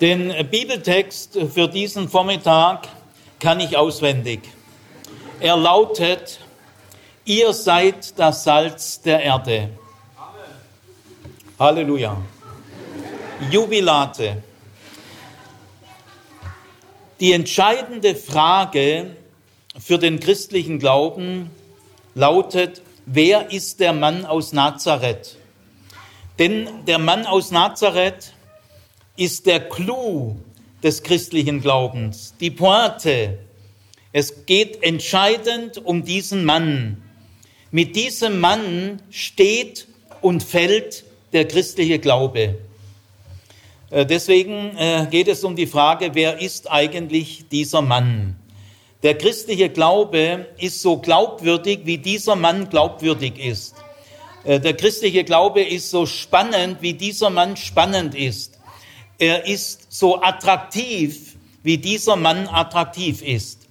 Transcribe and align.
Den 0.00 0.32
Bibeltext 0.50 1.38
für 1.52 1.68
diesen 1.68 2.08
Vormittag 2.08 2.88
kann 3.38 3.60
ich 3.60 3.76
auswendig. 3.76 4.40
Er 5.40 5.58
lautet, 5.58 6.40
ihr 7.26 7.52
seid 7.52 8.18
das 8.18 8.44
Salz 8.44 9.02
der 9.02 9.22
Erde. 9.22 9.68
Halleluja. 11.58 12.16
Jubilate. 13.50 14.42
Die 17.20 17.34
entscheidende 17.34 18.14
Frage 18.14 19.14
für 19.78 19.98
den 19.98 20.18
christlichen 20.18 20.78
Glauben 20.78 21.50
lautet, 22.14 22.80
wer 23.04 23.50
ist 23.52 23.80
der 23.80 23.92
Mann 23.92 24.24
aus 24.24 24.54
Nazareth? 24.54 25.36
Denn 26.38 26.86
der 26.86 26.98
Mann 26.98 27.26
aus 27.26 27.50
Nazareth 27.50 28.32
ist 29.16 29.46
der 29.46 29.60
Clou 29.68 30.36
des 30.82 31.02
christlichen 31.02 31.60
Glaubens, 31.60 32.34
die 32.40 32.50
Pointe. 32.50 33.38
Es 34.12 34.46
geht 34.46 34.82
entscheidend 34.82 35.84
um 35.84 36.04
diesen 36.04 36.44
Mann. 36.44 37.02
Mit 37.70 37.94
diesem 37.94 38.40
Mann 38.40 39.00
steht 39.10 39.86
und 40.20 40.42
fällt 40.42 41.04
der 41.32 41.46
christliche 41.46 41.98
Glaube. 41.98 42.58
Äh, 43.90 44.06
deswegen 44.06 44.76
äh, 44.76 45.06
geht 45.10 45.28
es 45.28 45.44
um 45.44 45.54
die 45.54 45.66
Frage, 45.66 46.10
wer 46.14 46.40
ist 46.40 46.70
eigentlich 46.70 47.44
dieser 47.50 47.82
Mann? 47.82 48.36
Der 49.02 49.16
christliche 49.16 49.70
Glaube 49.70 50.46
ist 50.58 50.82
so 50.82 50.98
glaubwürdig, 50.98 51.80
wie 51.84 51.98
dieser 51.98 52.36
Mann 52.36 52.68
glaubwürdig 52.68 53.38
ist. 53.38 53.74
Äh, 54.44 54.60
der 54.60 54.74
christliche 54.74 55.24
Glaube 55.24 55.62
ist 55.62 55.90
so 55.90 56.06
spannend, 56.06 56.78
wie 56.80 56.94
dieser 56.94 57.30
Mann 57.30 57.56
spannend 57.56 58.14
ist. 58.14 58.59
Er 59.20 59.46
ist 59.46 59.92
so 59.92 60.22
attraktiv, 60.22 61.36
wie 61.62 61.76
dieser 61.76 62.16
Mann 62.16 62.48
attraktiv 62.48 63.20
ist. 63.20 63.68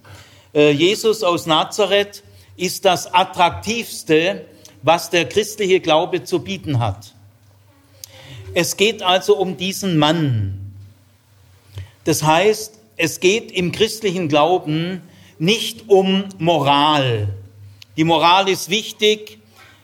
Äh, 0.54 0.70
Jesus 0.70 1.24
aus 1.24 1.46
Nazareth 1.46 2.22
ist 2.56 2.84
das 2.84 3.12
Attraktivste, 3.12 4.46
was 4.82 5.10
der 5.10 5.28
christliche 5.28 5.80
Glaube 5.80 6.22
zu 6.22 6.38
bieten 6.38 6.78
hat. 6.78 7.14
Es 8.54 8.76
geht 8.76 9.02
also 9.02 9.36
um 9.36 9.56
diesen 9.56 9.98
Mann. 9.98 10.72
Das 12.04 12.22
heißt, 12.22 12.78
es 12.96 13.18
geht 13.18 13.50
im 13.50 13.72
christlichen 13.72 14.28
Glauben 14.28 15.02
nicht 15.40 15.88
um 15.88 16.26
Moral. 16.38 17.26
Die 17.96 18.04
Moral 18.04 18.48
ist 18.48 18.70
wichtig, 18.70 19.38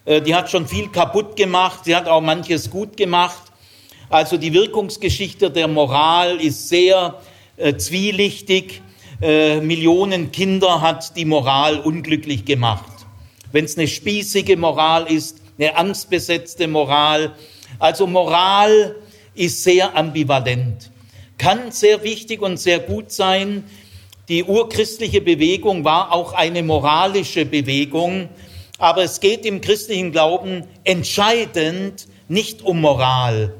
äh, 0.05 0.23
die 0.23 0.37
hat 0.37 0.49
schon 0.49 0.69
viel 0.69 0.91
kaputt 0.91 1.35
gemacht, 1.35 1.87
sie 1.87 1.97
hat 1.97 2.07
auch 2.07 2.21
manches 2.21 2.71
gut 2.71 2.97
gemacht, 2.97 3.46
also 4.09 4.37
die 4.37 4.53
Wirkungsgeschichte 4.53 5.51
der 5.51 5.69
Moral 5.69 6.41
ist 6.41 6.69
sehr 6.69 7.21
äh, 7.57 7.77
zwielichtig. 7.77 8.83
Äh, 9.21 9.61
Millionen 9.61 10.31
Kinder 10.31 10.81
hat 10.81 11.17
die 11.17 11.25
Moral 11.25 11.81
unglücklich 11.81 12.45
gemacht. 12.45 12.93
Wenn 13.51 13.65
es 13.65 13.77
eine 13.77 13.89
spießige 13.89 14.57
Moral 14.57 15.11
ist, 15.11 15.41
eine 15.59 15.77
angstbesetzte 15.77 16.69
Moral. 16.69 17.33
Also 17.79 18.07
Moral 18.07 18.97
ist 19.35 19.65
sehr 19.65 19.97
ambivalent. 19.97 20.91
Kann 21.39 21.73
sehr 21.73 22.03
wichtig 22.03 22.43
und 22.43 22.59
sehr 22.59 22.79
gut 22.79 23.11
sein. 23.11 23.65
Die 24.29 24.45
urchristliche 24.45 25.21
Bewegung 25.21 25.85
war 25.85 26.13
auch 26.13 26.33
eine 26.33 26.63
moralische 26.63 27.45
Bewegung. 27.45 28.29
Aber 28.79 29.03
es 29.03 29.21
geht 29.21 29.47
im 29.47 29.61
christlichen 29.61 30.13
Glauben 30.13 30.65
entscheidend 30.85 32.07
nicht 32.29 32.63
um 32.63 32.81
Moral. 32.81 33.55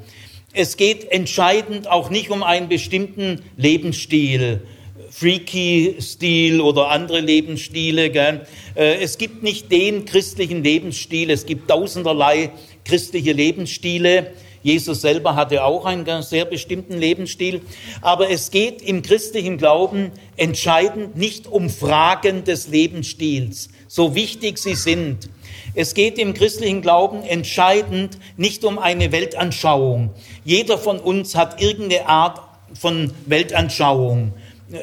Es 0.59 0.79
geht 0.79 1.13
entscheidend 1.13 1.87
auch 1.87 2.09
nicht 2.09 2.31
um 2.31 2.43
einen 2.43 2.71
bestimmten 2.71 3.43
Lebensstil, 3.59 4.63
Freaky-Stil 5.11 6.63
oder 6.63 6.89
andere 6.89 7.21
Lebensstile. 7.21 8.09
Gell? 8.09 8.47
Äh, 8.75 9.03
es 9.03 9.19
gibt 9.19 9.43
nicht 9.43 9.71
den 9.71 10.07
christlichen 10.07 10.65
Lebensstil, 10.65 11.29
es 11.29 11.45
gibt 11.45 11.69
tausenderlei 11.69 12.53
christliche 12.87 13.33
Lebensstile. 13.33 14.33
Jesus 14.67 15.01
selber 15.01 15.37
hatte 15.37 15.63
auch 15.63 15.85
einen 15.85 16.23
sehr 16.25 16.45
bestimmten 16.45 16.99
Lebensstil. 16.99 17.61
Aber 18.03 18.31
es 18.31 18.51
geht 18.51 18.83
im 18.83 19.03
christlichen 19.03 19.59
Glauben 19.59 20.11
entscheidend 20.37 21.17
nicht 21.17 21.47
um 21.47 21.71
Fragen 21.71 22.43
des 22.43 22.67
Lebensstils, 22.67 23.69
so 23.87 24.17
wichtig 24.17 24.59
sie 24.59 24.75
sind. 24.75 25.31
Es 25.77 25.95
geht 25.95 26.19
im 26.19 26.35
christlichen 26.35 26.83
Glauben 26.83 27.23
entscheidend 27.23 28.19
nicht 28.37 28.65
um 28.65 28.81
eine 28.81 29.13
Weltanschauung. 29.13 30.11
Jeder 30.45 30.79
von 30.79 30.99
uns 30.99 31.37
hat 31.37 31.63
irgendeine 31.63 32.09
Art 32.09 32.41
von 32.75 33.13
Weltanschauung. 33.27 34.33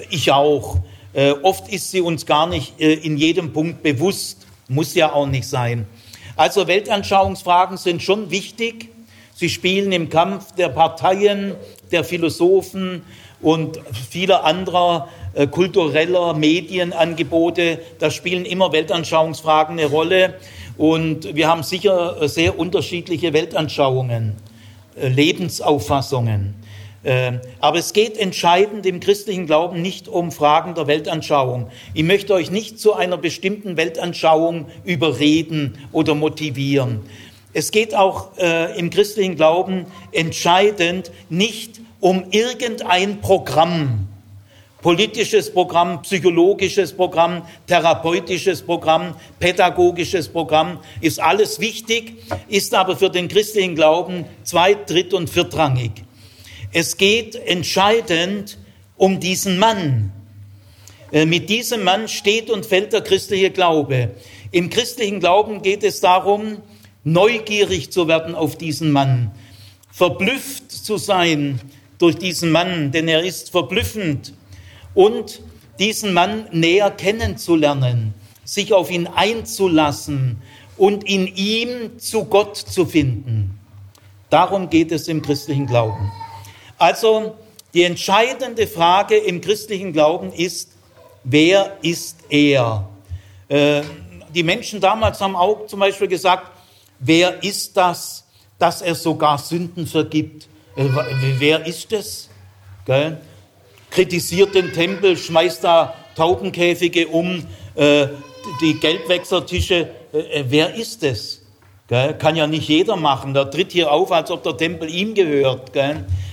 Ich 0.09 0.31
auch. 0.31 0.77
Äh, 1.11 1.31
oft 1.41 1.67
ist 1.67 1.91
sie 1.91 1.99
uns 1.99 2.25
gar 2.25 2.47
nicht 2.47 2.79
äh, 2.79 2.93
in 2.93 3.17
jedem 3.17 3.51
Punkt 3.51 3.83
bewusst. 3.83 4.47
Muss 4.69 4.95
ja 4.95 5.11
auch 5.11 5.27
nicht 5.27 5.45
sein. 5.45 5.87
Also 6.37 6.67
Weltanschauungsfragen 6.67 7.75
sind 7.75 8.01
schon 8.01 8.31
wichtig. 8.31 8.92
Sie 9.35 9.49
spielen 9.49 9.91
im 9.91 10.09
Kampf 10.09 10.53
der 10.53 10.69
Parteien, 10.69 11.55
der 11.91 12.03
Philosophen 12.03 13.01
und 13.41 13.79
vieler 14.09 14.45
anderer 14.45 15.09
äh, 15.33 15.47
kultureller 15.47 16.33
Medienangebote. 16.35 17.79
Da 17.99 18.11
spielen 18.11 18.45
immer 18.45 18.71
Weltanschauungsfragen 18.71 19.79
eine 19.79 19.89
Rolle. 19.89 20.35
Und 20.77 21.35
wir 21.35 21.47
haben 21.47 21.63
sicher 21.63 22.21
äh, 22.21 22.27
sehr 22.27 22.57
unterschiedliche 22.59 23.33
Weltanschauungen, 23.33 24.35
äh, 24.95 25.07
Lebensauffassungen. 25.07 26.55
Ähm, 27.05 27.41
aber 27.59 27.79
es 27.79 27.91
geht 27.91 28.17
entscheidend 28.17 28.85
im 28.85 29.01
christlichen 29.01 29.45
Glauben 29.45 29.81
nicht 29.81 30.07
um 30.07 30.31
Fragen 30.31 30.73
der 30.73 30.87
Weltanschauung. 30.87 31.67
Ich 31.93 32.03
möchte 32.03 32.33
euch 32.33 32.49
nicht 32.49 32.79
zu 32.79 32.93
einer 32.93 33.17
bestimmten 33.17 33.75
Weltanschauung 33.75 34.67
überreden 34.85 35.77
oder 35.91 36.15
motivieren. 36.15 37.01
Es 37.53 37.69
geht 37.69 37.93
auch 37.93 38.35
äh, 38.37 38.77
im 38.79 38.89
christlichen 38.89 39.35
Glauben 39.35 39.85
entscheidend 40.11 41.11
nicht 41.29 41.79
um 41.99 42.25
irgendein 42.31 43.21
Programm, 43.21 44.07
politisches 44.81 45.53
Programm, 45.53 46.01
psychologisches 46.01 46.91
Programm, 46.91 47.43
therapeutisches 47.67 48.63
Programm, 48.63 49.15
pädagogisches 49.39 50.27
Programm, 50.27 50.79
ist 50.99 51.21
alles 51.21 51.59
wichtig, 51.59 52.15
ist 52.49 52.73
aber 52.73 52.97
für 52.97 53.09
den 53.09 53.27
christlichen 53.27 53.75
Glauben 53.75 54.25
zweit-, 54.43 54.89
dritt- 54.89 55.13
und 55.13 55.29
viertrangig. 55.29 55.91
Es 56.73 56.97
geht 56.97 57.35
entscheidend 57.35 58.57
um 58.97 59.19
diesen 59.19 59.59
Mann. 59.59 60.11
Äh, 61.11 61.27
mit 61.27 61.49
diesem 61.49 61.83
Mann 61.83 62.07
steht 62.07 62.49
und 62.49 62.65
fällt 62.65 62.93
der 62.93 63.01
christliche 63.01 63.51
Glaube. 63.51 64.09
Im 64.51 64.69
christlichen 64.71 65.19
Glauben 65.19 65.61
geht 65.61 65.83
es 65.83 65.99
darum, 65.99 66.57
neugierig 67.03 67.91
zu 67.91 68.07
werden 68.07 68.35
auf 68.35 68.57
diesen 68.57 68.91
Mann, 68.91 69.31
verblüfft 69.91 70.71
zu 70.71 70.97
sein 70.97 71.59
durch 71.97 72.17
diesen 72.17 72.51
Mann, 72.51 72.91
denn 72.91 73.07
er 73.07 73.23
ist 73.23 73.51
verblüffend 73.51 74.33
und 74.93 75.41
diesen 75.79 76.13
Mann 76.13 76.47
näher 76.51 76.91
kennenzulernen, 76.91 78.13
sich 78.43 78.73
auf 78.73 78.91
ihn 78.91 79.07
einzulassen 79.07 80.41
und 80.77 81.03
in 81.03 81.27
ihm 81.27 81.99
zu 81.99 82.25
Gott 82.25 82.57
zu 82.57 82.85
finden. 82.85 83.59
Darum 84.29 84.69
geht 84.69 84.91
es 84.91 85.07
im 85.07 85.21
christlichen 85.21 85.67
Glauben. 85.67 86.11
Also 86.77 87.35
die 87.73 87.83
entscheidende 87.83 88.67
Frage 88.67 89.15
im 89.15 89.41
christlichen 89.41 89.93
Glauben 89.93 90.31
ist, 90.33 90.71
wer 91.23 91.77
ist 91.81 92.17
er? 92.29 92.89
Äh, 93.47 93.81
die 94.33 94.43
Menschen 94.43 94.81
damals 94.81 95.21
haben 95.21 95.35
auch 95.35 95.67
zum 95.67 95.79
Beispiel 95.79 96.07
gesagt, 96.07 96.52
wer 97.03 97.43
ist 97.43 97.75
das, 97.77 98.25
dass 98.59 98.81
er 98.81 98.95
sogar 98.95 99.37
Sünden 99.37 99.87
vergibt? 99.87 100.47
Äh, 100.75 100.85
wer 101.37 101.65
ist 101.65 101.91
es? 101.93 102.29
Gell? 102.85 103.17
kritisiert 103.93 104.55
den 104.55 104.73
Tempel, 104.73 105.15
schmeißt 105.15 105.63
da 105.63 105.93
Taubenkäfige 106.15 107.07
um, 107.07 107.45
äh, 107.75 108.07
die 108.59 108.79
Geldwechsertische. 108.79 109.89
Äh, 110.11 110.45
wer 110.47 110.73
ist 110.73 111.03
es? 111.03 111.41
Kann 112.17 112.35
ja 112.35 112.47
nicht 112.47 112.69
jeder 112.69 112.95
machen. 112.95 113.35
Der 113.35 113.51
tritt 113.51 113.71
hier 113.71 113.91
auf, 113.91 114.11
als 114.11 114.31
ob 114.31 114.41
der 114.41 114.57
Tempel 114.57 114.89
ihm 114.89 115.13
gehört. 115.13 115.71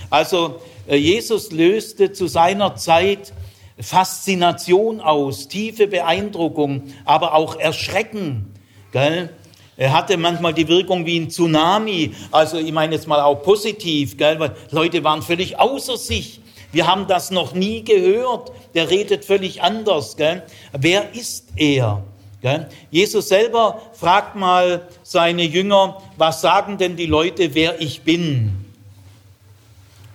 Also 0.09 0.59
Jesus 0.87 1.51
löste 1.51 2.13
zu 2.13 2.25
seiner 2.25 2.77
Zeit 2.77 3.31
Faszination 3.79 5.01
aus, 5.01 5.49
tiefe 5.49 5.85
Beeindruckung, 5.85 6.93
aber 7.05 7.35
auch 7.35 7.59
Erschrecken. 7.59 8.53
Gell? 8.91 9.29
Er 9.77 9.93
hatte 9.93 10.17
manchmal 10.17 10.53
die 10.53 10.67
Wirkung 10.67 11.05
wie 11.05 11.19
ein 11.19 11.29
Tsunami, 11.29 12.13
also 12.31 12.57
ich 12.57 12.71
meine 12.71 12.95
jetzt 12.95 13.07
mal 13.07 13.21
auch 13.21 13.41
positiv, 13.41 14.17
gell? 14.17 14.39
weil 14.39 14.55
Leute 14.71 15.03
waren 15.03 15.21
völlig 15.21 15.59
außer 15.59 15.97
sich 15.97 16.41
wir 16.71 16.87
haben 16.87 17.07
das 17.07 17.31
noch 17.31 17.53
nie 17.53 17.83
gehört. 17.83 18.51
Der 18.73 18.89
redet 18.89 19.25
völlig 19.25 19.61
anders. 19.61 20.15
Gell? 20.15 20.43
Wer 20.71 21.13
ist 21.13 21.49
er? 21.55 22.03
Gell? 22.41 22.67
Jesus 22.89 23.27
selber 23.27 23.81
fragt 23.93 24.35
mal 24.35 24.87
seine 25.03 25.43
Jünger, 25.43 26.01
was 26.17 26.41
sagen 26.41 26.77
denn 26.77 26.95
die 26.95 27.05
Leute, 27.05 27.53
wer 27.53 27.79
ich 27.81 28.01
bin? 28.01 28.65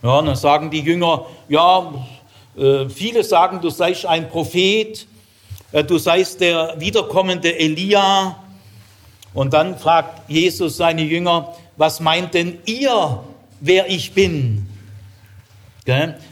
Ja, 0.02 0.22
dann 0.22 0.36
sagen 0.36 0.70
die 0.70 0.80
Jünger, 0.80 1.26
ja, 1.48 1.92
äh, 2.56 2.88
viele 2.88 3.24
sagen, 3.24 3.60
du 3.60 3.70
seist 3.70 4.06
ein 4.06 4.28
Prophet, 4.28 5.06
äh, 5.72 5.84
du 5.84 5.98
seist 5.98 6.40
der 6.40 6.74
wiederkommende 6.78 7.58
Elia. 7.58 8.36
Und 9.36 9.52
dann 9.52 9.78
fragt 9.78 10.30
Jesus 10.30 10.78
seine 10.78 11.02
Jünger, 11.02 11.54
was 11.76 12.00
meint 12.00 12.32
denn 12.32 12.58
ihr, 12.64 13.22
wer 13.60 13.88
ich 13.90 14.12
bin? 14.12 14.66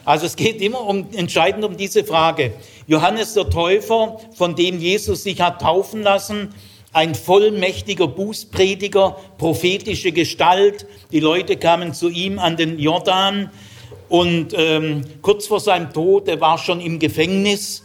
Also 0.06 0.24
es 0.24 0.36
geht 0.36 0.62
immer 0.62 0.80
um, 0.80 1.08
entscheidend 1.12 1.64
um 1.64 1.76
diese 1.76 2.02
Frage. 2.02 2.54
Johannes 2.86 3.34
der 3.34 3.50
Täufer, 3.50 4.18
von 4.34 4.56
dem 4.56 4.80
Jesus 4.80 5.22
sich 5.22 5.42
hat 5.42 5.60
taufen 5.60 6.02
lassen, 6.02 6.54
ein 6.94 7.14
vollmächtiger 7.14 8.08
Bußprediger, 8.08 9.16
prophetische 9.36 10.10
Gestalt. 10.10 10.86
Die 11.12 11.20
Leute 11.20 11.58
kamen 11.58 11.92
zu 11.92 12.08
ihm 12.08 12.38
an 12.38 12.56
den 12.56 12.78
Jordan 12.78 13.50
und 14.08 14.54
ähm, 14.56 15.02
kurz 15.20 15.46
vor 15.46 15.60
seinem 15.60 15.92
Tod, 15.92 16.26
er 16.26 16.40
war 16.40 16.56
schon 16.56 16.80
im 16.80 16.98
Gefängnis, 16.98 17.84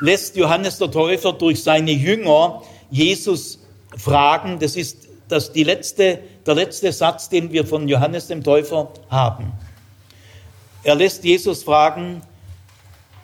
lässt 0.00 0.36
Johannes 0.36 0.78
der 0.78 0.92
Täufer 0.92 1.32
durch 1.32 1.60
seine 1.60 1.90
Jünger 1.90 2.62
Jesus 2.90 3.58
fragen. 3.96 4.58
Das 4.58 4.76
ist 4.76 5.08
das 5.28 5.52
die 5.52 5.64
letzte, 5.64 6.20
der 6.46 6.54
letzte 6.54 6.92
Satz, 6.92 7.28
den 7.28 7.50
wir 7.52 7.66
von 7.66 7.88
Johannes 7.88 8.26
dem 8.28 8.42
Täufer 8.42 8.90
haben. 9.08 9.52
Er 10.82 10.94
lässt 10.94 11.24
Jesus 11.24 11.62
fragen, 11.62 12.20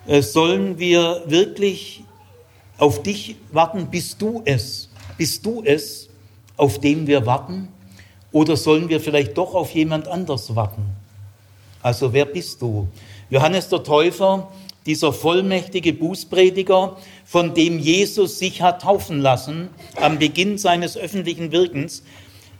äh, 0.07 0.21
sollen 0.21 0.79
wir 0.79 1.23
wirklich 1.27 2.03
auf 2.77 3.03
dich 3.03 3.35
warten? 3.51 3.87
Bist 3.91 4.21
du 4.21 4.41
es? 4.45 4.89
Bist 5.17 5.45
du 5.45 5.61
es, 5.63 6.09
auf 6.57 6.79
den 6.79 7.05
wir 7.05 7.25
warten? 7.25 7.67
Oder 8.31 8.57
sollen 8.57 8.89
wir 8.89 8.99
vielleicht 8.99 9.37
doch 9.37 9.53
auf 9.53 9.71
jemand 9.71 10.07
anders 10.07 10.55
warten? 10.55 10.83
Also 11.83 12.11
wer 12.13 12.25
bist 12.25 12.61
du? 12.61 12.87
Johannes 13.29 13.69
der 13.69 13.83
Täufer, 13.83 14.51
dieser 14.85 15.13
vollmächtige 15.13 15.93
Bußprediger, 15.93 16.97
von 17.25 17.53
dem 17.53 17.79
Jesus 17.79 18.39
sich 18.39 18.61
hat 18.61 18.81
taufen 18.81 19.19
lassen 19.19 19.69
am 19.95 20.19
Beginn 20.19 20.57
seines 20.57 20.97
öffentlichen 20.97 21.51
Wirkens, 21.51 22.03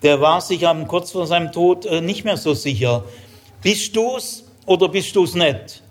der 0.03 0.21
war 0.21 0.41
sich 0.41 0.67
am, 0.67 0.87
kurz 0.87 1.11
vor 1.11 1.27
seinem 1.27 1.51
Tod 1.51 1.85
äh, 1.85 2.01
nicht 2.01 2.23
mehr 2.23 2.37
so 2.37 2.53
sicher. 2.53 3.03
Bist 3.61 3.95
du's 3.95 4.45
oder 4.65 4.89
bist 4.89 5.15
du's 5.15 5.35
nicht? 5.35 5.83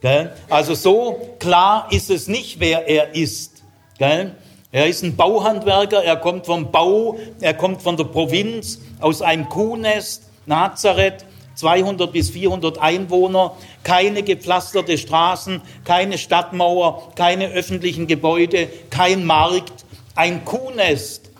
Gell? 0.00 0.34
Also 0.48 0.74
so 0.74 1.36
klar 1.38 1.88
ist 1.90 2.10
es 2.10 2.28
nicht, 2.28 2.60
wer 2.60 2.86
er 2.88 3.14
ist. 3.14 3.62
Gell? 3.98 4.34
Er 4.72 4.86
ist 4.86 5.02
ein 5.02 5.14
Bauhandwerker, 5.14 6.02
er 6.02 6.16
kommt 6.16 6.46
vom 6.46 6.72
Bau, 6.72 7.16
er 7.40 7.54
kommt 7.54 7.80
von 7.80 7.96
der 7.96 8.04
Provinz, 8.04 8.80
aus 9.00 9.22
einem 9.22 9.48
Kuhnest, 9.48 10.24
Nazareth, 10.46 11.24
200 11.54 12.12
bis 12.12 12.30
400 12.30 12.78
Einwohner, 12.78 13.52
keine 13.82 14.22
gepflasterte 14.22 14.98
Straßen, 14.98 15.62
keine 15.84 16.18
Stadtmauer, 16.18 17.12
keine 17.14 17.48
öffentlichen 17.48 18.06
Gebäude, 18.06 18.68
kein 18.90 19.24
Markt, 19.24 19.84
ein 20.14 20.44
Kuhnest. 20.44 21.30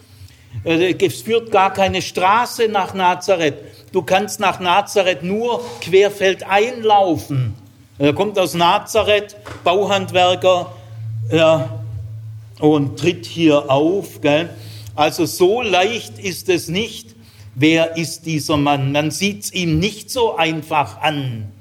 Äh, 0.65 0.95
es 1.05 1.23
führt 1.23 1.51
gar 1.51 1.73
keine 1.73 2.03
Straße 2.03 2.69
nach 2.69 2.95
Nazareth. 2.95 3.57
Du 3.93 4.03
kannst 4.03 4.41
nach 4.41 4.61
Nazareth 4.61 5.23
nur 5.23 5.61
querfeldein 5.81 6.83
laufen. 6.83 7.55
Er 7.99 8.13
kommt 8.13 8.39
aus 8.39 8.55
Nazareth, 8.55 9.37
Bauhandwerker, 9.63 10.73
ja, 11.31 11.79
und 12.59 12.99
tritt 12.99 13.27
hier 13.27 13.71
auf. 13.71 14.21
Gell? 14.21 14.51
Also 14.97 15.27
so 15.27 15.63
leicht 15.63 16.19
ist 16.19 16.49
es 16.49 16.69
nicht. 16.69 17.14
Wer 17.55 17.97
ist 17.97 18.27
dieser 18.27 18.57
Mann? 18.57 18.91
Man 18.91 19.11
sieht 19.11 19.45
es 19.45 19.53
ihm 19.53 19.79
nicht 19.79 20.11
so 20.11 20.37
einfach 20.37 21.01
an. 21.01 21.53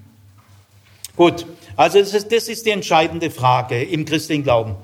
Gut, 1.15 1.45
also 1.75 1.99
ist, 1.99 2.31
das 2.31 2.47
ist 2.47 2.65
die 2.65 2.71
entscheidende 2.71 3.29
Frage 3.29 3.83
im 3.83 4.05
christlichen 4.05 4.43
Glauben. 4.43 4.75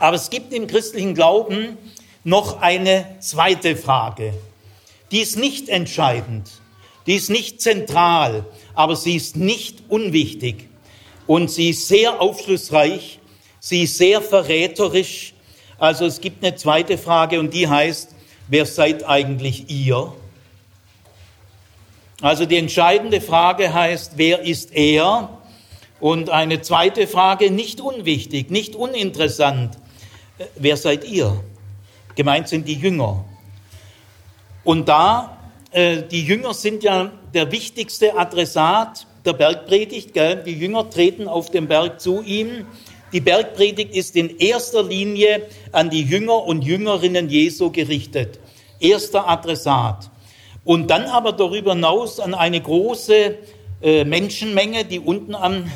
Aber 0.00 0.16
es 0.16 0.30
gibt 0.30 0.52
im 0.52 0.66
christlichen 0.66 1.14
Glauben 1.14 1.78
noch 2.24 2.60
eine 2.60 3.16
zweite 3.20 3.76
Frage. 3.76 4.34
Die 5.12 5.20
ist 5.20 5.38
nicht 5.38 5.68
entscheidend, 5.68 6.50
die 7.06 7.14
ist 7.14 7.30
nicht 7.30 7.60
zentral, 7.60 8.44
aber 8.74 8.96
sie 8.96 9.14
ist 9.14 9.36
nicht 9.36 9.84
unwichtig 9.88 10.68
und 11.28 11.50
sie 11.50 11.70
ist 11.70 11.86
sehr 11.86 12.20
aufschlussreich, 12.20 13.20
sie 13.60 13.84
ist 13.84 13.96
sehr 13.96 14.20
verräterisch. 14.20 15.34
Also 15.78 16.06
es 16.06 16.20
gibt 16.20 16.44
eine 16.44 16.56
zweite 16.56 16.98
Frage 16.98 17.38
und 17.38 17.54
die 17.54 17.68
heißt, 17.68 18.13
wer 18.48 18.66
seid 18.66 19.04
eigentlich 19.04 19.70
ihr? 19.70 20.12
Also 22.20 22.46
die 22.46 22.56
entscheidende 22.56 23.20
Frage 23.20 23.74
heißt, 23.74 24.12
wer 24.16 24.40
ist 24.42 24.74
er? 24.74 25.38
Und 26.00 26.30
eine 26.30 26.60
zweite 26.60 27.06
Frage, 27.06 27.50
nicht 27.50 27.80
unwichtig, 27.80 28.50
nicht 28.50 28.76
uninteressant, 28.76 29.78
wer 30.56 30.76
seid 30.76 31.04
ihr? 31.04 31.42
Gemeint 32.14 32.48
sind 32.48 32.68
die 32.68 32.74
Jünger. 32.74 33.24
Und 34.64 34.88
da, 34.88 35.38
äh, 35.70 36.02
die 36.02 36.24
Jünger 36.24 36.54
sind 36.54 36.82
ja 36.82 37.10
der 37.34 37.50
wichtigste 37.52 38.16
Adressat 38.16 39.06
der 39.24 39.32
Bergpredigt. 39.32 40.14
Gell? 40.14 40.42
Die 40.44 40.52
Jünger 40.52 40.88
treten 40.88 41.28
auf 41.28 41.50
den 41.50 41.68
Berg 41.68 42.00
zu 42.00 42.22
ihm. 42.22 42.66
Die 43.14 43.20
Bergpredigt 43.20 43.94
ist 43.94 44.16
in 44.16 44.38
erster 44.38 44.82
Linie 44.82 45.46
an 45.72 45.88
die 45.88 46.02
Jünger 46.02 46.44
und 46.44 46.64
Jüngerinnen 46.64 47.30
Jesu 47.30 47.70
gerichtet. 47.70 48.38
Erster 48.80 49.26
Adressat. 49.26 50.10
Und 50.64 50.90
dann 50.90 51.04
aber 51.04 51.32
darüber 51.32 51.74
hinaus 51.74 52.20
an 52.20 52.34
eine 52.34 52.60
große 52.60 53.36
äh, 53.82 54.04
Menschenmenge, 54.04 54.84
die 54.84 54.98
unten 54.98 55.34
am 55.34 55.70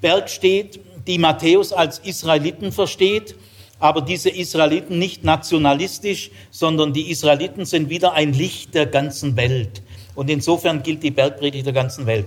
Berg 0.00 0.30
steht, 0.30 0.80
die 1.06 1.18
Matthäus 1.18 1.72
als 1.72 1.98
Israeliten 1.98 2.72
versteht 2.72 3.34
aber 3.80 4.00
diese 4.00 4.30
Israeliten 4.30 4.98
nicht 4.98 5.24
nationalistisch, 5.24 6.30
sondern 6.50 6.92
die 6.92 7.10
Israeliten 7.10 7.64
sind 7.64 7.90
wieder 7.90 8.12
ein 8.12 8.32
Licht 8.32 8.74
der 8.74 8.86
ganzen 8.86 9.36
Welt. 9.36 9.82
Und 10.14 10.30
insofern 10.30 10.82
gilt 10.82 11.02
die 11.02 11.12
Bergpredigt 11.12 11.66
der 11.66 11.72
ganzen 11.72 12.06
Welt. 12.06 12.26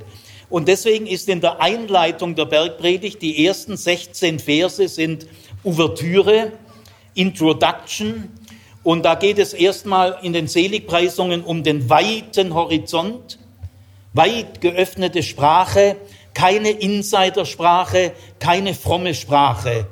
Und 0.52 0.68
deswegen 0.68 1.08
ist 1.08 1.28
in 1.30 1.42
der 1.42 1.60
Einleitung 1.60 2.36
der 2.36 2.46
Bergpredigt 2.46 3.24
die 3.24 3.44
ersten 3.46 3.76
16 3.76 4.38
Verse 4.38 4.88
sind 4.88 5.26
Ouvertüre, 5.64 6.52
Introduction. 7.16 8.30
Und 8.84 9.04
da 9.04 9.16
geht 9.16 9.40
es 9.40 9.54
erstmal 9.54 10.20
in 10.22 10.34
den 10.34 10.48
Seligpreisungen 10.48 11.44
um 11.44 11.64
den 11.64 11.90
weiten 11.90 12.54
Horizont, 12.54 13.40
weit 14.14 14.62
geöffnete 14.62 15.24
Sprache, 15.24 15.96
keine 16.36 16.70
Insidersprache, 16.70 18.12
keine 18.38 18.76
fromme 18.76 19.16
Sprache 19.16 19.88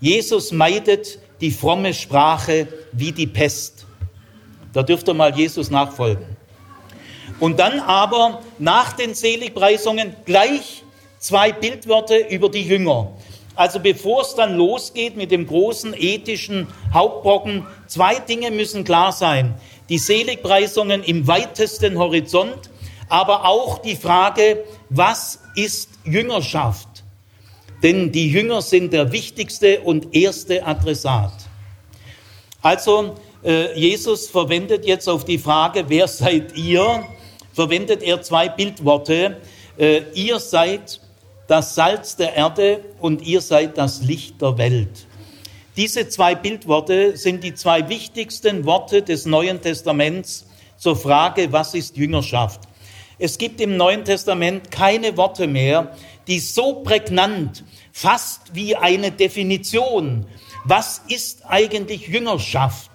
Jesus 0.00 0.52
meidet 0.52 1.18
die 1.40 1.50
fromme 1.50 1.94
Sprache 1.94 2.68
wie 2.92 3.12
die 3.12 3.26
Pest. 3.26 3.86
Da 4.72 4.82
dürft 4.82 5.08
ihr 5.08 5.14
mal 5.14 5.34
Jesus 5.34 5.70
nachfolgen. 5.70 6.35
Und 7.40 7.58
dann 7.58 7.80
aber 7.80 8.42
nach 8.58 8.92
den 8.92 9.14
Seligpreisungen 9.14 10.16
gleich 10.24 10.82
zwei 11.18 11.52
Bildwörter 11.52 12.28
über 12.30 12.48
die 12.48 12.62
Jünger. 12.62 13.12
Also 13.54 13.80
bevor 13.80 14.22
es 14.22 14.34
dann 14.34 14.56
losgeht 14.56 15.16
mit 15.16 15.30
dem 15.30 15.46
großen 15.46 15.94
ethischen 15.96 16.66
Hauptbrocken, 16.92 17.66
zwei 17.86 18.16
Dinge 18.16 18.50
müssen 18.50 18.84
klar 18.84 19.12
sein. 19.12 19.54
Die 19.88 19.98
Seligpreisungen 19.98 21.02
im 21.02 21.26
weitesten 21.26 21.98
Horizont, 21.98 22.70
aber 23.08 23.46
auch 23.46 23.78
die 23.78 23.96
Frage, 23.96 24.64
was 24.90 25.40
ist 25.54 25.90
Jüngerschaft? 26.04 26.96
denn 27.82 28.12
die 28.12 28.30
Jünger 28.30 28.62
sind 28.62 28.92
der 28.92 29.12
wichtigste 29.12 29.80
und 29.80 30.14
erste 30.14 30.66
Adressat. 30.66 31.32
Also 32.62 33.14
äh, 33.44 33.78
Jesus 33.78 34.28
verwendet 34.28 34.86
jetzt 34.86 35.08
auf 35.08 35.24
die 35.24 35.38
Frage, 35.38 35.84
wer 35.88 36.08
seid 36.08 36.56
ihr, 36.56 37.04
verwendet 37.56 38.02
er 38.02 38.20
zwei 38.20 38.50
Bildworte. 38.50 39.38
Äh, 39.78 40.02
ihr 40.12 40.38
seid 40.38 41.00
das 41.48 41.74
Salz 41.74 42.14
der 42.14 42.34
Erde 42.34 42.80
und 43.00 43.22
ihr 43.22 43.40
seid 43.40 43.78
das 43.78 44.02
Licht 44.02 44.42
der 44.42 44.58
Welt. 44.58 45.06
Diese 45.74 46.08
zwei 46.08 46.34
Bildworte 46.34 47.16
sind 47.16 47.42
die 47.42 47.54
zwei 47.54 47.88
wichtigsten 47.88 48.66
Worte 48.66 49.02
des 49.02 49.24
Neuen 49.24 49.62
Testaments 49.62 50.46
zur 50.76 50.96
Frage, 50.96 51.50
was 51.50 51.72
ist 51.74 51.96
Jüngerschaft. 51.96 52.60
Es 53.18 53.38
gibt 53.38 53.60
im 53.62 53.78
Neuen 53.78 54.04
Testament 54.04 54.70
keine 54.70 55.16
Worte 55.16 55.46
mehr, 55.46 55.96
die 56.26 56.40
so 56.40 56.82
prägnant 56.82 57.64
fast 57.90 58.54
wie 58.54 58.76
eine 58.76 59.12
Definition. 59.12 60.26
Was 60.64 61.00
ist 61.08 61.46
eigentlich 61.46 62.08
Jüngerschaft? 62.08 62.90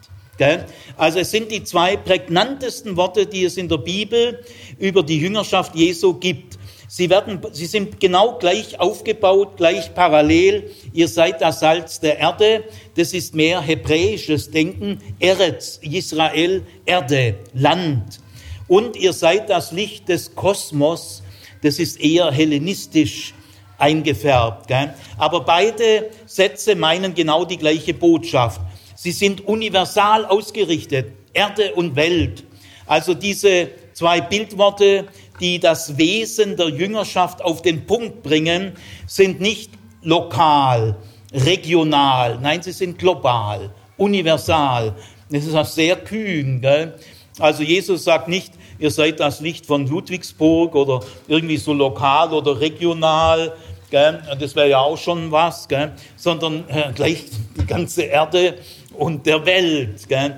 Also 0.98 1.20
es 1.20 1.32
sind 1.32 1.52
die 1.52 1.64
zwei 1.64 1.98
prägnantesten 1.98 2.98
Worte, 2.98 3.26
die 3.26 3.44
es 3.44 3.58
in 3.58 3.70
der 3.70 3.78
Bibel 3.78 4.44
über 4.80 5.04
die 5.04 5.20
Jüngerschaft 5.20 5.76
Jesu 5.76 6.14
gibt. 6.16 6.58
Sie, 6.88 7.10
werden, 7.10 7.40
sie 7.54 7.68
sind 7.68 8.02
genau 8.02 8.38
gleich 8.38 8.78
aufgebaut, 8.80 9.56
gleich 9.56 9.96
parallel. 9.96 10.72
Ihr 10.92 11.08
seid 11.08 11.42
das 11.42 11.62
Salz 11.62 12.02
der 12.02 12.20
Erde. 12.20 12.66
Das 12.96 13.14
ist 13.14 13.34
mehr 13.34 13.62
hebräisches 13.62 14.52
Denken. 14.52 15.00
Eretz, 15.20 15.80
Israel, 15.82 16.64
Erde, 16.86 17.36
Land. 17.54 18.20
Und 18.68 18.98
ihr 18.98 19.14
seid 19.14 19.50
das 19.50 19.72
Licht 19.72 20.10
des 20.10 20.36
Kosmos. 20.36 21.24
das 21.62 21.80
ist 21.80 22.02
eher 22.02 22.30
hellenistisch 22.32 23.34
eingefärbt. 23.78 24.68
Gell? 24.68 24.94
Aber 25.18 25.42
beide 25.42 26.10
Sätze 26.26 26.76
meinen 26.76 27.14
genau 27.14 27.46
die 27.46 27.58
gleiche 27.58 27.94
Botschaft. 27.94 28.60
Sie 29.04 29.12
sind 29.12 29.48
universal 29.48 30.26
ausgerichtet, 30.26 31.08
Erde 31.34 31.74
und 31.74 31.96
Welt. 31.96 32.44
Also 32.86 33.16
diese 33.16 33.70
zwei 33.94 34.22
Bildworte, 34.22 35.08
die 35.40 35.60
das 35.60 35.98
Wesen 35.98 36.56
der 36.56 36.70
Jüngerschaft 36.70 37.42
auf 37.42 37.64
den 37.64 37.88
Punkt 37.88 38.22
bringen, 38.22 38.74
sind 39.08 39.42
nicht 39.42 39.72
lokal, 40.04 40.98
regional, 41.34 42.38
nein, 42.44 42.62
sie 42.62 42.74
sind 42.74 43.00
global, 43.00 43.74
universal. 43.98 44.94
Das 45.32 45.46
ist 45.46 45.56
auch 45.56 45.66
sehr 45.66 45.96
kühn. 45.96 46.62
Gell? 46.62 46.94
Also 47.40 47.64
Jesus 47.64 48.04
sagt 48.04 48.28
nicht, 48.28 48.54
ihr 48.78 48.92
seid 48.92 49.20
das 49.20 49.40
Licht 49.40 49.66
von 49.66 49.88
Ludwigsburg 49.88 50.76
oder 50.76 51.00
irgendwie 51.28 51.58
so 51.58 51.74
lokal 51.74 52.34
oder 52.34 52.60
regional, 52.60 53.56
gell? 53.90 54.22
das 54.40 54.56
wäre 54.56 54.70
ja 54.70 54.80
auch 54.80 55.00
schon 55.00 55.32
was, 55.32 55.68
gell? 55.68 55.94
sondern 56.16 56.66
äh, 56.70 56.92
gleich 56.94 57.26
die 57.60 57.66
ganze 57.66 58.04
Erde 58.04 58.60
und 58.94 59.26
der 59.26 59.46
Welt. 59.46 60.08
Gell? 60.08 60.38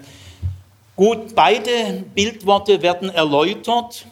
Gut, 0.96 1.36
beide 1.36 2.04
Bildworte 2.14 2.82
werden 2.82 3.10
erläutert. 3.10 4.06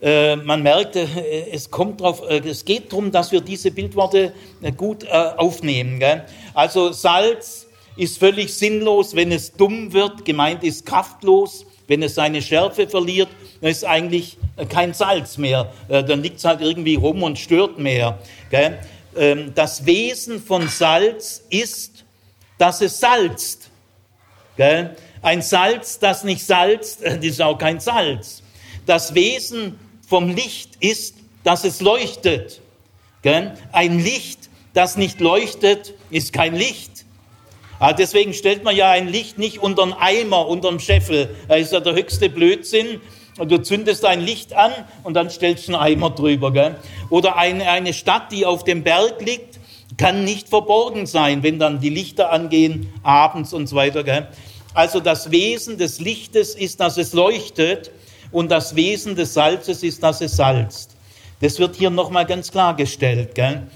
Äh, 0.00 0.36
man 0.36 0.62
merkt, 0.62 0.94
äh, 0.94 1.06
es 1.50 1.70
kommt 1.70 2.00
drauf, 2.00 2.22
äh, 2.28 2.38
es 2.48 2.64
geht 2.64 2.92
darum, 2.92 3.10
dass 3.10 3.32
wir 3.32 3.40
diese 3.40 3.70
Bildworte 3.70 4.32
gut 4.76 5.06
aufnehmen. 5.08 5.98
Gell? 5.98 6.24
Also 6.54 6.92
Salz 6.92 7.66
ist 7.96 8.18
völlig 8.18 8.54
sinnlos, 8.54 9.16
wenn 9.16 9.32
es 9.32 9.52
dumm 9.52 9.92
wird. 9.92 10.24
Gemeint 10.24 10.62
ist 10.62 10.86
kraftlos, 10.86 11.66
wenn 11.88 12.02
es 12.02 12.14
seine 12.14 12.40
Schärfe 12.40 12.86
verliert, 12.86 13.28
dann 13.60 13.70
ist 13.70 13.84
eigentlich 13.84 14.36
kein 14.68 14.94
Salz 14.94 15.38
mehr. 15.38 15.72
Dann 15.88 16.22
liegt 16.22 16.38
es 16.38 16.44
halt 16.44 16.60
irgendwie 16.60 16.94
rum 16.94 17.22
und 17.22 17.38
stört 17.38 17.78
mehr. 17.78 18.18
Ähm, 19.18 19.52
das 19.54 19.84
Wesen 19.84 20.40
von 20.40 20.68
Salz 20.68 21.42
ist, 21.50 22.04
dass 22.56 22.80
es 22.80 23.00
salzt. 23.00 23.67
Gell? 24.58 24.96
Ein 25.22 25.40
Salz, 25.40 25.98
das 25.98 26.24
nicht 26.24 26.44
salzt, 26.44 27.02
das 27.02 27.16
ist 27.18 27.40
auch 27.40 27.56
kein 27.56 27.80
Salz. 27.80 28.42
Das 28.84 29.14
Wesen 29.14 29.78
vom 30.06 30.28
Licht 30.28 30.76
ist, 30.80 31.14
dass 31.44 31.64
es 31.64 31.80
leuchtet. 31.80 32.60
Gell? 33.22 33.54
Ein 33.72 33.98
Licht, 34.02 34.50
das 34.74 34.96
nicht 34.96 35.20
leuchtet, 35.20 35.94
ist 36.10 36.32
kein 36.32 36.54
Licht. 36.54 37.06
Aber 37.78 37.90
ah, 37.90 37.92
deswegen 37.92 38.34
stellt 38.34 38.64
man 38.64 38.74
ja 38.74 38.90
ein 38.90 39.06
Licht 39.06 39.38
nicht 39.38 39.58
unter 39.58 39.84
einen 39.84 39.92
Eimer, 39.92 40.48
unter 40.48 40.68
einen 40.68 40.80
Scheffel. 40.80 41.36
Das 41.46 41.60
ist 41.60 41.72
ja 41.72 41.78
der 41.78 41.94
höchste 41.94 42.28
Blödsinn. 42.28 43.00
Und 43.38 43.52
du 43.52 43.62
zündest 43.62 44.04
ein 44.04 44.20
Licht 44.20 44.52
an 44.52 44.72
und 45.04 45.14
dann 45.14 45.30
stellst 45.30 45.68
du 45.68 45.74
einen 45.74 45.80
Eimer 45.80 46.10
drüber. 46.10 46.52
Gell? 46.52 46.74
Oder 47.08 47.36
eine, 47.36 47.70
eine 47.70 47.92
Stadt, 47.92 48.32
die 48.32 48.44
auf 48.44 48.64
dem 48.64 48.82
Berg 48.82 49.24
liegt, 49.24 49.60
kann 49.96 50.24
nicht 50.24 50.48
verborgen 50.48 51.06
sein, 51.06 51.44
wenn 51.44 51.60
dann 51.60 51.78
die 51.80 51.88
Lichter 51.88 52.32
angehen, 52.32 52.92
abends 53.04 53.52
und 53.52 53.68
so 53.68 53.76
weiter. 53.76 54.02
Gell? 54.02 54.26
Also 54.74 55.00
das 55.00 55.30
Wesen 55.30 55.78
des 55.78 56.00
Lichtes 56.00 56.54
ist, 56.54 56.80
dass 56.80 56.98
es 56.98 57.12
leuchtet 57.12 57.90
und 58.30 58.50
das 58.50 58.76
Wesen 58.76 59.16
des 59.16 59.34
Salzes 59.34 59.82
ist, 59.82 60.02
dass 60.02 60.20
es 60.20 60.36
salzt. 60.36 60.96
Das 61.40 61.58
wird 61.58 61.76
hier 61.76 61.90
nochmal 61.90 62.26
ganz 62.26 62.50
klargestellt. 62.50 63.34
Gell? 63.34 63.66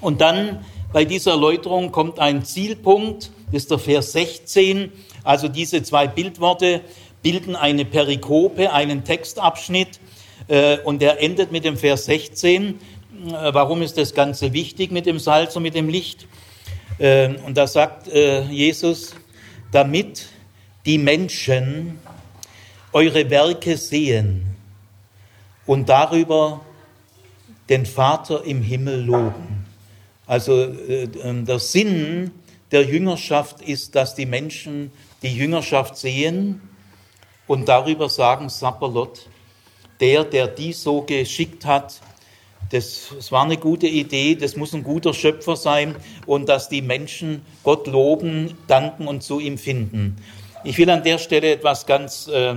Und 0.00 0.20
dann 0.20 0.64
bei 0.92 1.04
dieser 1.04 1.32
Erläuterung 1.32 1.90
kommt 1.90 2.18
ein 2.18 2.44
Zielpunkt, 2.44 3.30
das 3.46 3.62
ist 3.62 3.70
der 3.70 3.78
Vers 3.78 4.12
16. 4.12 4.92
Also 5.22 5.48
diese 5.48 5.82
zwei 5.82 6.06
Bildworte 6.06 6.82
bilden 7.22 7.56
eine 7.56 7.84
Perikope, 7.84 8.72
einen 8.72 9.02
Textabschnitt 9.02 9.98
äh, 10.48 10.78
und 10.78 11.00
der 11.00 11.22
endet 11.22 11.52
mit 11.52 11.64
dem 11.64 11.76
Vers 11.76 12.04
16. 12.04 12.66
Äh, 12.66 12.74
warum 13.52 13.82
ist 13.82 13.96
das 13.96 14.14
Ganze 14.14 14.52
wichtig 14.52 14.92
mit 14.92 15.06
dem 15.06 15.18
Salz 15.18 15.56
und 15.56 15.62
mit 15.62 15.74
dem 15.74 15.88
Licht? 15.88 16.26
Äh, 16.98 17.34
und 17.46 17.56
da 17.56 17.66
sagt 17.66 18.08
Jesus, 18.08 19.14
damit 19.74 20.28
die 20.86 20.98
Menschen 20.98 21.98
eure 22.92 23.28
Werke 23.28 23.76
sehen 23.76 24.54
und 25.66 25.88
darüber 25.88 26.60
den 27.68 27.84
Vater 27.84 28.44
im 28.44 28.62
Himmel 28.62 29.04
loben. 29.04 29.66
Also 30.26 30.62
äh, 30.62 31.08
ähm, 31.24 31.44
der 31.44 31.58
Sinn 31.58 32.30
der 32.70 32.84
Jüngerschaft 32.84 33.62
ist, 33.62 33.96
dass 33.96 34.14
die 34.14 34.26
Menschen 34.26 34.92
die 35.22 35.34
Jüngerschaft 35.34 35.96
sehen 35.96 36.60
und 37.48 37.68
darüber 37.68 38.08
sagen, 38.08 38.48
Sapperlot, 38.48 39.28
der, 39.98 40.22
der 40.22 40.46
die 40.46 40.72
so 40.72 41.02
geschickt 41.02 41.64
hat, 41.64 42.00
das, 42.70 43.12
das 43.14 43.32
war 43.32 43.44
eine 43.44 43.56
gute 43.56 43.86
Idee, 43.86 44.34
das 44.34 44.56
muss 44.56 44.74
ein 44.74 44.82
guter 44.82 45.14
Schöpfer 45.14 45.56
sein 45.56 45.96
und 46.26 46.48
dass 46.48 46.68
die 46.68 46.82
Menschen 46.82 47.42
Gott 47.62 47.86
loben, 47.86 48.56
danken 48.66 49.06
und 49.06 49.22
zu 49.22 49.40
ihm 49.40 49.58
finden. 49.58 50.16
Ich 50.64 50.78
will 50.78 50.88
an 50.90 51.02
der 51.02 51.18
Stelle 51.18 51.52
etwas 51.52 51.86
ganz 51.86 52.28
äh, 52.28 52.54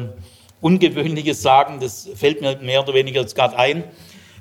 Ungewöhnliches 0.62 1.42
sagen, 1.42 1.80
das 1.80 2.10
fällt 2.16 2.42
mir 2.42 2.58
mehr 2.58 2.82
oder 2.82 2.94
weniger 2.94 3.22
jetzt 3.22 3.36
gerade 3.36 3.58
ein. 3.58 3.84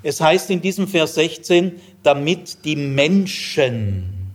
Es 0.03 0.21
heißt 0.21 0.49
in 0.49 0.61
diesem 0.61 0.87
Vers 0.87 1.15
16, 1.15 1.79
damit 2.01 2.63
die 2.65 2.75
Menschen 2.75 4.33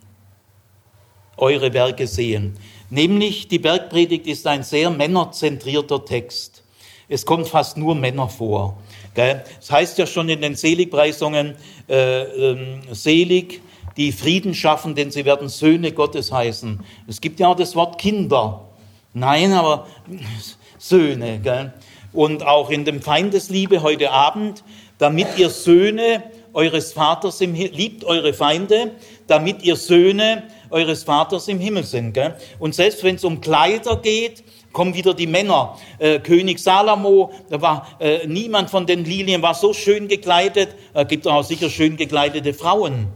eure 1.37 1.73
Werke 1.73 2.07
sehen. 2.07 2.57
Nämlich 2.91 3.49
die 3.49 3.59
Bergpredigt 3.59 4.27
ist 4.27 4.47
ein 4.47 4.63
sehr 4.63 4.91
männerzentrierter 4.91 6.05
Text. 6.05 6.63
Es 7.09 7.25
kommt 7.25 7.49
fast 7.49 7.77
nur 7.77 7.95
Männer 7.95 8.29
vor. 8.29 8.77
Es 9.15 9.71
heißt 9.71 9.99
ja 9.99 10.07
schon 10.07 10.29
in 10.29 10.41
den 10.41 10.55
Seligpreisungen, 10.55 11.55
äh, 11.89 12.23
äh, 12.23 12.57
selig, 12.93 13.61
die 13.97 14.13
Frieden 14.13 14.55
schaffen, 14.55 14.95
denn 14.95 15.11
sie 15.11 15.25
werden 15.25 15.49
Söhne 15.49 15.93
Gottes 15.93 16.33
heißen. 16.33 16.81
Es 17.07 17.21
gibt 17.21 17.41
ja 17.41 17.49
auch 17.49 17.57
das 17.57 17.77
Wort 17.77 18.01
Kinder. 18.01 18.69
Nein, 19.13 19.53
aber 19.53 19.87
Söhne. 20.79 21.41
Gell? 21.41 21.73
Und 22.13 22.45
auch 22.45 22.71
in 22.71 22.85
dem 22.85 23.03
Feindesliebe 23.03 23.83
heute 23.83 24.11
Abend, 24.11 24.65
damit 24.99 25.27
ihr 25.37 25.51
Söhne 25.51 26.23
eures 26.55 26.93
Vaters 26.93 27.41
im 27.41 27.55
Himmel, 27.55 27.75
liebt 27.75 28.05
eure 28.05 28.33
Feinde, 28.33 28.93
damit 29.27 29.63
ihr 29.63 29.77
Söhne 29.77 30.45
eures 30.71 31.05
Vaters 31.05 31.49
im 31.49 31.59
Himmel 31.59 31.85
sind. 31.85 32.15
Gell? 32.15 32.35
Und 32.59 32.75
selbst 32.75 33.03
wenn 33.05 33.17
es 33.17 33.25
um 33.25 33.41
Kleider 33.41 33.97
geht, 33.97 34.43
kommen 34.73 34.95
wieder 34.95 35.15
die 35.15 35.27
Männer. 35.27 35.79
Äh, 35.99 36.21
König 36.21 36.59
Salomo, 36.59 37.33
da 37.51 37.61
war 37.61 37.89
äh, 38.01 38.27
niemand 38.27 38.71
von 38.71 38.87
den 38.87 39.05
Lilien 39.05 39.43
war 39.43 39.55
so 39.55 39.73
schön 39.73 40.09
gekleidet. 40.09 40.75
Äh, 40.95 41.05
gibt 41.05 41.27
auch 41.27 41.45
sicher 41.45 41.71
schön 41.71 41.97
gekleidete 41.97 42.55
Frauen. 42.55 43.09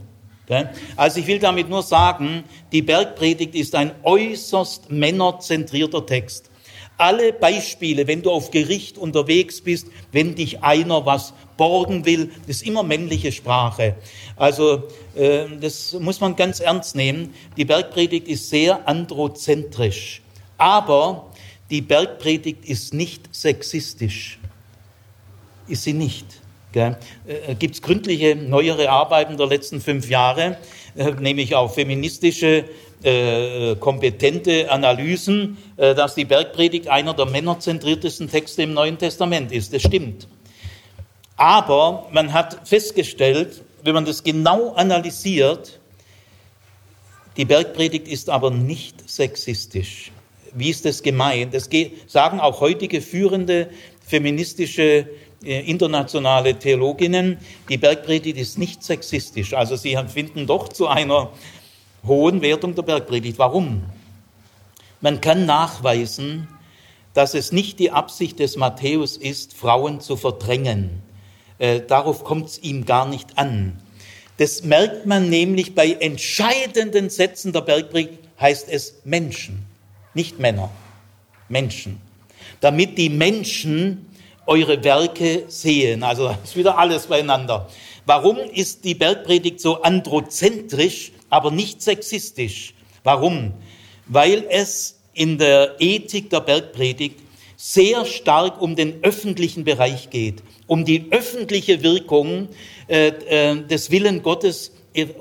Gell? 0.47 0.71
Also 0.97 1.21
ich 1.21 1.27
will 1.27 1.41
damit 1.41 1.69
nur 1.69 1.83
sagen, 1.83 2.45
die 2.73 2.83
Bergpredigt 2.83 3.55
ist 3.55 3.75
ein 3.75 3.93
äußerst 4.05 4.91
männerzentrierter 4.91 6.07
Text. 6.07 6.51
Alle 6.99 7.35
Beispiele, 7.35 8.07
wenn 8.07 8.23
du 8.23 8.31
auf 8.31 8.51
Gericht 8.51 8.97
unterwegs 8.97 9.61
bist, 9.61 9.89
wenn 10.13 10.35
dich 10.35 10.63
einer 10.63 11.05
was 11.05 11.35
borgen 11.59 12.07
will, 12.07 12.31
das 12.47 12.57
ist 12.57 12.67
immer 12.67 12.83
männliche 12.83 13.33
Sprache. 13.33 13.97
Also 14.37 14.85
äh, 15.15 15.45
das 15.61 15.93
muss 15.95 16.21
man 16.21 16.37
ganz 16.37 16.61
ernst 16.61 16.97
nehmen. 16.97 17.35
Die 17.57 17.67
Bergpredigt 17.67 18.29
ist 18.29 18.49
sehr 18.49 18.89
androzentrisch. 18.89 20.23
Aber 20.57 21.27
die 21.71 21.81
Bergpredigt 21.81 22.65
ist 22.65 22.95
nicht 22.95 23.35
sexistisch. 23.35 24.39
Ist 25.69 25.83
sie 25.83 25.93
nicht. 25.93 26.27
Äh, 26.75 26.95
Gibt 27.59 27.77
es 27.77 27.83
gründliche, 27.83 28.37
neuere 28.37 28.91
Arbeiten 28.91 29.39
der 29.39 29.47
letzten 29.47 29.81
fünf 29.81 30.11
Jahre, 30.11 30.59
äh, 30.95 31.11
nämlich 31.13 31.55
auch 31.55 31.73
feministische 31.73 32.65
äh, 33.03 33.77
kompetente 33.77 34.71
Analysen, 34.71 35.57
äh, 35.77 35.95
dass 35.95 36.15
die 36.15 36.27
Bergpredigt 36.27 36.89
einer 36.89 37.15
der 37.15 37.27
männerzentriertesten 37.27 38.31
Texte 38.31 38.63
im 38.63 38.75
Neuen 38.75 38.99
Testament 38.99 39.53
ist. 39.53 39.73
Das 39.73 39.83
stimmt. 39.83 40.29
Aber 41.37 42.09
man 42.13 42.33
hat 42.33 42.69
festgestellt, 42.69 43.63
wenn 43.83 43.95
man 43.95 44.05
das 44.05 44.23
genau 44.23 44.73
analysiert, 44.73 45.79
die 47.37 47.45
Bergpredigt 47.45 48.09
ist 48.09 48.29
aber 48.31 48.51
nicht 48.51 49.09
sexistisch. 49.09 50.11
Wie 50.55 50.71
ist 50.71 50.85
das 50.85 51.03
gemeint? 51.03 51.55
Das 51.55 51.69
sagen 52.07 52.41
auch 52.41 52.61
heutige 52.61 53.01
führende 53.01 53.69
feministische 54.07 55.09
äh, 55.45 55.61
internationale 55.69 56.59
Theologinnen, 56.59 57.39
die 57.69 57.77
Bergpredigt 57.77 58.39
ist 58.39 58.59
nicht 58.59 58.83
sexistisch. 58.83 59.53
Also 59.53 59.77
sie 59.77 59.99
finden 60.09 60.47
doch 60.47 60.69
zu 60.69 60.87
einer 60.89 61.31
hohen 62.07 62.41
Wertung 62.41 62.75
der 62.75 62.83
Bergpredigt. 62.83 63.39
Warum? 63.39 63.83
Man 65.01 65.21
kann 65.21 65.45
nachweisen, 65.45 66.49
dass 67.13 67.35
es 67.35 67.53
nicht 67.53 67.79
die 67.79 67.91
Absicht 67.91 68.39
des 68.39 68.57
Matthäus 68.57 69.17
ist, 69.17 69.55
Frauen 69.55 70.01
zu 70.01 70.17
verdrängen. 70.17 71.03
Äh, 71.59 71.81
darauf 71.81 72.25
kommt 72.25 72.49
es 72.49 72.59
ihm 72.59 72.85
gar 72.85 73.07
nicht 73.07 73.39
an. 73.39 73.81
Das 74.39 74.63
merkt 74.65 75.07
man 75.07 75.29
nämlich 75.29 75.75
bei 75.75 75.93
entscheidenden 75.93 77.09
Sätzen 77.11 77.53
der 77.53 77.63
Bergpredigt, 77.63 78.21
heißt 78.41 78.69
es 78.71 79.01
Menschen, 79.05 79.66
nicht 80.17 80.41
Männer, 80.41 80.71
Menschen. 81.49 82.01
Damit 82.61 82.99
die 82.99 83.11
Menschen 83.11 84.07
eure 84.47 84.83
Werke 84.83 85.45
sehen. 85.49 86.03
Also 86.03 86.35
ist 86.43 86.57
wieder 86.57 86.79
alles 86.79 87.07
beieinander. 87.07 87.69
Warum 88.07 88.39
ist 88.39 88.85
die 88.85 88.95
Bergpredigt 88.95 89.61
so 89.61 89.83
androzentrisch, 89.83 91.13
aber 91.29 91.51
nicht 91.51 91.83
sexistisch? 91.83 92.75
Warum? 93.05 93.53
Weil 94.07 94.47
es 94.49 94.99
in 95.13 95.39
der 95.39 95.77
Ethik 95.81 96.31
der 96.31 96.41
Bergpredigt 96.41 97.21
sehr 97.57 98.05
stark 98.05 98.61
um 98.61 98.77
den 98.77 99.03
öffentlichen 99.03 99.65
Bereich 99.65 100.11
geht, 100.11 100.43
um 100.67 100.85
die 100.85 101.07
öffentliche 101.11 101.83
Wirkung 101.83 102.49
äh, 102.87 103.09
äh, 103.09 103.63
des 103.67 103.91
Willen 103.91 104.23
Gottes, 104.23 104.73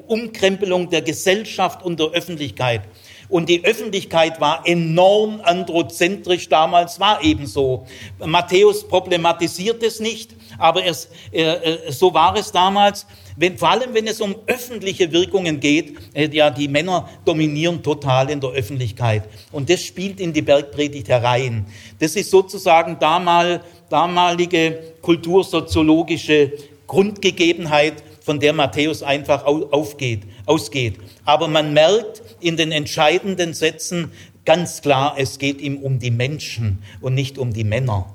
Umkrempelung 0.08 0.90
der 0.90 1.02
Gesellschaft 1.02 1.84
und 1.84 2.00
der 2.00 2.08
Öffentlichkeit. 2.08 2.84
Und 3.30 3.50
die 3.50 3.64
Öffentlichkeit 3.66 4.40
war 4.40 4.62
enorm 4.66 5.42
androzentrisch 5.44 6.50
damals, 6.50 7.00
war 7.00 7.24
ebenso. 7.24 7.86
Matthäus 8.24 8.88
problematisiert 8.88 9.82
es 9.84 10.00
nicht, 10.00 10.36
aber 10.58 10.86
es, 10.86 11.10
äh, 11.32 11.42
äh, 11.44 11.92
so 11.92 12.14
war 12.14 12.36
es 12.36 12.52
damals. 12.52 13.06
Wenn, 13.38 13.58
vor 13.58 13.70
allem, 13.70 13.94
wenn 13.94 14.08
es 14.08 14.22
um 14.22 14.36
öffentliche 14.48 15.12
Wirkungen 15.12 15.60
geht, 15.60 15.98
äh, 16.14 16.30
ja, 16.30 16.50
die 16.50 16.70
Männer 16.70 17.10
dominieren 17.26 17.84
total 17.84 18.30
in 18.30 18.40
der 18.40 18.52
Öffentlichkeit. 18.52 19.24
Und 19.52 19.70
das 19.70 19.82
spielt 19.82 20.20
in 20.22 20.32
die 20.32 20.42
Bergpredigt 20.42 21.10
herein. 21.10 21.66
Das 22.00 22.16
ist 22.16 22.32
sozusagen 22.32 22.98
damal, 23.00 23.62
damalige 23.90 24.94
kultursoziologische 25.02 26.54
Grundgegebenheit, 26.88 28.04
von 28.26 28.40
der 28.40 28.54
Matthäus 28.54 29.04
einfach 29.04 29.46
aufgeht, 29.46 30.24
ausgeht. 30.48 30.98
Aber 31.26 31.48
man 31.48 31.74
merkt 31.74 32.24
in 32.40 32.58
den 32.58 32.72
entscheidenden 32.72 33.54
Sätzen 33.54 34.12
ganz 34.46 34.82
klar, 34.82 35.16
es 35.18 35.38
geht 35.38 35.62
ihm 35.62 35.78
um 35.78 36.00
die 36.00 36.10
Menschen 36.10 36.82
und 37.02 37.14
nicht 37.14 37.38
um 37.38 37.54
die 37.54 37.64
Männer. 37.64 38.12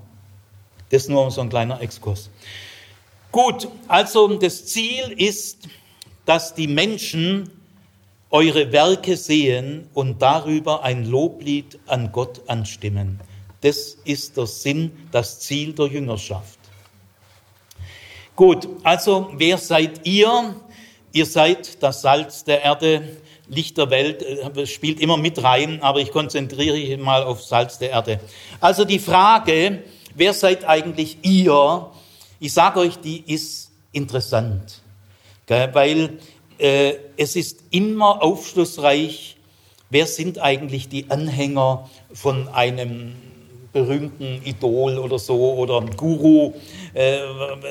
Das 0.90 1.02
ist 1.02 1.08
nur 1.08 1.30
so 1.30 1.40
ein 1.40 1.48
kleiner 1.48 1.80
Exkurs. 1.80 2.28
Gut, 3.30 3.68
also 3.86 4.26
das 4.36 4.66
Ziel 4.66 5.14
ist, 5.16 5.68
dass 6.26 6.54
die 6.54 6.66
Menschen 6.66 7.50
eure 8.30 8.72
Werke 8.72 9.16
sehen 9.16 9.88
und 9.94 10.20
darüber 10.22 10.82
ein 10.82 11.06
Loblied 11.06 11.78
an 11.86 12.10
Gott 12.10 12.42
anstimmen. 12.48 13.20
Das 13.60 13.96
ist 14.04 14.36
der 14.36 14.46
Sinn, 14.46 14.90
das 15.12 15.40
Ziel 15.40 15.72
der 15.72 15.86
Jüngerschaft. 15.86 16.59
Gut, 18.36 18.68
also 18.82 19.30
wer 19.34 19.58
seid 19.58 20.06
ihr? 20.06 20.54
Ihr 21.12 21.26
seid 21.26 21.82
das 21.82 22.02
Salz 22.02 22.44
der 22.44 22.62
Erde, 22.62 23.16
Licht 23.48 23.76
der 23.76 23.90
Welt, 23.90 24.22
äh, 24.22 24.66
spielt 24.66 25.00
immer 25.00 25.16
mit 25.16 25.42
rein, 25.42 25.82
aber 25.82 26.00
ich 26.00 26.12
konzentriere 26.12 26.76
mich 26.76 26.98
mal 26.98 27.24
auf 27.24 27.42
Salz 27.42 27.78
der 27.78 27.90
Erde. 27.90 28.20
Also 28.60 28.84
die 28.84 29.00
Frage, 29.00 29.82
wer 30.14 30.32
seid 30.32 30.64
eigentlich 30.64 31.18
ihr? 31.22 31.90
Ich 32.38 32.52
sage 32.52 32.80
euch, 32.80 32.96
die 32.96 33.24
ist 33.26 33.72
interessant, 33.92 34.80
weil 35.48 36.18
äh, 36.58 36.94
es 37.16 37.36
ist 37.36 37.64
immer 37.70 38.22
aufschlussreich, 38.22 39.36
wer 39.90 40.06
sind 40.06 40.38
eigentlich 40.38 40.88
die 40.88 41.10
Anhänger 41.10 41.90
von 42.12 42.48
einem 42.48 43.16
berühmten 43.72 44.40
Idol 44.44 44.98
oder 44.98 45.18
so 45.18 45.54
oder 45.54 45.80
Guru. 45.96 46.52
Äh, 46.94 47.18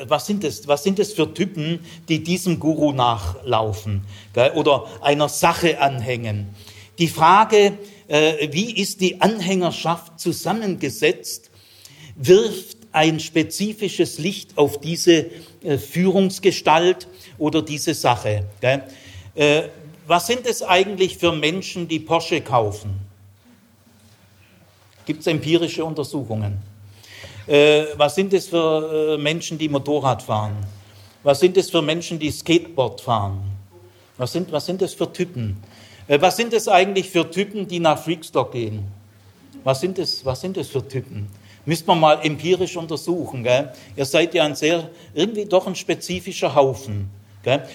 was, 0.08 0.26
sind 0.26 0.44
das, 0.44 0.66
was 0.66 0.82
sind 0.82 0.98
das 0.98 1.12
für 1.12 1.32
Typen, 1.32 1.80
die 2.08 2.22
diesem 2.22 2.58
Guru 2.58 2.92
nachlaufen 2.92 4.02
gell? 4.32 4.52
oder 4.52 4.86
einer 5.02 5.28
Sache 5.28 5.80
anhängen? 5.80 6.54
Die 6.98 7.08
Frage, 7.08 7.78
äh, 8.08 8.48
wie 8.52 8.72
ist 8.72 9.00
die 9.00 9.20
Anhängerschaft 9.20 10.18
zusammengesetzt, 10.18 11.50
wirft 12.16 12.78
ein 12.92 13.20
spezifisches 13.20 14.18
Licht 14.18 14.58
auf 14.58 14.80
diese 14.80 15.26
äh, 15.62 15.78
Führungsgestalt 15.78 17.08
oder 17.38 17.62
diese 17.62 17.94
Sache. 17.94 18.46
Gell? 18.60 18.82
Äh, 19.34 19.62
was 20.06 20.26
sind 20.26 20.46
es 20.46 20.62
eigentlich 20.62 21.18
für 21.18 21.32
Menschen, 21.32 21.86
die 21.86 22.00
Porsche 22.00 22.40
kaufen? 22.40 23.09
Gibt 25.10 25.22
es 25.22 25.26
empirische 25.26 25.84
Untersuchungen? 25.84 26.62
Äh, 27.48 27.86
was 27.96 28.14
sind 28.14 28.32
es 28.32 28.46
für 28.46 29.16
äh, 29.16 29.18
Menschen, 29.20 29.58
die 29.58 29.68
Motorrad 29.68 30.22
fahren? 30.22 30.54
Was 31.24 31.40
sind 31.40 31.56
es 31.56 31.68
für 31.68 31.82
Menschen, 31.82 32.20
die 32.20 32.30
Skateboard 32.30 33.00
fahren? 33.00 33.40
Was 34.18 34.30
sind, 34.30 34.52
was 34.52 34.66
sind 34.66 34.82
es 34.82 34.94
für 34.94 35.12
Typen? 35.12 35.56
Äh, 36.06 36.20
was 36.20 36.36
sind 36.36 36.52
es 36.52 36.68
eigentlich 36.68 37.10
für 37.10 37.28
Typen, 37.28 37.66
die 37.66 37.80
nach 37.80 38.00
Freakstock 38.00 38.52
gehen? 38.52 38.84
Was 39.64 39.80
sind 39.80 39.98
es, 39.98 40.24
was 40.24 40.42
sind 40.42 40.56
es 40.56 40.68
für 40.68 40.86
Typen? 40.86 41.26
Müsste 41.64 41.88
man 41.88 41.98
mal 41.98 42.20
empirisch 42.22 42.76
untersuchen. 42.76 43.42
Gell? 43.42 43.72
Ihr 43.96 44.04
seid 44.04 44.32
ja 44.32 44.44
ein 44.44 44.54
sehr, 44.54 44.90
irgendwie 45.12 45.44
doch 45.44 45.66
ein 45.66 45.74
spezifischer 45.74 46.54
Haufen. 46.54 47.10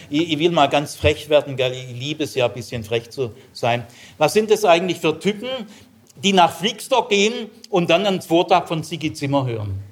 Ich, 0.10 0.32
ich, 0.32 0.40
will 0.40 0.52
mal 0.52 0.68
ganz 0.68 0.96
frech 0.96 1.28
werden, 1.28 1.58
gell? 1.58 1.74
ich 1.74 2.00
liebe 2.00 2.24
es 2.24 2.36
ja, 2.36 2.46
ein 2.46 2.54
bisschen 2.54 2.84
frech 2.84 3.10
zu 3.10 3.32
sein. 3.52 3.84
Was 4.20 4.34
sind 4.34 4.52
es 4.52 4.64
eigentlich 4.64 5.00
für 5.00 5.20
Typen, 5.20 5.50
die 6.16 6.34
nach 6.34 6.52
Flickstock 6.52 7.10
gehen 7.10 7.50
und 7.70 7.90
dann 7.90 8.06
einen 8.06 8.22
Vortrag 8.22 8.68
von 8.68 8.84
Sigi 8.84 9.14
Zimmer 9.14 9.46
hören. 9.46 9.84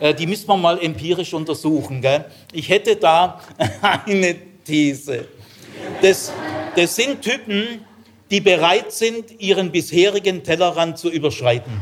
Äh, 0.00 0.14
die 0.14 0.26
müssen 0.26 0.48
wir 0.48 0.56
mal 0.56 0.82
empirisch 0.82 1.32
untersuchen. 1.32 2.00
Gell? 2.00 2.24
Ich 2.52 2.68
hätte 2.68 2.96
da 2.96 3.40
eine 4.06 4.36
These. 4.64 5.26
Das, 6.00 6.32
das 6.76 6.96
sind 6.96 7.22
Typen, 7.22 7.84
die 8.30 8.40
bereit 8.40 8.92
sind, 8.92 9.40
ihren 9.40 9.70
bisherigen 9.70 10.42
Tellerrand 10.42 10.98
zu 10.98 11.10
überschreiten. 11.10 11.80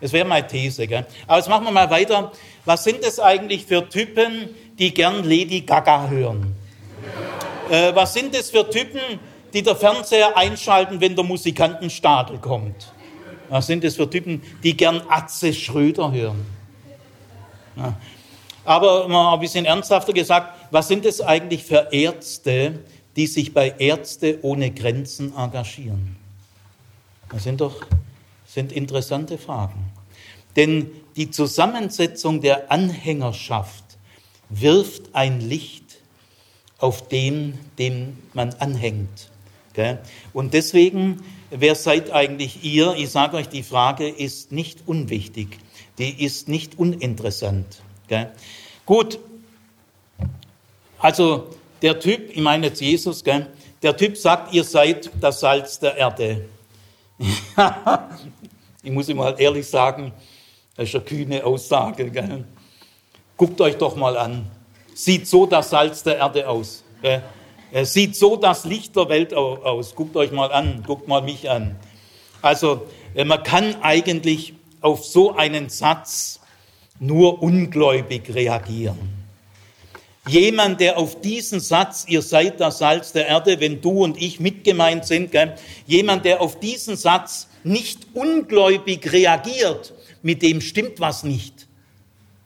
Das 0.00 0.12
wäre 0.12 0.26
meine 0.26 0.46
These. 0.46 0.86
Gell? 0.86 1.06
Aber 1.26 1.38
jetzt 1.38 1.48
machen 1.48 1.64
wir 1.64 1.70
mal 1.70 1.90
weiter. 1.90 2.32
Was 2.64 2.84
sind 2.84 3.02
es 3.02 3.18
eigentlich 3.18 3.64
für 3.64 3.88
Typen, 3.88 4.50
die 4.78 4.92
gern 4.92 5.24
Lady 5.24 5.62
Gaga 5.62 6.08
hören? 6.08 6.54
Äh, 7.70 7.94
was 7.94 8.12
sind 8.14 8.34
es 8.34 8.50
für 8.50 8.68
Typen, 8.68 9.00
die 9.52 9.62
der 9.62 9.76
Fernseher 9.76 10.36
einschalten, 10.36 11.00
wenn 11.00 11.14
der 11.14 11.24
Musikantenstadel 11.24 12.38
kommt. 12.38 12.92
Was 13.48 13.66
sind 13.66 13.82
das 13.82 13.96
für 13.96 14.08
Typen, 14.08 14.42
die 14.62 14.76
gern 14.76 15.02
Atze 15.08 15.52
Schröder 15.52 16.12
hören? 16.12 16.46
Ja. 17.76 17.96
Aber 18.64 19.08
mal 19.08 19.34
ein 19.34 19.40
bisschen 19.40 19.64
ernsthafter 19.64 20.12
gesagt, 20.12 20.54
was 20.70 20.86
sind 20.88 21.04
es 21.04 21.20
eigentlich 21.20 21.64
für 21.64 21.88
Ärzte, 21.90 22.78
die 23.16 23.26
sich 23.26 23.52
bei 23.52 23.74
Ärzte 23.78 24.38
ohne 24.42 24.70
Grenzen 24.70 25.34
engagieren? 25.36 26.16
Das 27.30 27.44
sind 27.44 27.60
doch 27.60 27.86
sind 28.46 28.72
interessante 28.72 29.38
Fragen. 29.38 29.92
Denn 30.56 30.90
die 31.16 31.30
Zusammensetzung 31.30 32.40
der 32.40 32.70
Anhängerschaft 32.72 33.84
wirft 34.48 35.14
ein 35.14 35.40
Licht 35.40 35.98
auf 36.78 37.06
den, 37.08 37.58
dem 37.78 38.18
man 38.32 38.52
anhängt. 38.54 39.30
Und 40.32 40.54
deswegen, 40.54 41.22
wer 41.50 41.74
seid 41.74 42.10
eigentlich 42.10 42.64
ihr? 42.64 42.94
Ich 42.96 43.10
sage 43.10 43.36
euch, 43.36 43.48
die 43.48 43.62
Frage 43.62 44.08
ist 44.08 44.52
nicht 44.52 44.86
unwichtig, 44.86 45.58
die 45.98 46.24
ist 46.24 46.48
nicht 46.48 46.78
uninteressant. 46.78 47.82
Gut, 48.86 49.18
also 50.98 51.48
der 51.82 51.98
Typ, 51.98 52.30
ich 52.30 52.42
meine 52.42 52.66
jetzt 52.66 52.80
Jesus, 52.80 53.22
der 53.22 53.96
Typ 53.96 54.16
sagt, 54.16 54.52
ihr 54.52 54.64
seid 54.64 55.10
das 55.20 55.40
Salz 55.40 55.78
der 55.78 55.96
Erde. 55.96 56.44
ich 58.82 58.90
muss 58.90 59.08
ihm 59.08 59.18
mal 59.18 59.34
ehrlich 59.38 59.68
sagen, 59.68 60.12
das 60.76 60.88
ist 60.88 60.94
eine 60.94 61.04
kühne 61.04 61.44
Aussage. 61.44 62.10
Guckt 63.36 63.60
euch 63.60 63.76
doch 63.76 63.96
mal 63.96 64.16
an. 64.16 64.50
Sieht 64.94 65.26
so 65.26 65.46
das 65.46 65.70
Salz 65.70 66.02
der 66.02 66.18
Erde 66.18 66.48
aus. 66.48 66.84
Gell? 67.00 67.22
Sieht 67.72 68.16
so 68.16 68.36
das 68.36 68.64
Licht 68.64 68.96
der 68.96 69.08
Welt 69.08 69.32
aus. 69.32 69.94
Guckt 69.94 70.16
euch 70.16 70.32
mal 70.32 70.50
an, 70.50 70.82
guckt 70.86 71.06
mal 71.06 71.22
mich 71.22 71.48
an. 71.48 71.76
Also 72.42 72.86
äh, 73.14 73.24
man 73.24 73.42
kann 73.42 73.76
eigentlich 73.82 74.54
auf 74.80 75.04
so 75.04 75.36
einen 75.36 75.68
Satz 75.68 76.40
nur 76.98 77.42
ungläubig 77.42 78.34
reagieren. 78.34 78.98
Jemand, 80.28 80.80
der 80.80 80.98
auf 80.98 81.20
diesen 81.20 81.60
Satz, 81.60 82.04
ihr 82.08 82.22
seid 82.22 82.60
das 82.60 82.78
Salz 82.78 83.12
der 83.12 83.26
Erde, 83.26 83.58
wenn 83.58 83.80
du 83.80 84.04
und 84.04 84.20
ich 84.20 84.38
mitgemeint 84.38 85.06
sind, 85.06 85.32
gell? 85.32 85.54
jemand, 85.86 86.24
der 86.24 86.40
auf 86.40 86.60
diesen 86.60 86.96
Satz 86.96 87.48
nicht 87.64 88.08
ungläubig 88.14 89.12
reagiert, 89.12 89.94
mit 90.22 90.42
dem 90.42 90.60
stimmt 90.60 91.00
was 91.00 91.24
nicht. 91.24 91.66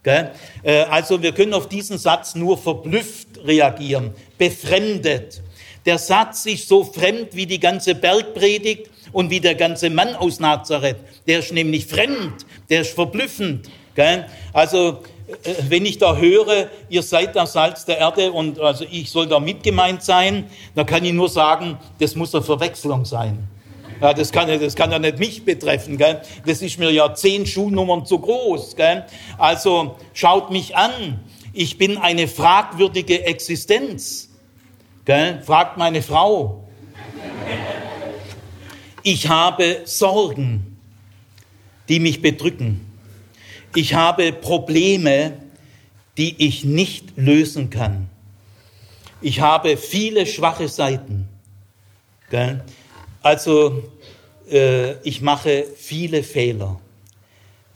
Gell? 0.03 0.31
Äh, 0.63 0.83
also 0.83 1.23
wir 1.23 1.33
können 1.33 1.55
auf 1.55 1.69
diesen 1.69 1.99
Satz 1.99 2.35
nur 2.35 2.59
verblüfft 2.59 3.24
reagieren, 3.45 4.15
befremdet. 4.39 5.43
Der 5.87 5.99
Satz 5.99 6.47
ist 6.47 6.69
so 6.69 6.83
fremd 6.83 7.29
wie 7.33 7.47
die 7.47 7.61
ganze 7.61 7.95
Bergpredigt 7.95 8.91
und 9.13 9.31
wie 9.31 9.41
der 9.41 9.55
ganze 9.55 9.91
Mann 9.91 10.15
aus 10.15 10.41
Nazareth. 10.41 10.97
Der 11.27 11.41
ist 11.41 11.53
nämlich 11.53 11.87
fremd, 11.87 12.47
der 12.71 12.81
ist 12.83 12.95
verblüffend. 12.95 13.71
Gell? 13.95 14.27
Also 14.53 15.03
äh, 15.45 15.55
wenn 15.69 15.87
ich 15.87 15.99
da 15.99 16.17
höre, 16.17 16.69
ihr 16.89 17.03
seid 17.03 17.37
das 17.37 17.53
Salz 17.53 17.85
der 17.85 17.99
Erde 17.99 18.33
und 18.33 18.59
also 18.59 18.85
ich 18.91 19.11
soll 19.11 19.27
da 19.27 19.39
mitgemeint 19.41 20.03
sein, 20.03 20.47
dann 20.75 20.87
kann 20.87 21.05
ich 21.05 21.13
nur 21.13 21.29
sagen, 21.29 21.79
das 22.01 22.15
muss 22.15 22.35
eine 22.35 22.43
Verwechslung 22.43 23.05
sein. 23.05 23.49
Ja, 24.01 24.13
das, 24.13 24.33
kann, 24.33 24.49
das 24.61 24.75
kann 24.75 24.91
ja 24.91 24.99
nicht 24.99 25.19
mich 25.19 25.45
betreffen. 25.45 25.97
Gell? 25.97 26.21
Das 26.45 26.63
ist 26.63 26.79
mir 26.79 26.91
ja 26.91 27.15
zehn 27.15 27.47
Schuhnummern 27.47 28.05
zu 28.05 28.19
groß. 28.19 28.75
Gell? 28.77 29.05
Also 29.39 29.97
schaut 30.13 30.51
mich 30.51 30.77
an. 30.77 31.21
Ich 31.57 31.79
bin 31.79 31.99
eine 31.99 32.27
fragwürdige 32.27 33.27
Existenz. 33.27 34.29
Gell? 35.05 35.41
Fragt 35.47 35.77
meine 35.77 36.03
Frau. 36.03 36.69
Ich 39.05 39.29
habe 39.29 39.83
Sorgen, 39.85 40.79
die 41.89 42.01
mich 42.01 42.21
bedrücken. 42.21 42.81
Ich 43.77 43.95
habe 43.95 44.33
Probleme, 44.33 45.37
die 46.19 46.45
ich 46.45 46.65
nicht 46.65 47.17
lösen 47.17 47.71
kann. 47.71 48.11
Ich 49.21 49.41
habe 49.41 49.77
viele 49.77 50.27
schwache 50.27 50.67
Seiten. 50.67 51.29
Gell? 52.31 52.65
Also 53.23 53.93
äh, 54.51 54.95
ich 55.09 55.21
mache 55.21 55.67
viele 55.77 56.25
Fehler. 56.25 56.81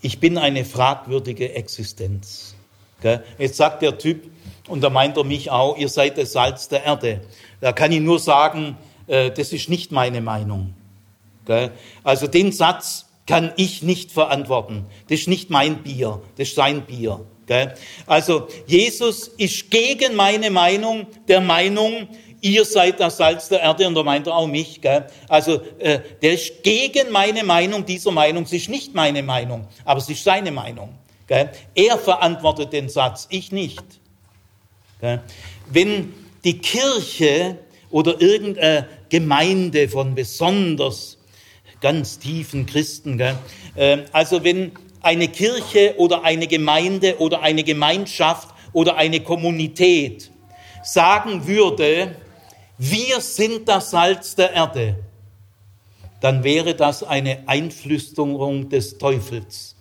Ich 0.01 0.19
bin 0.19 0.37
eine 0.37 0.65
fragwürdige 0.65 1.55
Existenz. 1.55 2.57
Gell? 3.01 3.23
Jetzt 3.39 3.57
sagt 3.57 3.83
der 3.83 3.97
Typ, 3.99 4.31
und 4.69 4.83
da 4.83 4.91
meint 4.91 5.17
er 5.17 5.25
mich 5.25 5.51
auch, 5.51 5.77
ihr 5.77 5.89
seid 5.89 6.19
das 6.19 6.33
Salz 6.33 6.69
der 6.69 6.85
Erde. 6.85 7.23
Da 7.61 7.73
kann 7.73 7.91
ich 7.91 8.01
nur 8.01 8.19
sagen, 8.19 8.77
äh, 9.07 9.31
das 9.31 9.53
ist 9.53 9.69
nicht 9.69 9.93
meine 9.93 10.21
Meinung. 10.21 10.75
Gell? 11.47 11.71
Also 12.05 12.27
den 12.27 12.53
Satz 12.53 13.07
kann 13.27 13.53
ich 13.57 13.83
nicht 13.83 14.13
verantworten. 14.13 14.87
Das 15.09 15.21
ist 15.21 15.29
nicht 15.29 15.51
mein 15.51 15.83
Bier, 15.83 16.21
das 16.37 16.49
ist 16.49 16.55
sein 16.55 16.83
Bier. 16.83 17.21
Gell? 17.47 17.75
Also 18.07 18.49
Jesus 18.67 19.29
ist 19.29 19.71
gegen 19.71 20.15
meine 20.15 20.51
Meinung, 20.51 21.07
der 21.27 21.41
Meinung, 21.41 22.09
ihr 22.43 22.65
seid 22.65 23.01
das 23.01 23.17
Salz 23.17 23.49
der 23.49 23.61
Erde 23.61 23.87
und 23.87 23.95
da 23.95 24.03
meint 24.03 24.27
er 24.27 24.37
auch 24.37 24.47
mich. 24.47 24.81
Gell? 24.81 25.07
Also 25.29 25.63
äh, 25.79 26.01
der 26.21 26.35
ist 26.35 26.63
gegen 26.63 27.11
meine 27.11 27.43
Meinung, 27.43 27.87
dieser 27.87 28.11
Meinung, 28.11 28.45
es 28.45 28.53
ist 28.53 28.69
nicht 28.69 28.95
meine 28.95 29.23
Meinung, 29.23 29.67
aber 29.85 29.99
es 29.99 30.09
ist 30.11 30.23
seine 30.23 30.51
Meinung. 30.51 30.95
Er 31.29 31.99
verantwortet 31.99 32.73
den 32.73 32.89
Satz, 32.89 33.27
ich 33.31 33.53
nicht. 33.53 33.85
Wenn 35.71 36.15
die 36.45 36.59
Kirche 36.59 37.59
oder 37.91 38.21
irgendeine 38.21 38.89
Gemeinde 39.09 39.89
von 39.89 40.15
besonders 40.15 41.19
ganz 41.81 42.19
tiefen 42.19 42.67
Christen, 42.67 43.19
gell? 43.19 43.39
Äh, 43.77 43.99
also 44.13 44.43
wenn 44.43 44.73
eine 45.01 45.29
Kirche 45.29 45.95
oder 45.97 46.25
eine 46.25 46.47
Gemeinde 46.47 47.19
oder 47.19 47.41
eine 47.43 47.63
Gemeinschaft 47.63 48.49
oder 48.73 48.97
eine 48.97 49.21
Kommunität 49.21 50.31
sagen 50.83 51.47
würde, 51.47 52.17
wir 52.79 53.21
sind 53.21 53.69
das 53.69 53.91
Salz 53.91 54.35
der 54.35 54.53
Erde, 54.53 54.97
dann 56.21 56.43
wäre 56.43 56.75
das 56.75 57.03
eine 57.03 57.45
Einflüsterung 57.47 58.69
des 58.69 58.99
Teufels. 58.99 59.77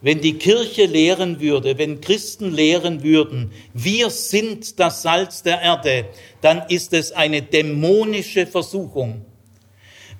Wenn 0.00 0.20
die 0.20 0.34
Kirche 0.34 0.86
lehren 0.86 1.40
würde, 1.40 1.76
wenn 1.76 2.00
Christen 2.00 2.52
lehren 2.52 3.02
würden, 3.02 3.50
wir 3.74 4.10
sind 4.10 4.78
das 4.78 5.02
Salz 5.02 5.42
der 5.42 5.60
Erde, 5.60 6.06
dann 6.40 6.62
ist 6.68 6.92
es 6.92 7.10
eine 7.12 7.42
dämonische 7.42 8.46
Versuchung. 8.46 9.24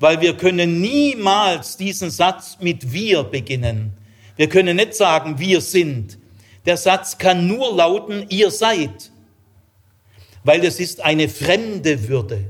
Weil 0.01 0.21
wir 0.21 0.37
können 0.37 0.81
niemals 0.81 1.77
diesen 1.77 2.11
Satz 2.11 2.59
mit 2.61 2.93
wir 2.93 3.23
beginnen. 3.25 3.93
Wir 4.37 4.49
können 4.49 4.77
nicht 4.77 4.95
sagen, 4.95 5.39
wir 5.39 5.61
sind. 5.61 6.19
Der 6.67 6.77
Satz 6.77 7.19
kann 7.19 7.47
nur 7.47 7.75
lauten, 7.75 8.27
ihr 8.29 8.51
seid 8.51 9.11
weil 10.49 10.65
es 10.65 10.81
ist 10.81 11.03
eine 11.03 11.29
fremde 11.29 12.09
Würde. 12.09 12.45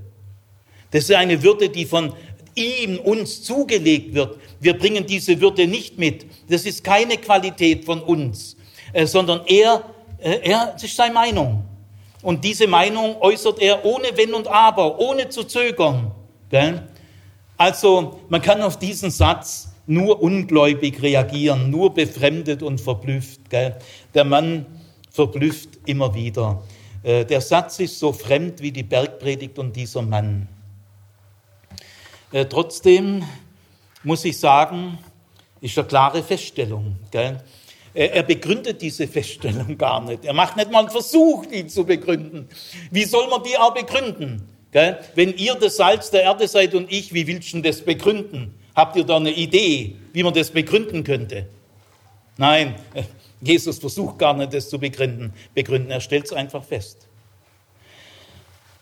Das 0.92 1.04
ist 1.04 1.16
eine 1.16 1.42
Würde, 1.42 1.68
die 1.68 1.84
von 1.84 2.14
ihm 2.58 2.98
uns 2.98 3.42
zugelegt 3.42 4.14
wird. 4.14 4.36
Wir 4.60 4.76
bringen 4.76 5.06
diese 5.06 5.40
Würde 5.40 5.66
nicht 5.66 5.98
mit. 5.98 6.26
Das 6.48 6.64
ist 6.64 6.84
keine 6.84 7.16
Qualität 7.16 7.84
von 7.84 8.00
uns, 8.00 8.56
äh, 8.92 9.06
sondern 9.06 9.42
er, 9.46 9.84
äh, 10.18 10.40
er, 10.42 10.72
das 10.72 10.84
ist 10.84 10.96
seine 10.96 11.14
Meinung. 11.14 11.64
Und 12.22 12.44
diese 12.44 12.66
Meinung 12.66 13.16
äußert 13.20 13.60
er 13.60 13.84
ohne 13.84 14.08
Wenn 14.16 14.34
und 14.34 14.48
Aber, 14.48 14.98
ohne 14.98 15.28
zu 15.28 15.44
zögern. 15.44 16.10
Also 17.56 18.20
man 18.28 18.42
kann 18.42 18.60
auf 18.62 18.78
diesen 18.78 19.10
Satz 19.10 19.68
nur 19.86 20.22
ungläubig 20.22 21.00
reagieren, 21.02 21.70
nur 21.70 21.94
befremdet 21.94 22.62
und 22.62 22.80
verblüfft. 22.80 23.40
Der 23.52 24.24
Mann 24.24 24.66
verblüfft 25.10 25.70
immer 25.86 26.14
wieder. 26.14 26.62
Äh, 27.02 27.24
der 27.24 27.40
Satz 27.40 27.78
ist 27.80 27.98
so 27.98 28.12
fremd 28.12 28.60
wie 28.60 28.72
die 28.72 28.82
Bergpredigt 28.82 29.58
und 29.58 29.74
dieser 29.74 30.02
Mann. 30.02 30.48
Äh, 32.32 32.46
trotzdem 32.46 33.24
muss 34.02 34.24
ich 34.24 34.38
sagen, 34.38 34.98
ist 35.60 35.78
eine 35.78 35.88
klare 35.88 36.22
Feststellung. 36.22 36.96
Gell? 37.10 37.42
Er 37.94 38.22
begründet 38.22 38.80
diese 38.80 39.08
Feststellung 39.08 39.76
gar 39.76 40.00
nicht. 40.02 40.24
Er 40.24 40.34
macht 40.34 40.56
nicht 40.56 40.70
mal 40.70 40.80
einen 40.80 40.90
Versuch, 40.90 41.46
die 41.46 41.66
zu 41.66 41.84
begründen. 41.84 42.48
Wie 42.92 43.04
soll 43.04 43.28
man 43.28 43.42
die 43.42 43.56
auch 43.56 43.74
begründen? 43.74 44.46
Gell? 44.70 45.00
Wenn 45.14 45.36
ihr 45.36 45.54
das 45.54 45.76
Salz 45.76 46.10
der 46.10 46.22
Erde 46.22 46.46
seid 46.46 46.74
und 46.74 46.92
ich, 46.92 47.12
wie 47.12 47.26
willst 47.26 47.52
du 47.54 47.60
das 47.60 47.80
begründen? 47.80 48.54
Habt 48.74 48.94
ihr 48.94 49.04
da 49.04 49.16
eine 49.16 49.32
Idee, 49.32 49.96
wie 50.12 50.22
man 50.22 50.32
das 50.32 50.50
begründen 50.50 51.02
könnte? 51.02 51.48
Nein, 52.36 52.76
Jesus 53.40 53.78
versucht 53.78 54.18
gar 54.18 54.34
nicht, 54.34 54.52
das 54.52 54.68
zu 54.68 54.78
begründen. 54.78 55.32
begründen. 55.54 55.90
Er 55.90 56.00
stellt 56.00 56.26
es 56.26 56.32
einfach 56.32 56.62
fest. 56.62 57.08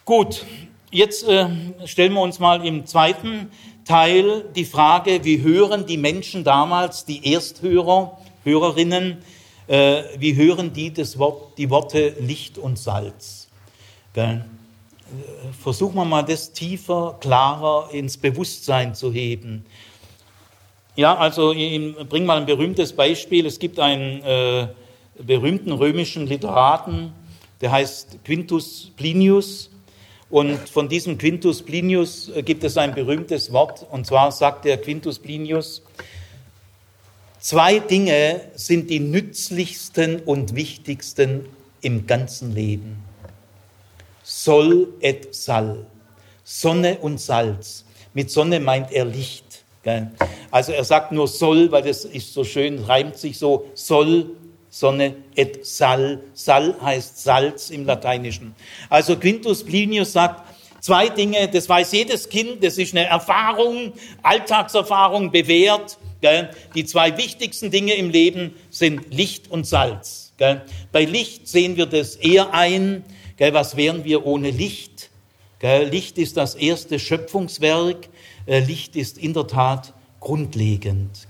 Gut, 0.04 0.44
jetzt 0.90 1.26
äh, 1.28 1.48
stellen 1.84 2.12
wir 2.12 2.20
uns 2.20 2.38
mal 2.38 2.64
im 2.64 2.86
zweiten 2.86 3.50
Teil 3.84 4.44
die 4.54 4.64
Frage, 4.64 5.24
wie 5.24 5.42
hören 5.42 5.86
die 5.86 5.96
Menschen 5.96 6.44
damals, 6.44 7.04
die 7.04 7.32
Ersthörer, 7.32 8.18
Hörerinnen, 8.44 9.18
äh, 9.68 10.02
wie 10.18 10.34
hören 10.34 10.72
die 10.72 10.92
das 10.92 11.18
Wort, 11.18 11.58
die 11.58 11.70
Worte 11.70 12.14
Licht 12.20 12.58
und 12.58 12.78
Salz? 12.78 13.48
Gell? 14.12 14.44
Versuchen 15.62 15.94
wir 15.94 16.04
mal 16.04 16.22
das 16.22 16.52
tiefer, 16.52 17.16
klarer 17.20 17.90
ins 17.92 18.16
Bewusstsein 18.16 18.94
zu 18.94 19.12
heben. 19.12 19.64
Ja, 20.96 21.16
also 21.16 21.52
ich 21.52 21.94
bringe 22.08 22.26
mal 22.26 22.38
ein 22.38 22.46
berühmtes 22.46 22.92
Beispiel. 22.92 23.46
Es 23.46 23.58
gibt 23.58 23.78
einen 23.78 24.22
äh, 24.22 24.68
berühmten 25.18 25.72
römischen 25.72 26.26
Literaten, 26.26 27.12
der 27.60 27.70
heißt 27.70 28.24
Quintus 28.24 28.90
Plinius. 28.96 29.70
Und 30.36 30.68
von 30.68 30.86
diesem 30.90 31.16
Quintus 31.16 31.62
Plinius 31.62 32.28
äh, 32.28 32.42
gibt 32.42 32.62
es 32.62 32.76
ein 32.76 32.94
berühmtes 32.94 33.52
Wort, 33.54 33.86
und 33.90 34.06
zwar 34.06 34.30
sagt 34.30 34.66
der 34.66 34.76
Quintus 34.76 35.18
Plinius, 35.18 35.80
zwei 37.38 37.78
Dinge 37.78 38.42
sind 38.54 38.90
die 38.90 39.00
nützlichsten 39.00 40.20
und 40.20 40.54
wichtigsten 40.54 41.46
im 41.80 42.06
ganzen 42.06 42.54
Leben. 42.54 43.02
Sol 44.24 44.88
et 45.00 45.34
Sal, 45.34 45.86
Sonne 46.44 46.98
und 46.98 47.18
Salz. 47.18 47.86
Mit 48.12 48.30
Sonne 48.30 48.60
meint 48.60 48.92
er 48.92 49.06
Licht. 49.06 49.64
Also 50.50 50.72
er 50.72 50.84
sagt 50.84 51.12
nur 51.12 51.28
soll, 51.28 51.72
weil 51.72 51.84
das 51.84 52.04
ist 52.04 52.34
so 52.34 52.44
schön, 52.44 52.80
reimt 52.80 53.16
sich 53.16 53.38
so, 53.38 53.70
soll, 53.72 54.36
Sonne 54.78 55.14
et 55.34 55.64
sal. 55.64 56.20
Sal 56.34 56.76
heißt 56.82 57.22
Salz 57.22 57.70
im 57.70 57.86
Lateinischen. 57.86 58.54
Also 58.90 59.16
Quintus 59.16 59.64
Plinius 59.64 60.12
sagt, 60.12 60.42
zwei 60.82 61.08
Dinge, 61.08 61.48
das 61.48 61.66
weiß 61.66 61.92
jedes 61.92 62.28
Kind, 62.28 62.62
das 62.62 62.76
ist 62.76 62.94
eine 62.94 63.06
Erfahrung, 63.06 63.94
Alltagserfahrung, 64.22 65.30
bewährt. 65.30 65.96
Gell? 66.20 66.50
Die 66.74 66.84
zwei 66.84 67.16
wichtigsten 67.16 67.70
Dinge 67.70 67.94
im 67.94 68.10
Leben 68.10 68.54
sind 68.68 69.14
Licht 69.14 69.50
und 69.50 69.66
Salz. 69.66 70.34
Gell? 70.36 70.60
Bei 70.92 71.06
Licht 71.06 71.48
sehen 71.48 71.78
wir 71.78 71.86
das 71.86 72.16
eher 72.16 72.52
ein. 72.52 73.02
Gell? 73.38 73.54
Was 73.54 73.78
wären 73.78 74.04
wir 74.04 74.26
ohne 74.26 74.50
Licht? 74.50 75.08
Licht 75.62 76.18
ist 76.18 76.36
das 76.36 76.54
erste 76.54 76.98
Schöpfungswerk. 76.98 78.10
Äh, 78.44 78.60
Licht 78.60 78.94
ist 78.94 79.16
in 79.16 79.32
der 79.32 79.46
Tat 79.46 79.94
grundlegend. 80.20 81.28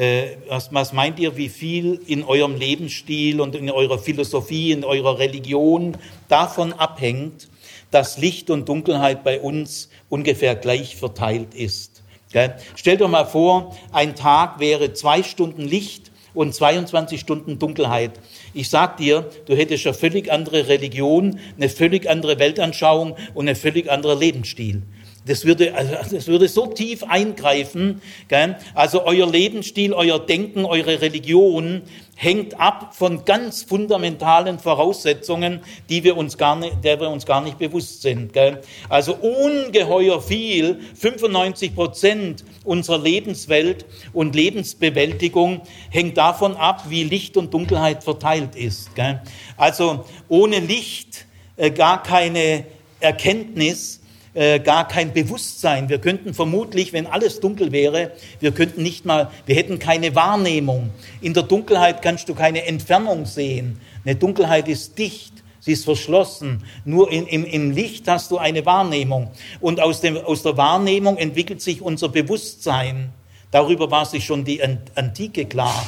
Äh, 0.00 0.38
was, 0.48 0.72
was 0.72 0.94
meint 0.94 1.18
ihr, 1.18 1.36
wie 1.36 1.50
viel 1.50 2.00
in 2.06 2.24
eurem 2.24 2.56
Lebensstil 2.56 3.38
und 3.38 3.54
in 3.54 3.70
eurer 3.70 3.98
Philosophie, 3.98 4.72
in 4.72 4.82
eurer 4.82 5.18
Religion 5.18 5.94
davon 6.26 6.72
abhängt, 6.72 7.50
dass 7.90 8.16
Licht 8.16 8.48
und 8.48 8.66
Dunkelheit 8.66 9.24
bei 9.24 9.38
uns 9.38 9.90
ungefähr 10.08 10.54
gleich 10.54 10.96
verteilt 10.96 11.54
ist? 11.54 12.02
Gell? 12.32 12.56
Stellt 12.76 13.02
euch 13.02 13.10
mal 13.10 13.26
vor, 13.26 13.76
ein 13.92 14.16
Tag 14.16 14.58
wäre 14.58 14.94
zwei 14.94 15.22
Stunden 15.22 15.68
Licht 15.68 16.10
und 16.32 16.54
22 16.54 17.20
Stunden 17.20 17.58
Dunkelheit. 17.58 18.12
Ich 18.54 18.70
sag 18.70 18.96
dir, 18.96 19.28
du 19.44 19.54
hättest 19.54 19.86
eine 19.86 19.92
völlig 19.92 20.32
andere 20.32 20.68
Religion, 20.68 21.38
eine 21.58 21.68
völlig 21.68 22.08
andere 22.08 22.38
Weltanschauung 22.38 23.16
und 23.34 23.48
einen 23.48 23.56
völlig 23.56 23.90
anderen 23.90 24.18
Lebensstil. 24.18 24.82
Das 25.26 25.44
würde, 25.44 25.74
also 25.74 25.94
das 26.10 26.26
würde 26.28 26.48
so 26.48 26.66
tief 26.66 27.02
eingreifen. 27.02 28.00
Gell? 28.28 28.56
Also 28.74 29.04
euer 29.04 29.30
Lebensstil, 29.30 29.92
euer 29.92 30.18
Denken, 30.18 30.64
eure 30.64 31.02
Religion 31.02 31.82
hängt 32.16 32.58
ab 32.58 32.94
von 32.94 33.24
ganz 33.26 33.62
fundamentalen 33.62 34.58
Voraussetzungen, 34.58 35.60
die 35.90 36.04
wir 36.04 36.16
uns 36.16 36.38
gar 36.38 36.56
nicht, 36.56 36.82
der 36.84 37.00
wir 37.00 37.10
uns 37.10 37.26
gar 37.26 37.42
nicht 37.42 37.58
bewusst 37.58 38.00
sind. 38.00 38.32
Gell? 38.32 38.62
Also 38.88 39.14
ungeheuer 39.14 40.22
viel, 40.22 40.80
95 40.94 41.74
Prozent 41.74 42.44
unserer 42.64 42.98
Lebenswelt 42.98 43.84
und 44.14 44.34
Lebensbewältigung 44.34 45.60
hängt 45.90 46.16
davon 46.16 46.56
ab, 46.56 46.84
wie 46.88 47.04
Licht 47.04 47.36
und 47.36 47.52
Dunkelheit 47.52 48.04
verteilt 48.04 48.56
ist. 48.56 48.94
Gell? 48.94 49.20
Also 49.58 50.06
ohne 50.28 50.60
Licht 50.60 51.26
äh, 51.56 51.70
gar 51.70 52.02
keine 52.02 52.64
Erkenntnis, 53.00 53.99
äh, 54.34 54.60
gar 54.60 54.86
kein 54.86 55.12
Bewusstsein. 55.12 55.88
Wir 55.88 55.98
könnten 55.98 56.34
vermutlich, 56.34 56.92
wenn 56.92 57.06
alles 57.06 57.40
dunkel 57.40 57.72
wäre, 57.72 58.12
wir 58.38 58.52
könnten 58.52 58.82
nicht 58.82 59.04
mal, 59.04 59.30
wir 59.46 59.56
hätten 59.56 59.78
keine 59.78 60.14
Wahrnehmung. 60.14 60.90
In 61.20 61.34
der 61.34 61.42
Dunkelheit 61.42 62.02
kannst 62.02 62.28
du 62.28 62.34
keine 62.34 62.66
Entfernung 62.66 63.26
sehen. 63.26 63.80
Eine 64.04 64.16
Dunkelheit 64.16 64.68
ist 64.68 64.98
dicht. 64.98 65.32
Sie 65.62 65.72
ist 65.72 65.84
verschlossen. 65.84 66.64
Nur 66.84 67.12
in, 67.12 67.26
im, 67.26 67.44
im 67.44 67.70
Licht 67.70 68.08
hast 68.08 68.30
du 68.30 68.38
eine 68.38 68.64
Wahrnehmung. 68.64 69.30
Und 69.60 69.80
aus, 69.80 70.00
dem, 70.00 70.16
aus 70.16 70.42
der 70.42 70.56
Wahrnehmung 70.56 71.18
entwickelt 71.18 71.60
sich 71.60 71.82
unser 71.82 72.08
Bewusstsein. 72.08 73.10
Darüber 73.50 73.90
war 73.90 74.06
sich 74.06 74.24
schon 74.24 74.44
die 74.44 74.62
Antike 74.94 75.44
klar. 75.44 75.86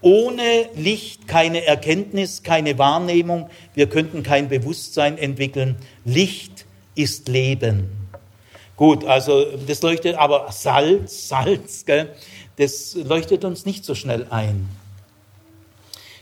Ohne 0.00 0.68
Licht 0.76 1.26
keine 1.26 1.64
Erkenntnis, 1.64 2.44
keine 2.44 2.78
Wahrnehmung. 2.78 3.50
Wir 3.74 3.88
könnten 3.88 4.22
kein 4.22 4.48
Bewusstsein 4.48 5.18
entwickeln. 5.18 5.76
Licht 6.04 6.66
ist 6.98 7.28
Leben. 7.28 7.88
Gut, 8.76 9.04
also 9.04 9.44
das 9.66 9.82
leuchtet, 9.82 10.16
aber 10.16 10.50
Salz, 10.52 11.28
Salz, 11.28 11.84
gell, 11.84 12.14
das 12.56 12.94
leuchtet 12.94 13.44
uns 13.44 13.64
nicht 13.64 13.84
so 13.84 13.94
schnell 13.94 14.26
ein. 14.30 14.68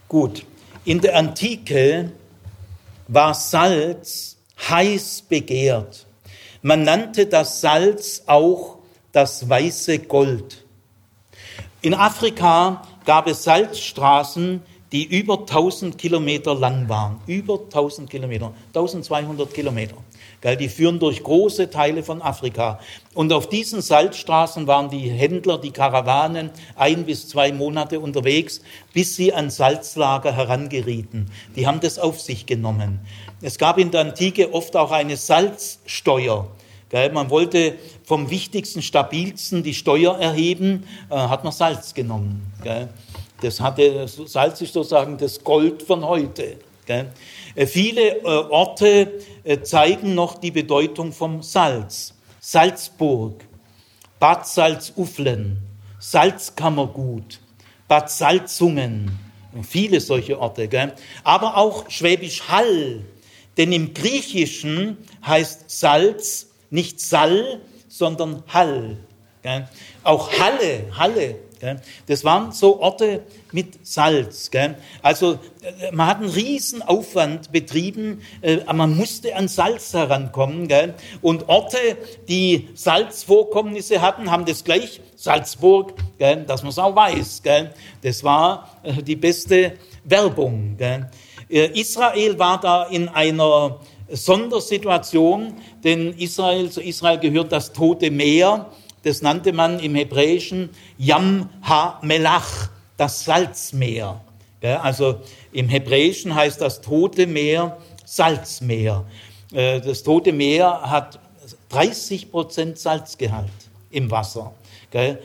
Gut, 0.08 0.44
in 0.84 1.00
der 1.00 1.16
Antike 1.16 2.12
war 3.08 3.34
Salz 3.34 4.36
heiß 4.68 5.22
begehrt. 5.28 6.06
Man 6.62 6.82
nannte 6.82 7.26
das 7.26 7.60
Salz 7.60 8.22
auch 8.26 8.78
das 9.12 9.48
weiße 9.48 10.00
Gold. 10.00 10.64
In 11.82 11.94
Afrika 11.94 12.82
gab 13.04 13.26
es 13.28 13.44
Salzstraßen, 13.44 14.62
die 14.92 15.04
über 15.04 15.40
1000 15.40 15.98
Kilometer 15.98 16.54
lang 16.54 16.88
waren. 16.88 17.20
Über 17.26 17.54
1000 17.54 18.08
Kilometer, 18.08 18.52
1200 18.68 19.52
Kilometer. 19.52 19.96
Die 20.44 20.68
führen 20.68 20.99
durch 20.99 21.22
große 21.22 21.70
Teile 21.70 22.03
von 22.03 22.22
Afrika. 22.22 22.79
Und 23.14 23.33
auf 23.33 23.49
diesen 23.49 23.81
Salzstraßen 23.81 24.66
waren 24.66 24.90
die 24.90 25.11
Händler, 25.11 25.59
die 25.59 25.72
Karawanen 25.72 26.51
ein 26.77 27.05
bis 27.05 27.29
zwei 27.29 27.53
Monate 27.53 27.99
unterwegs, 27.99 28.61
bis 28.92 29.16
sie 29.16 29.33
an 29.33 29.51
Salzlager 29.51 30.33
herangerieten. 30.33 31.31
Die 31.57 31.66
haben 31.66 31.81
das 31.81 31.99
auf 31.99 32.20
sich 32.20 32.46
genommen. 32.46 33.01
Es 33.42 33.59
gab 33.59 33.79
in 33.79 33.90
der 33.90 34.03
Antike 34.03 34.53
oft 34.53 34.77
auch 34.77 34.92
eine 34.92 35.16
Salzsteuer. 35.16 36.49
Man 37.12 37.31
wollte 37.31 37.75
vom 38.05 38.31
wichtigsten, 38.31 38.81
stabilsten 38.81 39.62
die 39.62 39.75
Steuer 39.75 40.16
erheben, 40.18 40.85
äh, 41.11 41.16
hat 41.16 41.42
man 41.42 41.53
Salz 41.53 41.92
genommen. 41.92 42.53
Das 43.42 43.61
hatte, 43.61 44.07
Salz 44.07 44.61
ist 44.61 44.72
sozusagen 44.72 45.18
das 45.18 45.42
Gold 45.42 45.83
von 45.83 46.05
heute. 46.05 46.59
Äh, 47.55 47.66
viele 47.66 48.18
äh, 48.18 48.25
Orte 48.25 49.12
äh, 49.44 49.61
zeigen 49.61 50.14
noch 50.14 50.38
die 50.38 50.51
Bedeutung 50.51 51.12
vom 51.12 51.42
Salz. 51.42 52.14
Salzburg, 52.40 53.44
Bad 54.20 54.46
Salzuflen, 54.46 55.59
Salzkammergut, 55.99 57.40
Bad 57.88 58.11
Salzungen, 58.11 59.18
viele 59.62 60.01
solche 60.01 60.38
Orte. 60.38 60.68
Gell? 60.68 60.92
Aber 61.25 61.57
auch 61.57 61.90
Schwäbisch 61.90 62.49
Hall, 62.49 63.05
denn 63.57 63.72
im 63.72 63.94
Griechischen 63.94 64.99
heißt 65.27 65.70
Salz 65.70 66.51
nicht 66.70 67.01
Sall, 67.01 67.61
sondern 67.88 68.42
Hall. 68.49 68.96
Gell? 69.42 69.68
Auch 70.05 70.31
Halle, 70.38 70.85
Halle 70.96 71.37
das 72.07 72.24
waren 72.24 72.52
so 72.52 72.81
Orte 72.81 73.22
mit 73.52 73.87
Salz. 73.87 74.50
Also 75.02 75.38
äh, 75.62 75.92
man 75.92 76.07
hat 76.07 76.18
einen 76.18 76.31
riesen 76.31 76.83
Aufwand 76.83 77.52
betrieben, 77.52 78.22
äh, 78.42 78.59
man 78.72 78.96
musste 78.96 79.35
an 79.35 79.48
Salz 79.48 79.92
herankommen. 79.94 80.68
Und 81.22 81.48
Orte, 81.48 81.79
die 82.29 82.68
Salzvorkommnisse 82.74 84.00
hatten, 84.00 84.31
haben 84.31 84.44
das 84.44 84.64
gleich, 84.64 85.00
Salzburg, 85.16 85.94
dass 86.18 86.62
man 86.62 86.70
es 86.70 86.79
auch 86.79 86.94
weiß. 86.94 87.42
Das 88.02 88.22
war 88.22 88.79
äh, 88.83 89.02
die 89.02 89.16
beste 89.16 89.74
Werbung. 90.05 90.76
Israel 91.48 92.38
war 92.38 92.61
da 92.61 92.85
in 92.85 93.09
einer 93.09 93.81
Sondersituation, 94.09 95.55
denn 95.83 96.12
Israel, 96.18 96.70
zu 96.70 96.81
Israel 96.81 97.18
gehört 97.18 97.52
das 97.52 97.72
Tote 97.72 98.11
Meer 98.11 98.66
das 99.07 99.23
nannte 99.23 99.53
man 99.53 99.79
im 99.79 99.95
Hebräischen 99.95 100.71
Yam 100.99 101.49
Ha-Melach, 101.62 102.71
das 102.97 103.25
Salzmeer. 103.25 104.21
Also 104.61 105.21
im 105.53 105.69
Hebräischen 105.69 106.35
heißt 106.35 106.61
das 106.61 106.81
Tote 106.81 107.29
Meer 107.29 107.77
Salzmeer. 108.05 109.05
Äh, 109.53 109.81
das 109.81 110.03
Tote 110.03 110.33
Meer 110.33 110.81
hat 110.83 111.21
30 111.69 112.33
Prozent 112.33 112.79
Salzgehalt 112.81 113.53
im 113.92 114.11
Wasser. 114.11 114.55
Äh, 114.92 115.16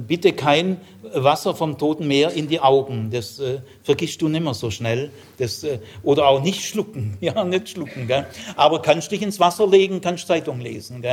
bitte 0.00 0.32
kein 0.32 0.80
Wasser 1.02 1.54
vom 1.54 1.78
Toten 1.78 2.08
Meer 2.08 2.32
in 2.32 2.48
die 2.48 2.58
Augen, 2.58 3.10
das 3.12 3.38
äh, 3.38 3.58
vergisst 3.84 4.20
du 4.20 4.28
nimmer 4.28 4.54
so 4.54 4.70
schnell. 4.72 5.12
Das, 5.36 5.64
oder 6.02 6.26
auch 6.26 6.42
nicht 6.42 6.64
schlucken, 6.64 7.16
ja, 7.20 7.44
nicht 7.44 7.68
schlucken. 7.68 8.10
Aber 8.56 8.82
kannst 8.82 9.12
dich 9.12 9.22
ins 9.22 9.38
Wasser 9.38 9.68
legen, 9.68 10.00
kannst 10.00 10.26
Zeitung 10.26 10.60
lesen. 10.60 11.04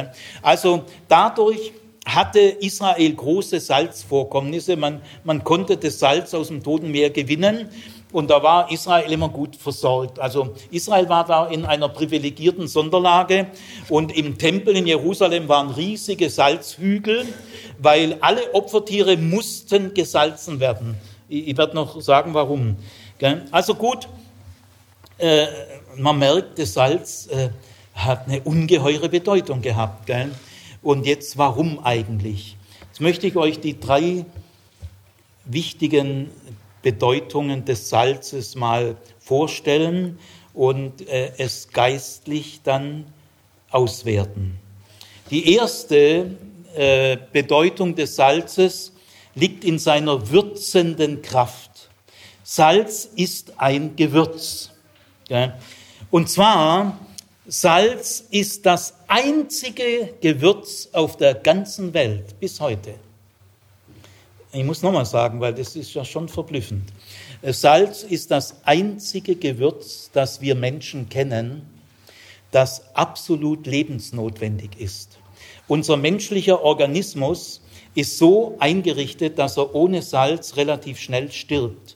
Also 0.42 0.86
dadurch 1.08 1.74
hatte 2.06 2.39
Israel 2.39 3.13
große 3.13 3.60
Salzvorkommnisse. 3.60 4.78
Man, 4.78 5.02
man 5.24 5.44
konnte 5.44 5.78
das 5.78 6.00
Salz 6.00 6.34
aus 6.34 6.48
dem 6.48 6.63
Toten 6.63 6.91
Meer 6.91 7.10
gewinnen 7.10 7.70
und 8.12 8.30
da 8.30 8.41
war 8.44 8.72
Israel 8.72 9.12
immer 9.12 9.28
gut 9.28 9.56
versorgt. 9.56 10.20
Also 10.20 10.54
Israel 10.72 11.10
war 11.10 11.26
da 11.26 11.48
in 11.48 11.65
einer 11.65 11.89
privilegierten 11.89 12.68
Sonderlage 12.68 13.48
und 13.89 14.15
im 14.15 14.38
Tempel 14.38 14.78
in 14.78 14.88
Jerusalem 14.88 15.50
waren 15.50 15.72
riesige 15.72 16.30
Salzhügel, 16.30 17.26
weil 17.80 18.18
alle 18.22 18.54
Opfertiere 18.54 19.18
mussten 19.18 19.94
gesalzen 19.94 20.60
werden. 20.60 20.96
Ich, 21.28 21.50
ich 21.50 21.58
werde 21.58 21.76
noch 21.76 22.00
sagen, 22.00 22.34
warum. 22.34 22.78
Also 23.52 23.76
gut, 23.76 24.08
äh, 25.18 25.48
man 25.98 26.20
merkt, 26.20 26.60
das 26.60 26.74
Salz 26.74 27.28
äh, 27.28 27.50
hat 27.96 28.28
eine 28.28 28.41
ungeheure 28.41 29.10
Bedeutung 29.10 29.62
gehabt. 29.62 30.06
Gell? 30.06 30.32
Und 30.86 31.08
jetzt 31.08 31.39
warum 31.39 31.84
eigentlich? 31.84 32.58
Jetzt 32.89 33.02
möchte 33.02 33.26
ich 33.26 33.38
euch 33.38 33.60
die 33.60 33.80
drei 33.80 34.24
wichtigen 35.43 36.30
Bedeutungen 36.84 37.65
des 37.65 37.89
Salzes 37.89 38.54
mal 38.54 38.95
vorstellen 39.17 40.19
und 40.54 41.02
äh, 41.08 41.32
es 41.39 41.69
geistlich 41.69 42.62
dann 42.63 43.06
auswerten. 43.71 44.60
Die 45.32 45.56
erste 45.56 46.38
äh, 46.76 47.17
Bedeutung 47.32 47.95
des 47.95 48.15
Salzes 48.15 48.93
liegt 49.34 49.63
in 49.63 49.80
seiner 49.80 50.30
würzenden 50.30 51.24
Kraft. 51.24 51.89
Salz 52.43 53.10
ist 53.15 53.60
ein 53.60 53.95
Gewürz. 53.95 54.69
Ja? 55.30 55.58
Und 56.12 56.30
zwar 56.30 57.00
Salz 57.47 58.23
ist 58.31 58.65
das 58.65 58.95
einzige 59.08 60.15
Gewürz 60.19 60.89
auf 60.93 61.15
der 61.17 61.36
ganzen 61.36 61.93
Welt 61.93 62.39
bis 62.39 62.60
heute. 62.60 62.95
Ich 64.51 64.63
muss 64.63 64.81
nochmal 64.81 65.05
sagen, 65.05 65.39
weil 65.41 65.53
das 65.53 65.75
ist 65.75 65.93
ja 65.93 66.03
schon 66.03 66.27
verblüffend. 66.27 66.91
Salz 67.43 68.01
ist 68.01 68.31
das 68.31 68.55
einzige 68.63 69.36
Gewürz, 69.36 70.10
das 70.12 70.41
wir 70.41 70.55
Menschen 70.55 71.08
kennen, 71.08 71.69
das 72.49 72.95
absolut 72.95 73.67
lebensnotwendig 73.67 74.79
ist. 74.79 75.19
Unser 75.67 75.97
menschlicher 75.97 76.63
Organismus 76.63 77.62
ist 77.93 78.17
so 78.17 78.55
eingerichtet, 78.58 79.38
dass 79.38 79.58
er 79.58 79.75
ohne 79.75 80.01
Salz 80.01 80.55
relativ 80.55 80.99
schnell 80.99 81.31
stirbt. 81.31 81.94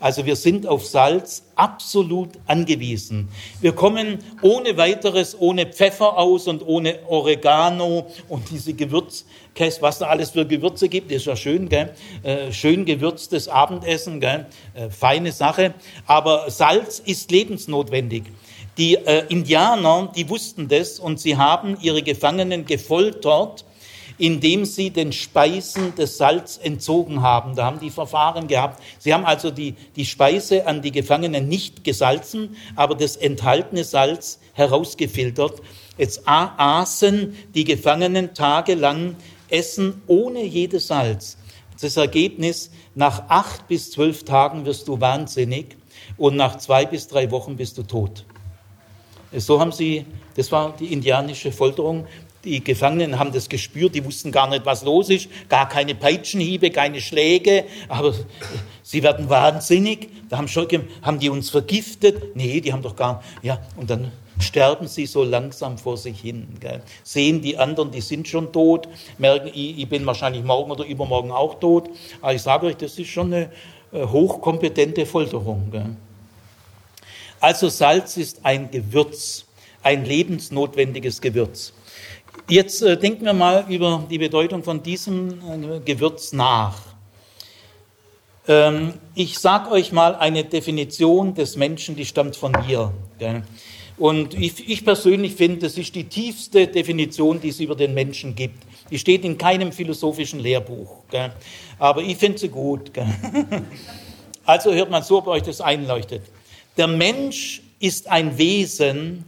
Also 0.00 0.24
wir 0.24 0.34
sind 0.34 0.66
auf 0.66 0.86
Salz 0.86 1.44
absolut 1.56 2.30
angewiesen. 2.46 3.28
Wir 3.60 3.72
kommen 3.72 4.18
ohne 4.40 4.78
weiteres, 4.78 5.38
ohne 5.38 5.66
Pfeffer 5.66 6.16
aus 6.16 6.48
und 6.48 6.66
ohne 6.66 7.00
Oregano 7.06 8.06
und 8.28 8.50
diese 8.50 8.72
Gewürzkäse, 8.72 9.82
was 9.82 9.98
da 9.98 10.06
alles 10.06 10.30
für 10.30 10.46
Gewürze 10.46 10.88
gibt, 10.88 11.12
ist 11.12 11.26
ja 11.26 11.36
schön, 11.36 11.68
gell? 11.68 11.94
Äh, 12.22 12.50
schön 12.50 12.86
gewürztes 12.86 13.48
Abendessen, 13.48 14.20
gell? 14.20 14.46
Äh, 14.74 14.88
feine 14.88 15.32
Sache. 15.32 15.74
Aber 16.06 16.50
Salz 16.50 16.98
ist 16.98 17.30
lebensnotwendig. 17.30 18.24
Die 18.78 18.94
äh, 18.94 19.26
Indianer, 19.28 20.10
die 20.16 20.30
wussten 20.30 20.68
das 20.68 20.98
und 20.98 21.20
sie 21.20 21.36
haben 21.36 21.76
ihre 21.82 22.02
Gefangenen 22.02 22.64
gefoltert, 22.64 23.66
indem 24.20 24.66
sie 24.66 24.90
den 24.90 25.12
Speisen 25.12 25.94
das 25.96 26.18
Salz 26.18 26.60
entzogen 26.62 27.22
haben. 27.22 27.56
Da 27.56 27.64
haben 27.64 27.80
die 27.80 27.90
Verfahren 27.90 28.48
gehabt. 28.48 28.82
Sie 28.98 29.14
haben 29.14 29.24
also 29.24 29.50
die, 29.50 29.74
die 29.96 30.04
Speise 30.04 30.66
an 30.66 30.82
die 30.82 30.92
Gefangenen 30.92 31.48
nicht 31.48 31.84
gesalzen, 31.84 32.56
aber 32.76 32.94
das 32.94 33.16
enthaltene 33.16 33.82
Salz 33.82 34.38
herausgefiltert. 34.52 35.62
Jetzt 35.96 36.22
aßen 36.26 37.34
die 37.54 37.64
Gefangenen 37.64 38.34
tagelang 38.34 39.16
Essen 39.48 40.02
ohne 40.06 40.44
jedes 40.44 40.88
Salz. 40.88 41.38
Das 41.80 41.96
Ergebnis, 41.96 42.70
nach 42.94 43.24
acht 43.28 43.68
bis 43.68 43.90
zwölf 43.90 44.24
Tagen 44.24 44.66
wirst 44.66 44.86
du 44.86 45.00
wahnsinnig 45.00 45.78
und 46.18 46.36
nach 46.36 46.58
zwei 46.58 46.84
bis 46.84 47.08
drei 47.08 47.30
Wochen 47.30 47.56
bist 47.56 47.78
du 47.78 47.84
tot. 47.84 48.26
So 49.32 49.60
haben 49.60 49.72
sie, 49.72 50.04
das 50.36 50.52
war 50.52 50.74
die 50.78 50.92
indianische 50.92 51.52
Folterung. 51.52 52.06
Die 52.44 52.64
Gefangenen 52.64 53.18
haben 53.18 53.32
das 53.32 53.48
gespürt, 53.48 53.94
die 53.94 54.04
wussten 54.04 54.32
gar 54.32 54.48
nicht, 54.48 54.64
was 54.64 54.82
los 54.82 55.10
ist, 55.10 55.28
gar 55.48 55.68
keine 55.68 55.94
Peitschenhiebe, 55.94 56.70
keine 56.70 57.00
Schläge, 57.00 57.64
aber 57.88 58.14
sie 58.82 59.02
werden 59.02 59.28
wahnsinnig. 59.28 60.08
Da 60.30 60.38
haben, 60.38 60.48
schon, 60.48 60.66
haben 61.02 61.18
die 61.18 61.28
uns 61.28 61.50
vergiftet? 61.50 62.34
Nee, 62.34 62.60
die 62.60 62.72
haben 62.72 62.82
doch 62.82 62.96
gar, 62.96 63.22
ja, 63.42 63.60
und 63.76 63.90
dann 63.90 64.10
sterben 64.38 64.88
sie 64.88 65.06
so 65.06 65.22
langsam 65.22 65.78
vor 65.78 65.96
sich 65.96 66.20
hin. 66.20 66.48
Gell. 66.60 66.82
Sehen 67.02 67.42
die 67.42 67.58
anderen, 67.58 67.90
die 67.90 68.00
sind 68.00 68.26
schon 68.26 68.52
tot, 68.52 68.88
merken, 69.18 69.48
ich, 69.48 69.78
ich 69.78 69.88
bin 69.88 70.06
wahrscheinlich 70.06 70.42
morgen 70.42 70.70
oder 70.70 70.84
übermorgen 70.84 71.30
auch 71.30 71.60
tot. 71.60 71.90
Aber 72.22 72.34
ich 72.34 72.42
sage 72.42 72.66
euch, 72.66 72.76
das 72.76 72.98
ist 72.98 73.08
schon 73.08 73.32
eine 73.32 73.50
äh, 73.92 74.06
hochkompetente 74.06 75.06
Folterung. 75.06 75.70
Gell. 75.70 75.96
Also 77.38 77.68
Salz 77.68 78.16
ist 78.16 78.44
ein 78.44 78.70
Gewürz, 78.70 79.44
ein 79.82 80.04
lebensnotwendiges 80.04 81.20
Gewürz. 81.20 81.72
Jetzt 82.50 82.82
äh, 82.82 82.96
denken 82.96 83.24
wir 83.24 83.32
mal 83.32 83.64
über 83.68 84.04
die 84.10 84.18
Bedeutung 84.18 84.64
von 84.64 84.82
diesem 84.82 85.28
äh, 85.30 85.78
Gewürz 85.84 86.32
nach. 86.32 86.76
Ähm, 88.48 88.94
ich 89.14 89.38
sage 89.38 89.70
euch 89.70 89.92
mal 89.92 90.16
eine 90.16 90.42
Definition 90.42 91.34
des 91.34 91.54
Menschen, 91.54 91.94
die 91.94 92.04
stammt 92.04 92.34
von 92.34 92.50
mir. 92.66 92.92
Gell? 93.20 93.44
Und 93.98 94.34
ich, 94.34 94.68
ich 94.68 94.84
persönlich 94.84 95.36
finde, 95.36 95.60
das 95.60 95.78
ist 95.78 95.94
die 95.94 96.04
tiefste 96.04 96.66
Definition, 96.66 97.40
die 97.40 97.50
es 97.50 97.60
über 97.60 97.76
den 97.76 97.94
Menschen 97.94 98.34
gibt. 98.34 98.64
Die 98.90 98.98
steht 98.98 99.24
in 99.24 99.38
keinem 99.38 99.70
philosophischen 99.70 100.40
Lehrbuch. 100.40 101.04
Gell? 101.08 101.30
Aber 101.78 102.02
ich 102.02 102.16
finde 102.16 102.38
sie 102.38 102.48
gut. 102.48 102.92
Gell? 102.92 103.06
Also 104.46 104.72
hört 104.72 104.90
man 104.90 105.04
so, 105.04 105.18
ob 105.18 105.28
euch 105.28 105.42
das 105.42 105.60
einleuchtet. 105.60 106.22
Der 106.76 106.88
Mensch 106.88 107.62
ist 107.78 108.10
ein 108.10 108.36
Wesen, 108.36 109.24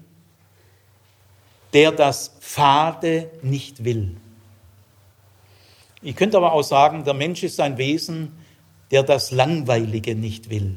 der 1.72 1.92
das 1.92 2.36
Fade 2.40 3.30
nicht 3.42 3.84
will. 3.84 4.16
Ich 6.02 6.16
könnte 6.16 6.36
aber 6.36 6.52
auch 6.52 6.62
sagen, 6.62 7.04
der 7.04 7.14
Mensch 7.14 7.42
ist 7.42 7.60
ein 7.60 7.78
Wesen, 7.78 8.32
der 8.90 9.02
das 9.02 9.30
Langweilige 9.30 10.14
nicht 10.14 10.50
will, 10.50 10.76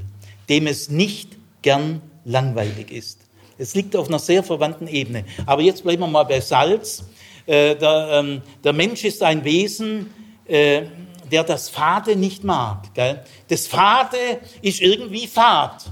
dem 0.49 0.67
es 0.67 0.89
nicht 0.89 1.38
gern 1.62 2.01
langweilig 2.23 2.91
ist. 2.91 3.19
Es 3.58 3.73
liegt 3.73 3.95
auf 3.95 4.08
einer 4.08 4.19
sehr 4.19 4.43
verwandten 4.43 4.88
Ebene. 4.88 5.25
Aber 5.45 5.62
jetzt 5.62 5.84
bleiben 5.84 6.01
wir 6.01 6.08
mal 6.08 6.23
bei 6.23 6.41
Salz. 6.41 7.05
Äh, 7.45 7.75
der, 7.75 8.10
ähm, 8.12 8.41
der, 8.63 8.73
Mensch 8.73 9.03
ist 9.03 9.23
ein 9.23 9.43
Wesen, 9.43 10.13
äh, 10.45 10.84
der 11.31 11.43
das 11.43 11.69
Fade 11.69 12.15
nicht 12.15 12.43
mag. 12.43 12.93
Gell? 12.93 13.23
Das 13.47 13.67
Fade 13.67 14.17
ist 14.62 14.81
irgendwie 14.81 15.27
fad. 15.27 15.86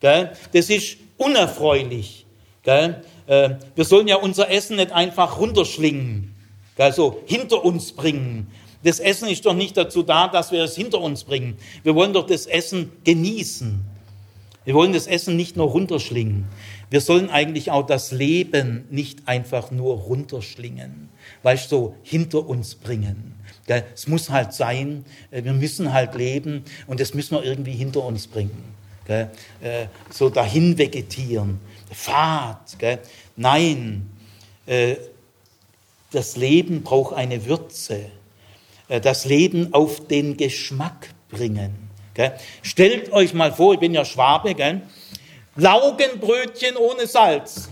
Gell? 0.00 0.32
Das 0.52 0.70
ist 0.70 0.98
unerfreulich. 1.16 2.26
Gell? 2.62 3.02
Äh, 3.28 3.50
wir 3.76 3.84
sollen 3.84 4.08
ja 4.08 4.16
unser 4.16 4.50
Essen 4.50 4.76
nicht 4.76 4.90
einfach 4.90 5.38
runterschlingen, 5.38 6.34
also 6.76 7.22
hinter 7.26 7.64
uns 7.64 7.92
bringen. 7.92 8.48
Das 8.82 9.00
Essen 9.00 9.28
ist 9.28 9.44
doch 9.44 9.54
nicht 9.54 9.76
dazu 9.76 10.02
da, 10.02 10.28
dass 10.28 10.50
wir 10.50 10.64
es 10.64 10.74
hinter 10.74 11.00
uns 11.00 11.24
bringen. 11.24 11.56
Wir 11.82 11.94
wollen 11.94 12.12
doch 12.12 12.26
das 12.26 12.46
Essen 12.46 12.90
genießen. 13.04 13.80
Wir 14.64 14.74
wollen 14.74 14.92
das 14.92 15.06
Essen 15.06 15.36
nicht 15.36 15.56
nur 15.56 15.68
runterschlingen. 15.68 16.46
Wir 16.90 17.00
sollen 17.00 17.28
eigentlich 17.28 17.70
auch 17.70 17.84
das 17.84 18.12
Leben 18.12 18.86
nicht 18.90 19.28
einfach 19.28 19.70
nur 19.70 19.96
runterschlingen, 19.96 21.10
weißt 21.42 21.70
du, 21.70 21.76
so 21.76 21.94
hinter 22.02 22.46
uns 22.48 22.74
bringen. 22.76 23.34
Es 23.66 24.08
muss 24.08 24.30
halt 24.30 24.54
sein, 24.54 25.04
äh, 25.30 25.44
wir 25.44 25.52
müssen 25.52 25.92
halt 25.92 26.14
leben 26.14 26.64
und 26.86 27.00
das 27.00 27.12
müssen 27.12 27.34
wir 27.34 27.44
irgendwie 27.44 27.72
hinter 27.72 28.02
uns 28.04 28.26
bringen. 28.26 28.64
Äh, 29.08 29.26
so 30.10 30.28
dahin 30.28 30.76
vegetieren. 30.76 31.60
Fahrt. 31.92 32.78
Gell? 32.78 32.98
Nein, 33.36 34.10
äh, 34.66 34.96
das 36.10 36.36
Leben 36.36 36.82
braucht 36.82 37.14
eine 37.14 37.44
Würze. 37.46 38.10
Äh, 38.88 39.00
das 39.00 39.24
Leben 39.24 39.72
auf 39.74 40.06
den 40.06 40.36
Geschmack 40.36 41.10
bringen. 41.30 41.90
Gell? 42.14 42.34
Stellt 42.62 43.12
euch 43.12 43.34
mal 43.34 43.52
vor, 43.52 43.74
ich 43.74 43.80
bin 43.80 43.94
ja 43.94 44.04
Schwabe, 44.04 44.54
gell? 44.54 44.82
Laugenbrötchen 45.56 46.76
ohne 46.76 47.06
Salz. 47.06 47.68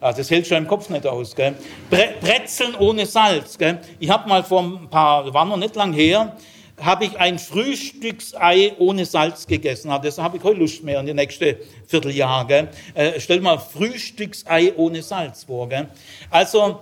Also 0.00 0.18
das 0.18 0.30
hält 0.30 0.46
schon 0.46 0.58
im 0.58 0.66
Kopf 0.66 0.88
nicht 0.88 1.06
aus. 1.06 1.34
Gell? 1.34 1.54
Brezeln 1.88 2.74
ohne 2.74 3.06
Salz. 3.06 3.56
Gell? 3.56 3.80
Ich 3.98 4.10
habe 4.10 4.28
mal 4.28 4.42
vor 4.42 4.62
ein 4.62 4.88
paar, 4.90 5.32
war 5.32 5.44
noch 5.44 5.56
nicht 5.56 5.76
lang 5.76 5.92
her, 5.92 6.36
habe 6.84 7.04
ich 7.04 7.18
ein 7.18 7.38
Frühstücksei 7.38 8.74
ohne 8.78 9.06
Salz 9.06 9.46
gegessen. 9.46 9.90
Das 10.02 10.18
habe 10.18 10.36
ich 10.36 10.44
heute 10.44 10.60
Lust 10.60 10.82
mehr 10.82 11.00
in 11.00 11.06
die 11.06 11.14
nächste 11.14 11.58
Vierteljahr. 11.86 12.46
Gell? 12.46 12.68
Äh, 12.94 13.20
stell 13.20 13.40
mal 13.40 13.58
Frühstücksei 13.58 14.74
ohne 14.76 15.02
Salz 15.02 15.44
vor. 15.44 15.68
Gell? 15.68 15.88
Also 16.30 16.80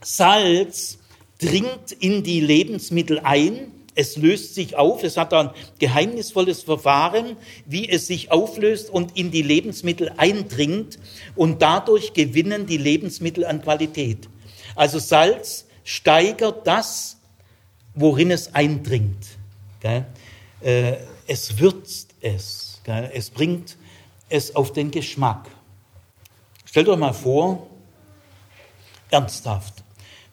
Salz 0.00 0.98
dringt 1.40 1.92
in 1.92 2.22
die 2.22 2.40
Lebensmittel 2.40 3.20
ein. 3.20 3.72
Es 3.94 4.16
löst 4.16 4.54
sich 4.54 4.76
auf. 4.76 5.02
Es 5.02 5.16
hat 5.16 5.32
ein 5.32 5.50
geheimnisvolles 5.78 6.62
Verfahren, 6.62 7.36
wie 7.64 7.88
es 7.88 8.06
sich 8.06 8.30
auflöst 8.30 8.90
und 8.90 9.16
in 9.16 9.30
die 9.30 9.42
Lebensmittel 9.42 10.12
eindringt. 10.16 10.98
Und 11.34 11.62
dadurch 11.62 12.12
gewinnen 12.12 12.66
die 12.66 12.76
Lebensmittel 12.76 13.44
an 13.44 13.62
Qualität. 13.62 14.28
Also 14.74 14.98
Salz 14.98 15.66
steigert 15.82 16.66
das, 16.66 17.15
worin 17.96 18.30
es 18.30 18.54
eindringt. 18.54 19.26
Äh, 19.82 20.94
es 21.26 21.58
würzt 21.58 22.14
es. 22.20 22.80
Gell? 22.84 23.10
Es 23.12 23.30
bringt 23.30 23.76
es 24.28 24.54
auf 24.54 24.72
den 24.72 24.90
Geschmack. 24.90 25.48
Stellt 26.64 26.88
euch 26.88 26.98
mal 26.98 27.12
vor, 27.12 27.66
ernsthaft. 29.10 29.82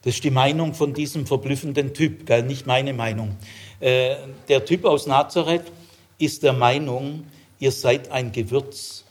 Das 0.02 0.14
ist 0.14 0.24
die 0.24 0.30
Meinung 0.30 0.74
von 0.74 0.92
diesem 0.92 1.26
verblüffenden 1.26 1.94
Typ, 1.94 2.26
gell? 2.26 2.42
nicht 2.42 2.66
meine 2.66 2.92
Meinung. 2.92 3.36
Äh, 3.80 4.16
der 4.48 4.64
Typ 4.64 4.84
aus 4.84 5.06
Nazareth 5.06 5.72
ist 6.18 6.42
der 6.42 6.52
Meinung, 6.52 7.26
ihr 7.58 7.72
seid 7.72 8.10
ein 8.10 8.30
Gewürz. 8.30 9.04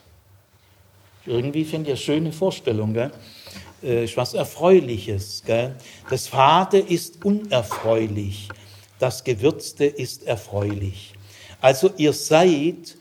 Irgendwie 1.26 1.64
finde 1.64 1.92
ich 1.92 1.98
eine 1.98 1.98
schöne 1.98 2.32
Vorstellung. 2.32 2.94
Gell? 2.94 3.12
Äh, 3.84 4.08
was 4.16 4.34
Erfreuliches. 4.34 5.44
Gell? 5.46 5.76
Das 6.10 6.28
Fade 6.28 6.80
ist 6.80 7.24
unerfreulich, 7.26 8.50
das 9.00 9.24
Gewürzte 9.24 9.86
ist 9.86 10.24
erfreulich. 10.24 11.14
Also 11.62 11.92
ihr 11.98 12.14
seid 12.14 12.98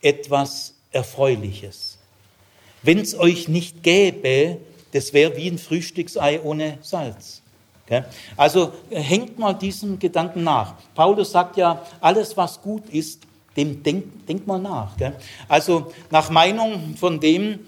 etwas 0.00 0.74
Erfreuliches. 0.90 1.98
Wenn 2.82 2.98
es 2.98 3.18
euch 3.18 3.48
nicht 3.48 3.82
gäbe, 3.82 4.58
das 4.92 5.12
wäre 5.12 5.36
wie 5.36 5.48
ein 5.48 5.58
Frühstücksei 5.58 6.40
ohne 6.40 6.78
Salz. 6.82 7.42
Also 8.36 8.72
hängt 8.90 9.38
mal 9.38 9.52
diesem 9.52 9.98
Gedanken 9.98 10.42
nach. 10.42 10.74
Paulus 10.94 11.32
sagt 11.32 11.56
ja, 11.56 11.84
alles 12.00 12.36
was 12.36 12.60
gut 12.60 12.88
ist, 12.90 13.22
dem 13.56 13.82
denkt 13.82 14.28
denk 14.28 14.46
mal 14.46 14.58
nach. 14.58 14.96
Also 15.48 15.92
nach 16.10 16.30
Meinung 16.30 16.96
von 16.96 17.20
dem 17.20 17.60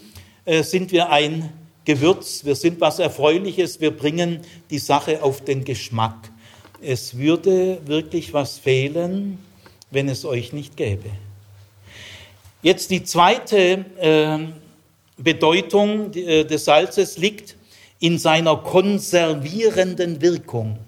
äh, 0.45 0.63
sind 0.63 0.91
wir 0.93 1.11
ein 1.11 1.53
Gewürz, 1.89 2.45
wir 2.45 2.55
sind 2.55 2.83
was 2.83 2.99
Erfreuliches, 2.99 3.81
wir 3.81 3.97
bringen 3.97 4.41
die 4.69 4.79
Sache 4.79 5.23
auf 5.23 5.43
den 5.43 5.65
Geschmack. 5.65 6.31
Es 6.83 7.17
würde 7.17 7.79
wirklich 7.87 8.35
was 8.35 8.59
fehlen, 8.59 9.39
wenn 9.91 10.11
es 10.11 10.27
euch 10.27 10.53
nicht 10.53 10.77
gäbe. 10.77 11.09
Jetzt 12.61 12.91
die 12.91 13.05
zweite 13.05 13.87
äh, 13.97 14.39
Bedeutung 15.17 16.13
des 16.13 16.67
Salzes 16.67 17.17
liegt 17.17 17.57
in 18.01 18.19
seiner 18.19 18.59
konservierenden 18.59 20.21
Wirkung. 20.21 20.79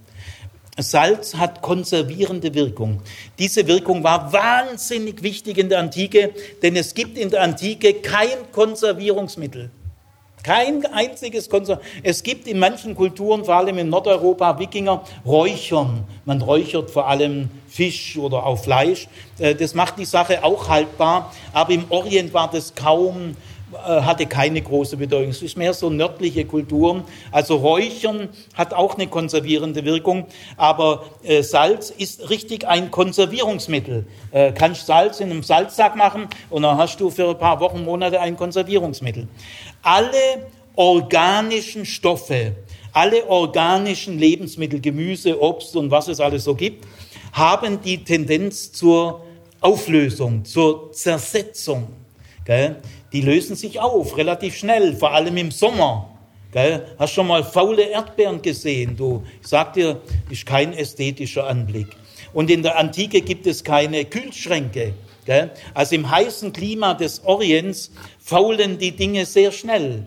Salz 0.76 1.34
hat 1.34 1.62
konservierende 1.62 2.52
Wirkung. 2.52 3.00
Diese 3.38 3.66
Wirkung 3.66 4.04
war 4.04 4.34
wahnsinnig 4.34 5.22
wichtig 5.22 5.56
in 5.56 5.70
der 5.70 5.78
Antike, 5.78 6.34
denn 6.62 6.76
es 6.76 6.92
gibt 6.92 7.16
in 7.16 7.30
der 7.30 7.40
Antike 7.40 7.94
kein 7.94 8.52
Konservierungsmittel. 8.52 9.70
Kein 10.42 10.86
einziges 10.86 11.50
Konsum. 11.50 11.78
Es 12.02 12.22
gibt 12.22 12.46
in 12.46 12.58
manchen 12.58 12.94
Kulturen, 12.94 13.44
vor 13.44 13.56
allem 13.56 13.76
in 13.78 13.90
Nordeuropa, 13.90 14.58
Wikinger, 14.58 15.02
Räuchern. 15.26 16.04
Man 16.24 16.40
räuchert 16.40 16.90
vor 16.90 17.08
allem 17.08 17.50
Fisch 17.68 18.16
oder 18.16 18.46
auch 18.46 18.58
Fleisch. 18.58 19.06
Äh, 19.38 19.54
das 19.54 19.74
macht 19.74 19.98
die 19.98 20.04
Sache 20.04 20.42
auch 20.42 20.68
haltbar. 20.68 21.32
Aber 21.52 21.72
im 21.72 21.84
Orient 21.90 22.32
war 22.32 22.50
das 22.50 22.74
kaum 22.74 23.36
hatte 23.72 24.26
keine 24.26 24.60
große 24.60 24.96
Bedeutung. 24.96 25.30
Es 25.30 25.42
ist 25.42 25.56
mehr 25.56 25.74
so 25.74 25.90
nördliche 25.90 26.44
Kulturen. 26.44 27.04
Also 27.30 27.56
Räuchern 27.56 28.28
hat 28.54 28.74
auch 28.74 28.96
eine 28.96 29.06
konservierende 29.06 29.84
Wirkung, 29.84 30.26
aber 30.56 31.04
äh, 31.22 31.42
Salz 31.42 31.90
ist 31.90 32.30
richtig 32.30 32.66
ein 32.66 32.90
Konservierungsmittel. 32.90 34.06
Äh, 34.32 34.52
kannst 34.52 34.86
Salz 34.86 35.20
in 35.20 35.30
einem 35.30 35.42
Salzsack 35.42 35.96
machen 35.96 36.28
und 36.50 36.62
dann 36.62 36.76
hast 36.76 37.00
du 37.00 37.10
für 37.10 37.30
ein 37.30 37.38
paar 37.38 37.60
Wochen, 37.60 37.84
Monate 37.84 38.20
ein 38.20 38.36
Konservierungsmittel. 38.36 39.28
Alle 39.82 40.46
organischen 40.74 41.84
Stoffe, 41.86 42.52
alle 42.92 43.26
organischen 43.26 44.18
Lebensmittel, 44.18 44.80
Gemüse, 44.80 45.40
Obst 45.40 45.76
und 45.76 45.90
was 45.90 46.08
es 46.08 46.20
alles 46.20 46.44
so 46.44 46.54
gibt, 46.54 46.86
haben 47.32 47.80
die 47.82 48.02
Tendenz 48.02 48.72
zur 48.72 49.24
Auflösung, 49.60 50.44
zur 50.44 50.92
Zersetzung. 50.92 51.88
Gell? 52.44 52.76
Die 53.12 53.20
lösen 53.20 53.56
sich 53.56 53.80
auf 53.80 54.16
relativ 54.16 54.56
schnell, 54.56 54.94
vor 54.94 55.12
allem 55.12 55.36
im 55.36 55.50
Sommer. 55.50 56.08
Gell? 56.52 56.86
Hast 56.98 57.12
schon 57.12 57.26
mal 57.26 57.44
faule 57.44 57.82
Erdbeeren 57.82 58.42
gesehen? 58.42 58.96
Du, 58.96 59.22
ich 59.40 59.48
sag 59.48 59.72
dir, 59.74 60.00
ist 60.30 60.46
kein 60.46 60.72
ästhetischer 60.72 61.46
Anblick. 61.46 61.88
Und 62.32 62.50
in 62.50 62.62
der 62.62 62.78
Antike 62.78 63.20
gibt 63.20 63.46
es 63.46 63.62
keine 63.64 64.04
Kühlschränke. 64.04 64.94
Gell? 65.26 65.50
Also 65.74 65.94
im 65.94 66.10
heißen 66.10 66.52
Klima 66.52 66.94
des 66.94 67.24
Orients 67.24 67.90
faulen 68.18 68.78
die 68.78 68.92
Dinge 68.92 69.26
sehr 69.26 69.52
schnell. 69.52 70.04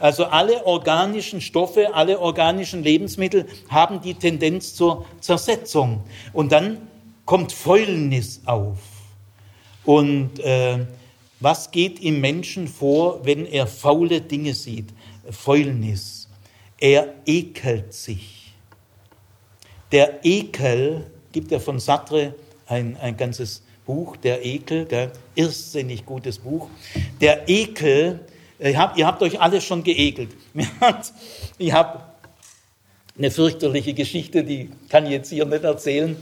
Also 0.00 0.26
alle 0.26 0.66
organischen 0.66 1.40
Stoffe, 1.40 1.94
alle 1.94 2.18
organischen 2.18 2.82
Lebensmittel 2.82 3.46
haben 3.70 4.00
die 4.00 4.14
Tendenz 4.14 4.74
zur 4.74 5.06
Zersetzung. 5.20 6.02
Und 6.32 6.52
dann 6.52 6.88
kommt 7.24 7.52
Fäulnis 7.52 8.42
auf. 8.44 8.78
Und 9.84 10.40
äh, 10.40 10.80
was 11.40 11.70
geht 11.70 12.00
im 12.00 12.20
Menschen 12.20 12.68
vor, 12.68 13.24
wenn 13.24 13.46
er 13.46 13.66
faule 13.66 14.20
Dinge 14.20 14.54
sieht? 14.54 14.88
Fäulnis. 15.30 16.28
Er 16.78 17.14
ekelt 17.26 17.92
sich. 17.92 18.52
Der 19.92 20.24
Ekel, 20.24 21.10
gibt 21.32 21.52
er 21.52 21.60
von 21.60 21.78
Sartre 21.78 22.34
ein, 22.66 22.96
ein 22.96 23.16
ganzes 23.16 23.62
Buch, 23.86 24.16
der 24.16 24.44
Ekel, 24.44 24.84
gell? 24.86 25.12
irrsinnig 25.34 26.04
gutes 26.04 26.38
Buch. 26.38 26.68
Der 27.20 27.48
Ekel 27.48 28.20
Ihr 28.60 28.76
habt, 28.76 28.98
ihr 28.98 29.06
habt 29.06 29.22
euch 29.22 29.40
alle 29.40 29.60
schon 29.60 29.82
geekelt. 29.82 30.30
Ich 31.58 31.72
habe 31.72 32.00
eine 33.16 33.30
fürchterliche 33.30 33.94
Geschichte, 33.94 34.44
die 34.44 34.70
kann 34.88 35.06
ich 35.06 35.12
jetzt 35.12 35.28
hier 35.30 35.44
nicht 35.44 35.64
erzählen. 35.64 36.16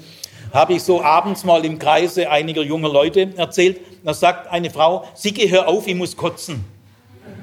Habe 0.56 0.72
ich 0.72 0.84
so 0.84 1.02
abends 1.02 1.44
mal 1.44 1.62
im 1.66 1.78
Kreise 1.78 2.30
einiger 2.30 2.62
junger 2.62 2.88
Leute 2.88 3.30
erzählt. 3.36 3.78
Da 4.02 4.14
sagt 4.14 4.50
eine 4.50 4.70
Frau, 4.70 5.04
Sigi, 5.12 5.50
hör 5.50 5.68
auf, 5.68 5.86
ich 5.86 5.94
muss 5.94 6.16
kotzen. 6.16 6.64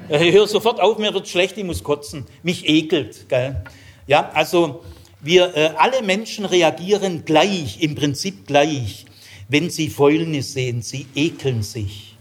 Hör 0.08 0.48
sofort 0.48 0.80
auf, 0.80 0.98
mir 0.98 1.14
wird 1.14 1.28
schlecht, 1.28 1.56
ich 1.56 1.62
muss 1.62 1.84
kotzen. 1.84 2.26
Mich 2.42 2.68
ekelt. 2.68 3.28
Gell? 3.28 3.62
Ja, 4.08 4.30
also 4.34 4.82
wir 5.20 5.56
äh, 5.56 5.70
alle 5.76 6.02
Menschen 6.02 6.44
reagieren 6.44 7.24
gleich, 7.24 7.80
im 7.80 7.94
Prinzip 7.94 8.48
gleich, 8.48 9.06
wenn 9.48 9.70
sie 9.70 9.90
Fäulnis 9.90 10.52
sehen. 10.52 10.82
Sie 10.82 11.06
ekeln 11.14 11.62
sich. 11.62 12.16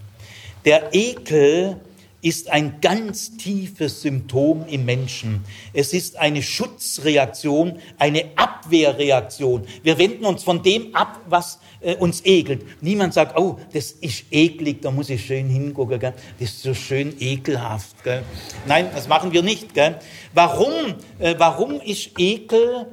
Der 0.64 0.94
Ekel 0.94 1.78
ist 2.24 2.50
ein 2.50 2.80
ganz 2.80 3.36
tiefes 3.36 4.02
Symptom 4.02 4.66
im 4.68 4.86
Menschen. 4.86 5.44
Es 5.74 5.94
ist 5.94 6.18
eine 6.18 6.42
Schutzreaktion, 6.42 7.80
eine 8.00 8.24
Abwehrreaktion. 8.38 9.66
Wir 9.84 9.98
wenden 9.98 10.26
uns 10.26 10.42
von 10.44 10.64
dem 10.64 10.96
ab, 10.96 11.20
was 11.28 11.60
äh, 11.82 11.96
uns 11.96 12.26
ekelt. 12.26 12.66
Niemand 12.82 13.14
sagt, 13.14 13.38
oh, 13.38 13.60
das 13.74 13.92
ist 13.92 14.24
eklig, 14.32 14.82
da 14.82 14.90
muss 14.90 15.10
ich 15.10 15.26
schön 15.26 15.50
hingucken. 15.50 16.00
Gell? 16.00 16.14
Das 16.40 16.50
ist 16.50 16.64
so 16.64 16.74
schön 16.74 17.14
ekelhaft. 17.20 18.02
Gell? 18.06 18.24
Nein, 18.66 18.88
das 18.96 19.10
machen 19.10 19.34
wir 19.34 19.44
nicht. 19.44 19.74
Gell? 19.74 20.00
Warum, 20.34 20.96
äh, 21.20 21.36
warum 21.38 21.82
ist 21.82 22.12
Ekel 22.18 22.88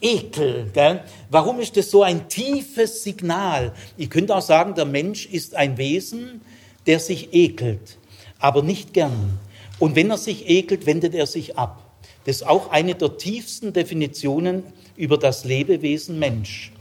Ekel. 0.00 0.70
Gell? 0.72 1.02
Warum 1.30 1.58
ist 1.58 1.76
das 1.76 1.90
so 1.90 2.02
ein 2.02 2.28
tiefes 2.28 3.02
Signal? 3.02 3.72
Ich 3.96 4.10
könnte 4.10 4.36
auch 4.36 4.42
sagen, 4.42 4.74
der 4.74 4.84
Mensch 4.84 5.26
ist 5.26 5.56
ein 5.56 5.78
Wesen, 5.78 6.42
der 6.86 7.00
sich 7.00 7.32
ekelt 7.34 7.98
aber 8.38 8.62
nicht 8.62 8.92
gern. 8.92 9.38
Und 9.78 9.96
wenn 9.96 10.10
er 10.10 10.18
sich 10.18 10.48
ekelt, 10.48 10.86
wendet 10.86 11.14
er 11.14 11.26
sich 11.26 11.58
ab. 11.58 11.82
Das 12.24 12.36
ist 12.36 12.46
auch 12.46 12.70
eine 12.70 12.94
der 12.94 13.18
tiefsten 13.18 13.72
Definitionen 13.72 14.64
über 14.96 15.18
das 15.18 15.44
Lebewesen 15.44 16.18
Mensch. 16.18 16.72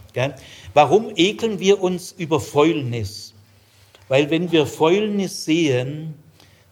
Warum 0.73 1.11
ekeln 1.15 1.59
wir 1.59 1.81
uns 1.81 2.13
über 2.17 2.39
Fäulnis? 2.39 3.33
Weil 4.07 4.29
wenn 4.29 4.51
wir 4.51 4.65
Fäulnis 4.65 5.45
sehen, 5.45 6.13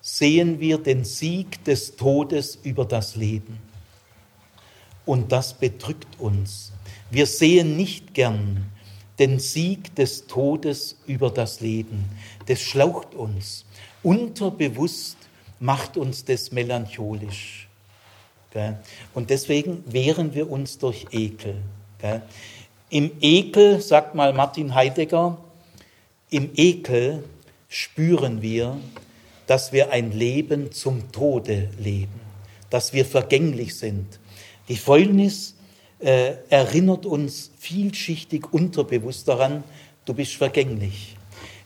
sehen 0.02 0.60
wir 0.60 0.78
den 0.78 1.04
Sieg 1.04 1.64
des 1.66 1.96
Todes 1.96 2.58
über 2.64 2.86
das 2.86 3.16
Leben. 3.16 3.60
Und 5.06 5.32
das 5.32 5.54
bedrückt 5.54 6.20
uns. 6.20 6.72
Wir 7.12 7.26
sehen 7.26 7.76
nicht 7.76 8.14
gern 8.14 8.66
den 9.20 9.40
Sieg 9.40 9.94
des 9.96 10.26
Todes 10.28 10.98
über 11.06 11.30
das 11.30 11.60
Leben. 11.60 12.06
Das 12.48 12.62
schlaucht 12.62 13.14
uns 13.14 13.66
unterbewusst 14.04 15.18
macht 15.60 15.98
uns 15.98 16.26
das 16.26 16.52
melancholisch. 16.52 17.68
Und 19.14 19.30
deswegen 19.30 19.84
wehren 19.92 20.36
wir 20.36 20.52
uns 20.52 20.78
durch 20.78 21.08
Ekel. 21.12 21.56
Im 22.90 23.12
Ekel, 23.22 23.82
sagt 23.82 24.14
mal 24.14 24.34
Martin 24.34 24.76
Heidegger, 24.76 25.38
im 26.30 26.52
Ekel 26.56 27.24
spüren 27.70 28.42
wir, 28.42 28.78
dass 29.48 29.74
wir 29.74 29.92
ein 29.92 30.12
Leben 30.12 30.72
zum 30.72 31.12
Tode 31.12 31.70
leben, 31.80 32.22
dass 32.70 32.94
wir 32.94 33.06
vergänglich 33.06 33.76
sind. 33.76 34.20
Die 34.70 34.78
Fäulnis 34.78 35.56
äh, 36.00 36.36
erinnert 36.50 37.06
uns 37.06 37.52
vielschichtig 37.58 38.54
unterbewusst 38.54 39.28
daran, 39.28 39.64
du 40.06 40.14
bist 40.14 40.36
vergänglich. 40.36 41.16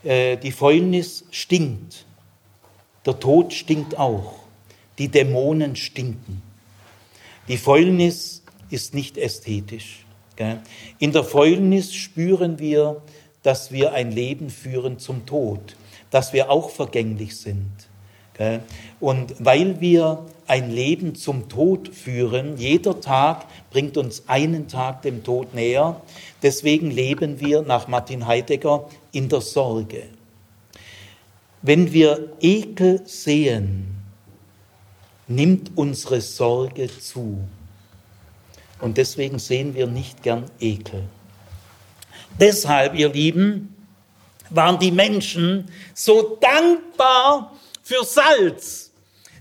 Äh, 0.04 0.38
die 0.38 0.52
Fäulnis 0.52 1.26
stinkt. 1.32 2.07
Der 3.08 3.20
Tod 3.20 3.54
stinkt 3.54 3.98
auch. 3.98 4.34
Die 5.00 5.08
Dämonen 5.08 5.78
stinken. 5.78 6.42
Die 7.48 7.58
Fäulnis 7.58 8.44
ist 8.70 8.94
nicht 8.94 9.18
ästhetisch. 9.18 10.06
In 11.00 11.14
der 11.14 11.24
Fäulnis 11.24 11.94
spüren 11.96 12.60
wir, 12.60 13.02
dass 13.44 13.72
wir 13.72 13.94
ein 13.94 14.12
Leben 14.12 14.50
führen 14.50 15.00
zum 15.00 15.26
Tod, 15.26 15.78
dass 16.12 16.34
wir 16.34 16.52
auch 16.52 16.70
vergänglich 16.70 17.38
sind. 17.38 17.72
Und 19.00 19.34
weil 19.40 19.80
wir 19.80 20.26
ein 20.46 20.70
Leben 20.70 21.16
zum 21.16 21.48
Tod 21.48 21.88
führen, 21.88 22.58
jeder 22.58 23.00
Tag 23.00 23.46
bringt 23.72 23.96
uns 23.96 24.24
einen 24.28 24.68
Tag 24.68 25.02
dem 25.04 25.24
Tod 25.24 25.54
näher, 25.54 26.02
deswegen 26.44 26.92
leben 26.92 27.40
wir 27.40 27.62
nach 27.62 27.88
Martin 27.88 28.28
Heidegger 28.28 28.90
in 29.14 29.30
der 29.30 29.42
Sorge. 29.42 30.04
Wenn 31.62 31.92
wir 31.92 32.34
Ekel 32.40 33.02
sehen, 33.06 33.98
nimmt 35.28 35.72
unsere 35.76 36.22
Sorge 36.22 36.90
zu. 37.00 37.40
Und 38.80 38.98
deswegen 38.98 39.40
sehen 39.40 39.74
wir 39.76 39.88
nicht 39.88 40.24
gern 40.24 40.46
Ekel. 40.60 41.04
Deshalb, 42.40 42.96
ihr 42.96 43.10
Lieben, 43.10 43.76
waren 44.50 44.80
die 44.80 44.92
Menschen 44.92 45.70
so 45.94 46.38
dankbar 46.40 47.54
für 47.82 48.04
Salz. 48.04 48.92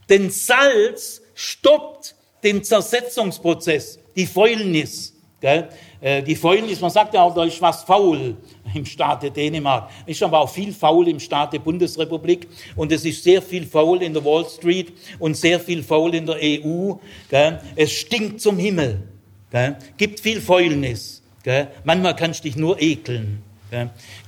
Denn 0.08 0.30
Salz 0.30 1.20
stoppt 1.34 2.14
den 2.42 2.64
Zersetzungsprozess, 2.64 3.98
die 4.14 4.26
Fäulnis. 4.26 5.12
Gell? 5.40 5.68
Äh, 6.00 6.22
die 6.22 6.34
Fäulnis, 6.34 6.80
man 6.80 6.90
sagt 6.90 7.14
ja 7.14 7.22
auch, 7.22 7.34
da 7.34 7.44
ist 7.44 7.60
was 7.60 7.84
faul 7.84 8.36
im 8.74 8.84
Staate 8.84 9.30
Dänemark. 9.30 9.90
Ist 10.06 10.22
aber 10.22 10.40
auch 10.40 10.50
viel 10.50 10.72
faul 10.72 11.08
im 11.08 11.20
Staate 11.20 11.60
Bundesrepublik 11.60 12.48
und 12.74 12.92
es 12.92 13.04
ist 13.04 13.22
sehr 13.24 13.40
viel 13.42 13.66
faul 13.66 14.02
in 14.02 14.12
der 14.12 14.24
Wall 14.24 14.46
Street 14.46 14.92
und 15.18 15.36
sehr 15.36 15.60
viel 15.60 15.82
faul 15.82 16.14
in 16.14 16.26
der 16.26 16.36
EU. 16.42 16.94
Es 17.74 17.92
stinkt 17.92 18.40
zum 18.40 18.58
Himmel. 18.58 19.02
Gibt 19.96 20.20
viel 20.20 20.40
Fäulnis. 20.40 21.22
Manchmal 21.84 22.16
kannst 22.16 22.40
du 22.40 22.48
dich 22.48 22.56
nur 22.56 22.80
ekeln. 22.82 23.42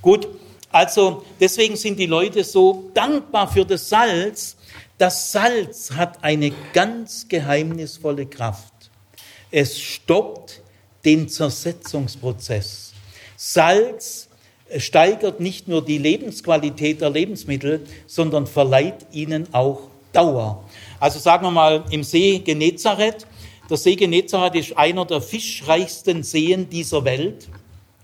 Gut, 0.01 0.27
also 0.71 1.25
deswegen 1.39 1.75
sind 1.75 1.99
die 1.99 2.05
Leute 2.05 2.43
so 2.43 2.89
dankbar 2.93 3.51
für 3.51 3.65
das 3.65 3.89
Salz. 3.89 4.55
Das 4.97 5.31
Salz 5.31 5.91
hat 5.91 6.23
eine 6.23 6.51
ganz 6.73 7.27
geheimnisvolle 7.27 8.25
Kraft. 8.25 8.73
Es 9.51 9.79
stoppt 9.79 10.61
den 11.03 11.27
Zersetzungsprozess. 11.27 12.93
Salz 13.35 14.28
steigert 14.77 15.39
nicht 15.39 15.67
nur 15.67 15.83
die 15.83 15.97
Lebensqualität 15.97 17.01
der 17.01 17.09
Lebensmittel, 17.09 17.81
sondern 18.07 18.47
verleiht 18.47 19.07
ihnen 19.11 19.47
auch 19.53 19.81
Dauer. 20.11 20.63
Also 20.99 21.19
sagen 21.19 21.45
wir 21.45 21.51
mal 21.51 21.83
im 21.91 22.03
See 22.03 22.39
Genezareth. 22.39 23.27
Der 23.69 23.77
See 23.77 23.95
Genezareth 23.95 24.55
ist 24.55 24.77
einer 24.77 25.05
der 25.05 25.21
fischreichsten 25.21 26.23
Seen 26.23 26.69
dieser 26.69 27.05
Welt. 27.05 27.47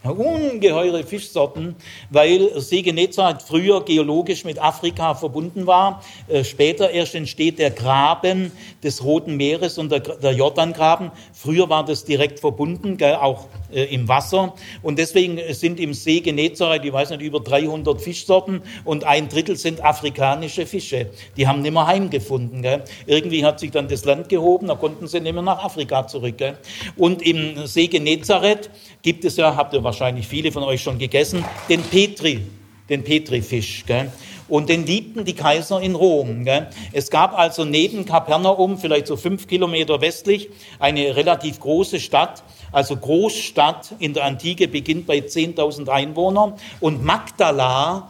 Ungeheure 0.06 1.04
Fischsorten, 1.04 1.76
weil 2.10 2.60
See 2.60 2.82
Genezareth 2.82 3.42
früher 3.42 3.84
geologisch 3.84 4.44
mit 4.44 4.62
Afrika 4.62 5.16
verbunden 5.16 5.68
war. 5.68 6.04
Äh, 6.28 6.44
später 6.44 6.92
erst 6.92 7.16
entsteht 7.16 7.60
der 7.60 7.72
Graben 7.72 8.52
des 8.84 9.04
Roten 9.04 9.36
Meeres 9.38 9.78
und 9.78 9.92
der, 9.92 10.32
Jordangraben. 10.32 11.12
Früher 11.34 11.70
war 11.70 11.86
das 11.86 12.06
direkt 12.06 12.40
verbunden, 12.40 12.98
gell, 12.98 13.16
auch 13.16 13.48
äh, 13.72 13.84
im 13.86 14.08
Wasser. 14.08 14.54
Und 14.82 15.00
deswegen 15.00 15.40
sind 15.54 15.80
im 15.80 15.94
See 15.94 16.20
Genezareth, 16.20 16.86
ich 16.86 16.94
weiß 16.94 17.10
nicht, 17.12 17.22
über 17.22 17.40
300 17.40 18.02
Fischsorten 18.02 18.62
und 18.84 19.04
ein 19.04 19.30
Drittel 19.30 19.56
sind 19.56 19.84
afrikanische 19.84 20.66
Fische. 20.66 21.10
Die 21.38 21.48
haben 21.48 21.62
nicht 21.62 21.74
mehr 21.74 21.88
heimgefunden. 21.88 22.62
Gell. 22.62 22.84
Irgendwie 23.06 23.46
hat 23.46 23.60
sich 23.60 23.72
dann 23.72 23.88
das 23.88 24.06
Land 24.06 24.30
gehoben, 24.30 24.68
da 24.68 24.76
konnten 24.76 25.08
sie 25.08 25.20
nicht 25.20 25.34
mehr 25.34 25.42
nach 25.42 25.64
Afrika 25.64 26.08
zurück. 26.08 26.38
Gell. 26.38 26.58
Und 26.96 27.22
im 27.22 27.66
See 27.66 27.88
Genezareth 27.88 28.70
gibt 29.06 29.24
es 29.24 29.38
ja, 29.38 29.56
habt 29.56 29.72
ihr 29.76 29.84
wahrscheinlich 29.84 30.28
viele 30.28 30.52
von 30.52 30.64
euch 30.64 30.82
schon 30.82 30.98
gegessen, 30.98 31.46
den 31.70 31.84
Petri, 31.84 32.42
den 32.90 33.04
Petrifisch. 33.04 33.86
Gell. 33.86 34.12
Und 34.48 34.68
den 34.68 34.84
liebten 34.88 35.26
die 35.26 35.34
Kaiser 35.34 35.80
in 35.80 35.94
Rom. 35.94 36.44
Gell. 36.44 36.70
Es 36.92 37.12
gab 37.12 37.38
also 37.38 37.66
neben 37.66 38.06
Kapernaum, 38.06 38.80
vielleicht 38.80 39.06
so 39.06 39.16
fünf 39.16 39.46
Kilometer 39.46 40.02
westlich, 40.02 40.50
eine 40.80 41.16
relativ 41.16 41.60
große 41.60 42.00
Stadt, 42.00 42.42
also 42.72 42.98
Großstadt 42.98 43.94
in 44.00 44.16
der 44.16 44.24
Antike 44.24 44.68
beginnt 44.68 45.06
bei 45.06 45.20
10.000 45.20 45.88
Einwohnern. 45.88 46.54
Und 46.80 47.06
Magdala 47.06 48.10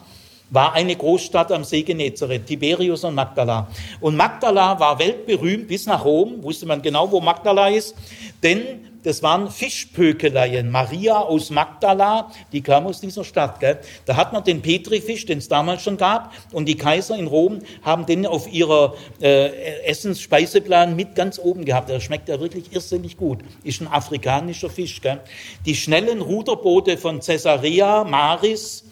war 0.49 0.73
eine 0.75 0.95
Großstadt 0.95 1.51
am 1.51 1.65
See 1.65 1.81
Genezareth, 1.81 2.45
Tiberius 2.45 3.03
und 3.03 3.15
Magdala. 3.15 3.67
Und 3.99 4.15
Magdala 4.15 4.79
war 4.79 4.97
weltberühmt 4.97 5.67
bis 5.67 5.87
nach 5.87 6.05
Rom, 6.05 6.41
wusste 6.41 6.65
man 6.65 6.81
genau, 6.81 7.11
wo 7.11 7.19
Magdala 7.19 7.67
ist, 7.67 7.95
denn 8.41 8.94
das 9.05 9.21
waren 9.21 9.51
Fischpökeleien. 9.51 10.71
Maria 10.71 11.19
aus 11.19 11.51
Magdala, 11.51 12.31
die 12.51 12.61
kam 12.61 12.87
aus 12.87 13.01
dieser 13.01 13.23
Stadt. 13.23 13.59
Gell? 13.59 13.79
Da 14.05 14.15
hat 14.15 14.33
man 14.33 14.43
den 14.43 14.63
Petrifisch, 14.63 15.27
den 15.27 15.37
es 15.37 15.47
damals 15.47 15.83
schon 15.83 15.97
gab, 15.97 16.33
und 16.51 16.65
die 16.65 16.75
Kaiser 16.75 17.15
in 17.15 17.27
Rom 17.27 17.59
haben 17.83 18.07
den 18.07 18.25
auf 18.25 18.51
ihrer 18.51 18.95
äh, 19.21 19.83
Essensspeiseplan 19.83 20.95
mit 20.95 21.13
ganz 21.13 21.37
oben 21.37 21.65
gehabt. 21.65 21.89
Der 21.89 21.99
schmeckt 21.99 22.29
ja 22.29 22.39
wirklich 22.39 22.73
irrsinnig 22.73 23.15
gut. 23.15 23.41
Ist 23.63 23.79
ein 23.79 23.87
afrikanischer 23.87 24.71
Fisch. 24.71 25.01
Gell? 25.01 25.19
Die 25.67 25.75
schnellen 25.75 26.21
Ruderboote 26.21 26.97
von 26.97 27.19
Caesarea 27.19 28.03
Maris, 28.05 28.84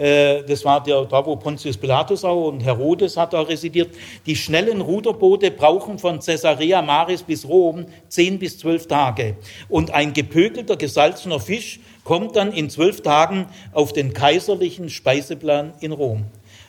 das 0.00 0.64
war 0.64 0.82
der, 0.82 1.04
da, 1.04 1.26
wo 1.26 1.36
Pontius 1.36 1.76
Pilatus 1.76 2.24
auch 2.24 2.48
und 2.48 2.60
Herodes 2.60 3.18
hat 3.18 3.34
da 3.34 3.42
residiert. 3.42 3.94
Die 4.24 4.34
schnellen 4.34 4.80
Ruderboote 4.80 5.50
brauchen 5.50 5.98
von 5.98 6.20
Caesarea 6.20 6.80
Maris 6.80 7.22
bis 7.22 7.46
Rom 7.46 7.84
zehn 8.08 8.38
bis 8.38 8.58
zwölf 8.58 8.86
Tage. 8.86 9.36
Und 9.68 9.90
ein 9.90 10.14
gepökelter, 10.14 10.76
gesalzener 10.76 11.38
Fisch 11.38 11.80
kommt 12.04 12.34
dann 12.36 12.52
in 12.52 12.70
zwölf 12.70 13.02
Tagen 13.02 13.46
auf 13.72 13.92
den 13.92 14.14
kaiserlichen 14.14 14.88
Speiseplan 14.88 15.74
in 15.80 15.92
Rom. 15.92 16.24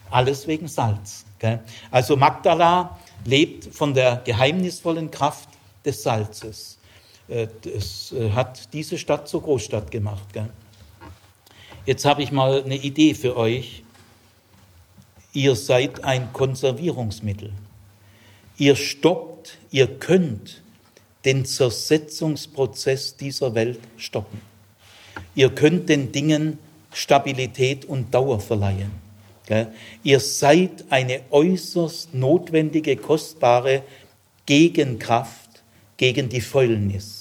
Alles 0.09 0.45
wegen 0.47 0.67
Salz. 0.67 1.23
Also 1.89 2.17
Magdala 2.17 2.99
lebt 3.25 3.73
von 3.73 3.93
der 3.93 4.21
geheimnisvollen 4.25 5.09
Kraft 5.09 5.49
des 5.85 6.03
Salzes. 6.03 6.77
Äh, 7.27 7.47
das 7.61 8.11
äh, 8.11 8.31
hat 8.31 8.73
diese 8.73 8.97
Stadt 8.97 9.27
zur 9.27 9.41
Großstadt 9.41 9.89
gemacht. 9.89 10.25
Jetzt 11.85 12.05
habe 12.05 12.21
ich 12.21 12.31
mal 12.31 12.63
eine 12.63 12.75
Idee 12.75 13.15
für 13.15 13.35
euch. 13.35 13.83
Ihr 15.33 15.55
seid 15.55 16.03
ein 16.03 16.31
Konservierungsmittel. 16.31 17.51
Ihr 18.57 18.75
stoppt, 18.75 19.57
ihr 19.71 19.87
könnt 19.87 20.61
den 21.25 21.45
Zersetzungsprozess 21.45 23.17
dieser 23.17 23.55
Welt 23.55 23.79
stoppen. 23.97 24.41
Ihr 25.33 25.49
könnt 25.49 25.89
den 25.89 26.11
Dingen 26.11 26.59
Stabilität 26.93 27.85
und 27.85 28.13
Dauer 28.13 28.39
verleihen. 28.39 28.91
Ihr 30.03 30.19
seid 30.19 30.85
eine 30.89 31.21
äußerst 31.29 32.13
notwendige, 32.13 32.95
kostbare 32.95 33.83
Gegenkraft 34.45 35.63
gegen 35.97 36.29
die 36.29 36.41
Fäulnis. 36.41 37.20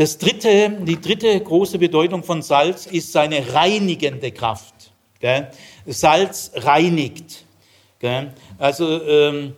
Das 0.00 0.16
dritte, 0.16 0.78
die 0.80 0.98
dritte 0.98 1.38
große 1.38 1.78
Bedeutung 1.78 2.24
von 2.24 2.40
Salz 2.40 2.86
ist 2.86 3.12
seine 3.12 3.52
reinigende 3.52 4.32
Kraft. 4.32 4.92
Gell? 5.18 5.50
Salz 5.84 6.52
reinigt. 6.54 7.44
Gell? 7.98 8.32
Also 8.56 9.02
ähm, 9.02 9.56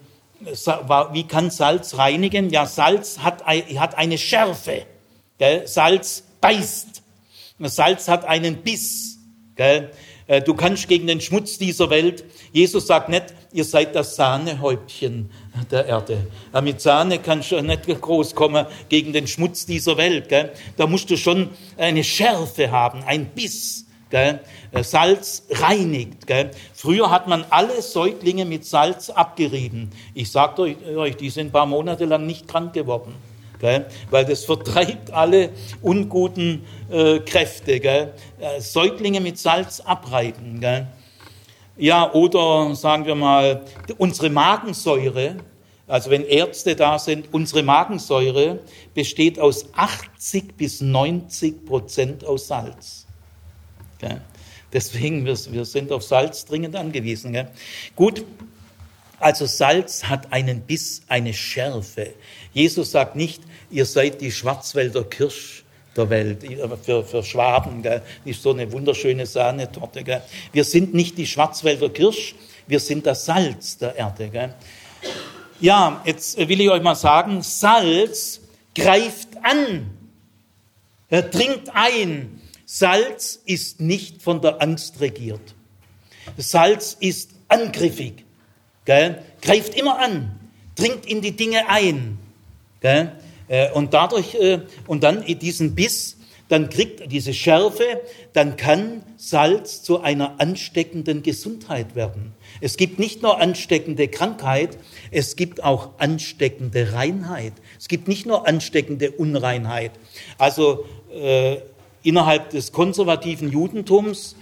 wie 1.12 1.28
kann 1.28 1.48
Salz 1.50 1.96
reinigen? 1.96 2.50
Ja, 2.50 2.66
Salz 2.66 3.20
hat, 3.20 3.46
hat 3.46 3.96
eine 3.96 4.18
Schärfe. 4.18 4.84
Gell? 5.38 5.68
Salz 5.68 6.24
beißt. 6.40 7.04
Salz 7.60 8.08
hat 8.08 8.24
einen 8.24 8.64
Biss. 8.64 9.18
Äh, 9.56 10.42
du 10.44 10.54
kannst 10.54 10.88
gegen 10.88 11.06
den 11.06 11.20
Schmutz 11.20 11.58
dieser 11.58 11.88
Welt, 11.88 12.24
Jesus 12.52 12.88
sagt 12.88 13.10
nicht, 13.10 13.26
ihr 13.52 13.64
seid 13.64 13.94
das 13.94 14.16
Sahnehäubchen 14.16 15.30
der 15.70 15.86
Erde. 15.86 16.26
Mit 16.62 16.80
Sahne 16.80 17.18
kannst 17.18 17.52
du 17.52 17.60
nicht 17.60 17.86
groß 18.00 18.34
kommen 18.34 18.66
gegen 18.88 19.12
den 19.12 19.26
Schmutz 19.26 19.66
dieser 19.66 19.96
Welt. 19.96 20.28
Gell? 20.28 20.52
Da 20.76 20.86
musst 20.86 21.10
du 21.10 21.16
schon 21.16 21.50
eine 21.76 22.04
Schärfe 22.04 22.70
haben, 22.70 23.02
ein 23.04 23.26
Biss. 23.26 23.86
Gell? 24.10 24.40
Äh, 24.72 24.82
Salz 24.82 25.44
reinigt. 25.50 26.26
Gell? 26.26 26.50
Früher 26.74 27.10
hat 27.10 27.28
man 27.28 27.44
alle 27.50 27.80
Säuglinge 27.82 28.44
mit 28.44 28.64
Salz 28.64 29.10
abgerieben. 29.10 29.90
Ich 30.14 30.30
sage 30.30 30.76
euch, 30.96 31.16
die 31.16 31.30
sind 31.30 31.48
ein 31.48 31.52
paar 31.52 31.66
Monate 31.66 32.04
lang 32.04 32.26
nicht 32.26 32.48
krank 32.48 32.72
geworden 32.72 33.14
gell? 33.62 33.86
weil 34.10 34.26
das 34.26 34.44
vertreibt 34.44 35.10
alle 35.12 35.50
unguten 35.80 36.66
äh, 36.90 37.20
Kräfte. 37.20 37.80
Gell? 37.80 38.12
Äh, 38.38 38.60
Säuglinge 38.60 39.20
mit 39.20 39.38
Salz 39.38 39.80
abreiben. 39.80 40.60
Ja, 41.76 42.12
oder 42.12 42.74
sagen 42.74 43.06
wir 43.06 43.14
mal, 43.14 43.64
unsere 43.96 44.28
Magensäure, 44.28 45.36
also 45.86 46.10
wenn 46.10 46.24
Ärzte 46.24 46.76
da 46.76 46.98
sind, 46.98 47.32
unsere 47.32 47.62
Magensäure 47.62 48.60
besteht 48.94 49.38
aus 49.38 49.66
80 49.74 50.56
bis 50.56 50.80
90 50.82 51.64
Prozent 51.64 52.24
aus 52.24 52.48
Salz. 52.48 53.06
Gell? 53.98 54.20
Deswegen, 54.72 55.24
wir, 55.24 55.36
wir 55.50 55.64
sind 55.64 55.92
auf 55.92 56.02
Salz 56.02 56.44
dringend 56.44 56.76
angewiesen. 56.76 57.32
Gell? 57.32 57.48
Gut, 57.96 58.24
also 59.18 59.46
Salz 59.46 60.04
hat 60.04 60.32
einen 60.32 60.62
Biss, 60.62 61.02
eine 61.08 61.32
Schärfe. 61.32 62.12
Jesus 62.52 62.90
sagt 62.90 63.16
nicht, 63.16 63.42
ihr 63.70 63.86
seid 63.86 64.20
die 64.20 64.32
Schwarzwälder 64.32 65.04
Kirsch 65.04 65.61
der 65.96 66.10
Welt, 66.10 66.44
für, 66.82 67.04
für 67.04 67.22
Schwaben, 67.22 67.82
gell? 67.82 68.02
ist 68.24 68.42
so 68.42 68.50
eine 68.50 68.70
wunderschöne 68.72 69.26
Sahnetorte. 69.26 70.02
Gell? 70.02 70.22
Wir 70.52 70.64
sind 70.64 70.94
nicht 70.94 71.18
die 71.18 71.26
Schwarzwälder 71.26 71.90
Kirsch, 71.90 72.34
wir 72.66 72.80
sind 72.80 73.06
das 73.06 73.24
Salz 73.24 73.78
der 73.78 73.96
Erde. 73.96 74.28
Gell? 74.28 74.54
Ja, 75.60 76.00
jetzt 76.04 76.36
will 76.38 76.60
ich 76.60 76.70
euch 76.70 76.82
mal 76.82 76.94
sagen, 76.94 77.42
Salz 77.42 78.40
greift 78.74 79.28
an, 79.42 79.90
er 81.08 81.22
dringt 81.22 81.74
ein. 81.74 82.40
Salz 82.64 83.38
ist 83.44 83.80
nicht 83.80 84.22
von 84.22 84.40
der 84.40 84.62
Angst 84.62 85.00
regiert. 85.00 85.54
Salz 86.38 86.96
ist 86.98 87.30
angriffig, 87.48 88.24
gell? 88.86 89.22
greift 89.42 89.74
immer 89.74 89.98
an, 89.98 90.40
dringt 90.74 91.04
in 91.04 91.20
die 91.20 91.36
Dinge 91.36 91.68
ein. 91.68 92.18
Gell? 92.80 93.12
Äh, 93.48 93.70
und 93.72 93.94
dadurch, 93.94 94.34
äh, 94.34 94.60
und 94.86 95.02
dann 95.02 95.24
diesen 95.24 95.74
Biss, 95.74 96.16
dann 96.48 96.68
kriegt 96.68 97.10
diese 97.10 97.32
Schärfe, 97.32 98.02
dann 98.34 98.56
kann 98.56 99.02
Salz 99.16 99.82
zu 99.82 100.02
einer 100.02 100.38
ansteckenden 100.38 101.22
Gesundheit 101.22 101.94
werden. 101.94 102.34
Es 102.60 102.76
gibt 102.76 102.98
nicht 102.98 103.22
nur 103.22 103.40
ansteckende 103.40 104.06
Krankheit, 104.08 104.76
es 105.10 105.36
gibt 105.36 105.64
auch 105.64 105.90
ansteckende 105.98 106.92
Reinheit. 106.92 107.54
Es 107.78 107.88
gibt 107.88 108.06
nicht 108.06 108.26
nur 108.26 108.46
ansteckende 108.46 109.12
Unreinheit. 109.12 109.92
Also 110.36 110.84
äh, 111.10 111.56
innerhalb 112.02 112.50
des 112.50 112.72
konservativen 112.72 113.50
Judentums 113.50 114.36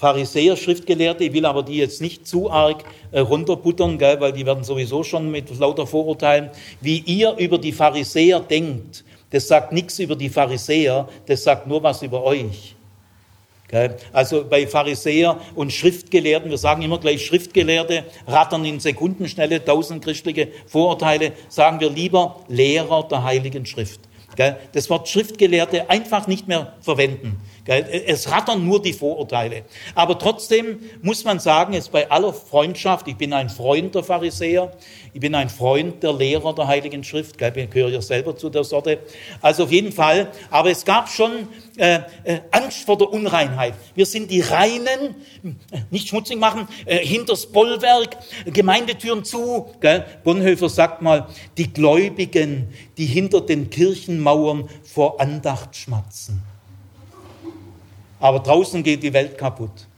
Pharisäer, 0.00 0.56
Schriftgelehrte, 0.56 1.24
ich 1.24 1.34
will 1.34 1.44
aber 1.44 1.62
die 1.62 1.76
jetzt 1.76 2.00
nicht 2.00 2.26
zu 2.26 2.50
arg 2.50 2.84
äh, 3.12 3.20
runterbuttern, 3.20 3.98
gell, 3.98 4.18
weil 4.18 4.32
die 4.32 4.46
werden 4.46 4.64
sowieso 4.64 5.02
schon 5.02 5.30
mit 5.30 5.54
lauter 5.58 5.86
Vorurteilen, 5.86 6.48
wie 6.80 7.00
ihr 7.00 7.36
über 7.36 7.58
die 7.58 7.72
Pharisäer 7.72 8.40
denkt, 8.40 9.04
das 9.28 9.46
sagt 9.46 9.72
nichts 9.72 9.98
über 9.98 10.16
die 10.16 10.30
Pharisäer, 10.30 11.06
das 11.26 11.44
sagt 11.44 11.66
nur 11.66 11.82
was 11.82 12.00
über 12.00 12.24
euch. 12.24 12.76
Gell? 13.68 13.94
Also 14.10 14.42
bei 14.48 14.66
Pharisäer 14.66 15.38
und 15.54 15.70
Schriftgelehrten, 15.70 16.48
wir 16.48 16.56
sagen 16.56 16.80
immer 16.80 16.98
gleich 16.98 17.26
Schriftgelehrte, 17.26 18.04
rattern 18.26 18.64
in 18.64 18.80
Sekundenschnelle 18.80 19.62
tausend 19.62 20.02
christliche 20.02 20.48
Vorurteile, 20.66 21.32
sagen 21.50 21.78
wir 21.78 21.90
lieber 21.90 22.40
Lehrer 22.48 23.06
der 23.06 23.22
Heiligen 23.22 23.66
Schrift. 23.66 24.00
Gell? 24.34 24.56
Das 24.72 24.88
Wort 24.88 25.10
Schriftgelehrte 25.10 25.90
einfach 25.90 26.26
nicht 26.26 26.48
mehr 26.48 26.72
verwenden. 26.80 27.38
Es 27.66 28.30
rattern 28.30 28.64
nur 28.64 28.82
die 28.82 28.92
Vorurteile. 28.92 29.64
Aber 29.94 30.18
trotzdem 30.18 30.80
muss 31.02 31.24
man 31.24 31.38
sagen, 31.38 31.74
es 31.74 31.88
bei 31.88 32.10
aller 32.10 32.32
Freundschaft, 32.32 33.08
ich 33.08 33.16
bin 33.16 33.32
ein 33.32 33.48
Freund 33.48 33.94
der 33.94 34.02
Pharisäer, 34.02 34.72
ich 35.12 35.20
bin 35.20 35.34
ein 35.34 35.48
Freund 35.48 36.02
der 36.02 36.12
Lehrer 36.12 36.54
der 36.54 36.66
Heiligen 36.66 37.04
Schrift, 37.04 37.40
ich 37.40 37.70
gehöre 37.70 37.90
ja 37.90 38.00
selber 38.00 38.36
zu 38.36 38.48
der 38.48 38.64
Sorte. 38.64 38.98
Also 39.42 39.64
auf 39.64 39.72
jeden 39.72 39.92
Fall, 39.92 40.30
aber 40.50 40.70
es 40.70 40.84
gab 40.84 41.08
schon 41.08 41.48
äh, 41.76 42.00
äh, 42.24 42.40
Angst 42.50 42.84
vor 42.84 42.98
der 42.98 43.10
Unreinheit. 43.10 43.74
Wir 43.94 44.06
sind 44.06 44.30
die 44.30 44.40
Reinen, 44.40 45.16
nicht 45.90 46.08
schmutzig 46.08 46.38
machen, 46.38 46.68
äh, 46.86 46.98
hinters 46.98 47.46
Bollwerk, 47.46 48.16
Gemeindetüren 48.46 49.24
zu. 49.24 49.70
Gell? 49.80 50.04
Bonhoeffer 50.24 50.68
sagt 50.68 51.02
mal, 51.02 51.26
die 51.56 51.72
Gläubigen, 51.72 52.68
die 52.96 53.06
hinter 53.06 53.40
den 53.40 53.70
Kirchenmauern 53.70 54.68
vor 54.82 55.20
Andacht 55.20 55.76
schmatzen. 55.76 56.42
Aber 58.20 58.38
draußen 58.40 58.82
geht 58.82 59.02
die 59.02 59.12
Welt 59.12 59.36
kaputt. 59.36 59.88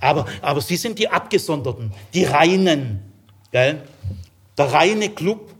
Aber, 0.00 0.26
aber 0.40 0.60
sie 0.60 0.76
sind 0.76 0.98
die 0.98 1.08
Abgesonderten, 1.08 1.92
die 2.12 2.24
Reinen. 2.24 3.00
Gell? 3.50 3.82
Der 4.58 4.72
reine 4.72 5.08
Club, 5.08 5.50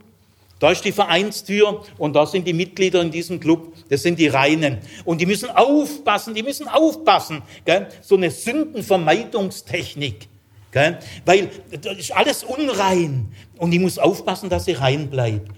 da 0.59 0.71
ist 0.71 0.85
die 0.85 0.91
Vereinstür 0.91 1.83
und 1.97 2.15
da 2.15 2.25
sind 2.25 2.47
die 2.47 2.53
Mitglieder 2.53 3.01
in 3.01 3.09
diesem 3.09 3.39
Club, 3.39 3.73
das 3.89 4.03
sind 4.03 4.19
die 4.19 4.27
Reinen. 4.27 4.79
Und 5.05 5.21
die 5.21 5.25
müssen 5.25 5.49
aufpassen, 5.49 6.35
die 6.35 6.43
müssen 6.43 6.67
aufpassen. 6.67 7.41
Gell? 7.65 7.87
So 8.01 8.15
eine 8.15 8.31
Sündenvermeidungstechnik. 8.31 10.27
Gell? 10.71 10.99
Weil 11.25 11.49
das 11.81 11.97
ist 11.97 12.11
alles 12.11 12.43
unrein 12.43 13.31
und 13.57 13.71
die 13.71 13.79
muss 13.79 13.97
aufpassen, 13.97 14.49
dass 14.49 14.65
sie 14.65 14.73
rein 14.73 15.09
bleibt. 15.09 15.49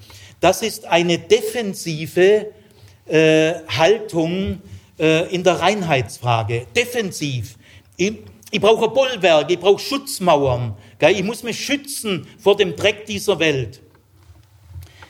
Das 0.42 0.62
ist 0.62 0.86
eine 0.86 1.18
defensive 1.18 2.48
äh, 3.08 3.54
Haltung 3.68 4.62
äh, 5.00 5.34
in 5.34 5.44
der 5.44 5.60
Reinheitsfrage. 5.60 6.68
Defensiv. 6.76 7.58
Ich, 7.98 8.14
ich 8.52 8.62
brauche 8.62 8.90
Bollwerke, 8.90 9.54
ich 9.54 9.60
brauche 9.60 9.80
Schutzmauern. 9.80 10.76
Gell? 11.00 11.16
Ich 11.16 11.24
muss 11.24 11.44
mich 11.44 11.64
schützen 11.64 12.28
vor 12.40 12.56
dem 12.56 12.76
Dreck 12.76 13.06
dieser 13.06 13.40
Welt. 13.40 13.82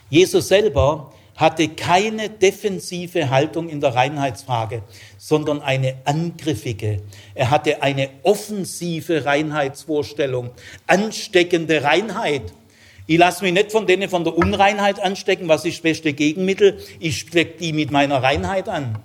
Jesus 0.10 0.48
selber 0.48 1.12
hatte 1.36 1.68
keine 1.68 2.30
defensive 2.30 3.30
Haltung 3.30 3.68
in 3.68 3.82
der 3.82 3.94
Reinheitsfrage, 3.94 4.84
sondern 5.18 5.62
eine 5.62 5.96
angriffige. 6.06 7.02
Er 7.34 7.50
hatte 7.52 7.82
eine 7.82 8.10
offensive 8.24 9.26
Reinheitsvorstellung, 9.26 10.52
ansteckende 10.88 11.84
Reinheit. 11.84 12.54
Ich 13.08 13.18
lasse 13.18 13.44
mich 13.44 13.54
nicht 13.54 13.72
von 13.72 13.86
denen 13.86 14.10
von 14.10 14.24
der 14.24 14.36
Unreinheit 14.36 15.00
anstecken. 15.00 15.48
Was 15.48 15.66
ist 15.66 15.78
das 15.78 15.82
beste 15.84 16.14
Gegenmittel? 16.14 16.80
Ich 17.00 17.20
stecke 17.20 17.58
die 17.60 17.74
mit 17.74 17.92
meiner 17.92 18.24
Reinheit 18.24 18.70
an. 18.70 18.98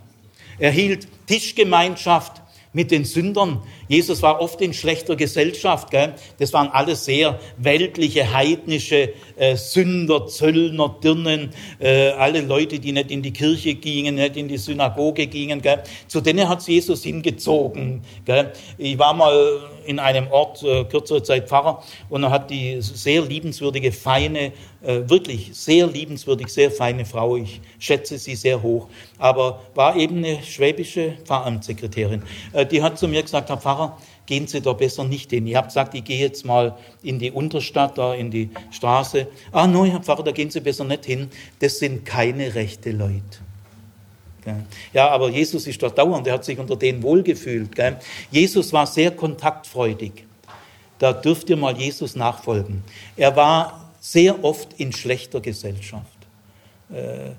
Er 0.61 0.71
hielt 0.71 1.09
Tischgemeinschaft 1.27 2.43
mit 2.73 2.91
den 2.91 3.05
Sündern. 3.05 3.63
Jesus 3.91 4.23
war 4.23 4.41
oft 4.41 4.61
in 4.61 4.73
schlechter 4.73 5.17
Gesellschaft. 5.17 5.91
Gell? 5.91 6.15
Das 6.39 6.53
waren 6.53 6.69
alles 6.69 7.05
sehr 7.05 7.41
weltliche, 7.57 8.33
heidnische 8.33 9.13
äh, 9.35 9.57
Sünder, 9.57 10.29
Zöllner, 10.29 10.95
Dirnen, 11.03 11.51
äh, 11.81 12.11
alle 12.11 12.43
Leute, 12.43 12.79
die 12.79 12.93
nicht 12.93 13.11
in 13.11 13.21
die 13.21 13.33
Kirche 13.33 13.75
gingen, 13.75 14.15
nicht 14.15 14.37
in 14.37 14.47
die 14.47 14.59
Synagoge 14.59 15.27
gingen. 15.27 15.61
Gell? 15.61 15.83
Zu 16.07 16.21
denen 16.21 16.49
hat 16.49 16.63
Jesus 16.69 17.03
hingezogen. 17.03 18.03
Gell? 18.25 18.53
Ich 18.79 18.97
war 18.97 19.13
mal 19.13 19.59
in 19.85 19.99
einem 19.99 20.29
Ort 20.31 20.63
äh, 20.63 20.85
kürzere 20.85 21.23
Zeit 21.23 21.49
Pfarrer 21.49 21.83
und 22.09 22.23
er 22.23 22.31
hat 22.31 22.51
die 22.51 22.81
sehr 22.81 23.23
liebenswürdige, 23.23 23.91
feine, 23.91 24.53
äh, 24.83 25.01
wirklich 25.09 25.51
sehr 25.53 25.87
liebenswürdig, 25.87 26.49
sehr 26.49 26.71
feine 26.71 27.05
Frau. 27.05 27.37
Ich 27.37 27.61
schätze 27.79 28.19
sie 28.19 28.37
sehr 28.37 28.63
hoch, 28.63 28.89
aber 29.19 29.63
war 29.75 29.97
eben 29.97 30.19
eine 30.19 30.43
schwäbische 30.43 31.15
Pfarramtssekretärin. 31.25 32.23
Äh, 32.53 32.67
die 32.67 32.83
hat 32.83 32.99
zu 32.99 33.09
mir 33.09 33.23
gesagt, 33.23 33.49
Herr 33.49 33.57
Pfarrer, 33.57 33.80
gehen 34.27 34.47
Sie 34.47 34.61
da 34.61 34.73
besser 34.73 35.05
nicht 35.05 35.31
hin. 35.31 35.47
Ich 35.47 35.57
habe 35.57 35.67
gesagt, 35.67 35.95
ich 35.95 36.05
gehe 36.05 36.21
jetzt 36.21 36.45
mal 36.45 36.77
in 37.03 37.19
die 37.19 37.31
Unterstadt, 37.31 37.99
da 37.99 38.15
in 38.15 38.31
die 38.31 38.51
Straße. 38.71 39.27
Ah, 39.53 39.67
nein, 39.67 39.91
Herr 39.91 40.01
Pfarrer, 40.01 40.23
da 40.23 40.33
gehen 40.33 40.51
Sie 40.51 40.61
besser 40.61 40.85
nicht 40.85 41.05
hin. 41.05 41.31
Das 41.59 41.79
sind 41.79 42.05
keine 42.05 42.55
rechte 42.55 42.93
Leute. 42.93 43.39
Ja, 44.93 45.09
aber 45.09 45.29
Jesus 45.31 45.67
ist 45.67 45.83
dort 45.83 45.99
dauernd, 45.99 46.27
er 46.27 46.35
hat 46.35 46.45
sich 46.45 46.59
unter 46.59 46.77
denen 46.77 47.03
wohlgefühlt. 47.03 47.71
Jesus 48.31 48.73
war 48.73 48.87
sehr 48.87 49.11
kontaktfreudig. 49.11 50.25
Da 50.99 51.13
dürft 51.13 51.49
ihr 51.51 51.57
mal 51.57 51.77
Jesus 51.77 52.15
nachfolgen. 52.15 52.83
Er 53.17 53.35
war 53.37 53.91
sehr 54.01 54.43
oft 54.45 54.75
in 54.79 54.93
schlechter 54.93 55.41
Gesellschaft. 55.41 56.19
Äh, 56.93 57.31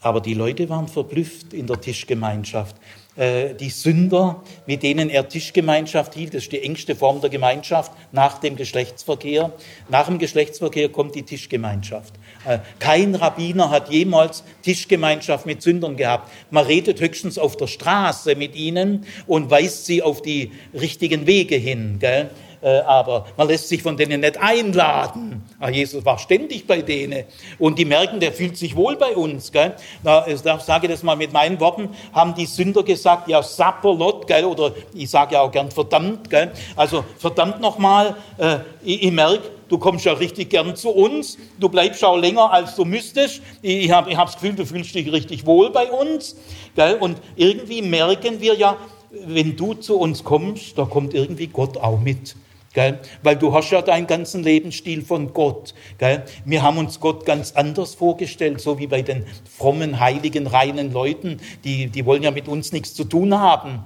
aber 0.00 0.20
die 0.20 0.34
Leute 0.34 0.68
waren 0.68 0.86
verblüfft 0.86 1.52
in 1.52 1.66
der 1.66 1.80
Tischgemeinschaft. 1.80 2.76
Äh, 3.16 3.54
die 3.54 3.70
Sünder, 3.70 4.42
mit 4.66 4.82
denen 4.82 5.08
er 5.08 5.28
Tischgemeinschaft 5.28 6.14
hielt, 6.14 6.34
das 6.34 6.44
ist 6.44 6.52
die 6.52 6.62
engste 6.62 6.94
Form 6.94 7.20
der 7.20 7.30
Gemeinschaft 7.30 7.92
nach 8.12 8.38
dem 8.38 8.56
Geschlechtsverkehr. 8.56 9.52
Nach 9.88 10.06
dem 10.06 10.18
Geschlechtsverkehr 10.18 10.90
kommt 10.90 11.14
die 11.14 11.22
Tischgemeinschaft. 11.22 12.14
Äh, 12.46 12.58
kein 12.78 13.14
Rabbiner 13.14 13.70
hat 13.70 13.90
jemals 13.90 14.44
Tischgemeinschaft 14.62 15.46
mit 15.46 15.62
Sündern 15.62 15.96
gehabt. 15.96 16.30
Man 16.50 16.66
redet 16.66 17.00
höchstens 17.00 17.38
auf 17.38 17.56
der 17.56 17.68
Straße 17.68 18.34
mit 18.36 18.54
ihnen 18.54 19.06
und 19.26 19.50
weist 19.50 19.86
sie 19.86 20.02
auf 20.02 20.20
die 20.20 20.52
richtigen 20.74 21.26
Wege 21.26 21.56
hin. 21.56 21.96
Gell? 21.98 22.30
Äh, 22.62 22.78
aber 22.80 23.26
man 23.36 23.48
lässt 23.48 23.68
sich 23.68 23.82
von 23.82 23.96
denen 23.96 24.20
nicht 24.20 24.38
einladen. 24.40 25.42
Ah, 25.60 25.70
Jesus 25.70 26.04
war 26.04 26.18
ständig 26.18 26.66
bei 26.66 26.82
denen 26.82 27.24
und 27.58 27.78
die 27.78 27.84
merken, 27.84 28.20
der 28.20 28.32
fühlt 28.32 28.56
sich 28.56 28.76
wohl 28.76 28.96
bei 28.96 29.14
uns. 29.14 29.52
Gell? 29.52 29.74
Na, 30.02 30.26
ich 30.26 30.40
sage 30.40 30.88
das 30.88 31.02
mal 31.02 31.16
mit 31.16 31.32
meinen 31.32 31.60
Worten, 31.60 31.90
haben 32.12 32.34
die 32.34 32.46
Sünder 32.46 32.82
gesagt, 32.82 33.28
ja 33.28 33.42
Sapperlot, 33.42 34.30
oder 34.30 34.72
ich 34.94 35.10
sage 35.10 35.34
ja 35.34 35.42
auch 35.42 35.50
gern 35.50 35.70
verdammt, 35.70 36.28
gell? 36.30 36.52
also 36.76 37.04
verdammt 37.18 37.60
nochmal, 37.60 38.16
äh, 38.38 38.58
ich, 38.84 39.04
ich 39.04 39.12
merke, 39.12 39.42
du 39.68 39.78
kommst 39.78 40.04
ja 40.04 40.12
richtig 40.12 40.50
gern 40.50 40.76
zu 40.76 40.90
uns, 40.90 41.38
du 41.58 41.68
bleibst 41.68 42.04
auch 42.04 42.16
länger, 42.16 42.52
als 42.52 42.74
du 42.74 42.84
müsstest. 42.84 43.42
Ich 43.62 43.90
habe 43.90 44.10
ich 44.10 44.16
hab 44.16 44.26
das 44.26 44.34
Gefühl, 44.34 44.54
du 44.54 44.66
fühlst 44.66 44.94
dich 44.94 45.10
richtig 45.10 45.46
wohl 45.46 45.70
bei 45.70 45.90
uns. 45.90 46.36
Gell? 46.74 46.96
Und 47.00 47.18
irgendwie 47.36 47.82
merken 47.82 48.40
wir 48.40 48.54
ja, 48.54 48.76
wenn 49.10 49.56
du 49.56 49.74
zu 49.74 49.98
uns 49.98 50.24
kommst, 50.24 50.76
da 50.78 50.84
kommt 50.84 51.14
irgendwie 51.14 51.46
Gott 51.46 51.76
auch 51.76 51.98
mit. 51.98 52.36
Gell? 52.76 52.98
Weil 53.22 53.36
du 53.36 53.54
hast 53.54 53.70
ja 53.70 53.80
deinen 53.80 54.06
ganzen 54.06 54.42
Lebensstil 54.42 55.00
von 55.00 55.32
Gott. 55.32 55.72
Gell? 55.96 56.24
Wir 56.44 56.62
haben 56.62 56.76
uns 56.76 57.00
Gott 57.00 57.24
ganz 57.24 57.52
anders 57.52 57.94
vorgestellt, 57.94 58.60
so 58.60 58.78
wie 58.78 58.86
bei 58.86 59.00
den 59.00 59.24
frommen, 59.50 59.98
heiligen, 59.98 60.46
reinen 60.46 60.92
Leuten. 60.92 61.40
Die, 61.64 61.86
die 61.86 62.04
wollen 62.04 62.22
ja 62.22 62.30
mit 62.30 62.48
uns 62.48 62.72
nichts 62.72 62.92
zu 62.92 63.04
tun 63.04 63.34
haben. 63.34 63.82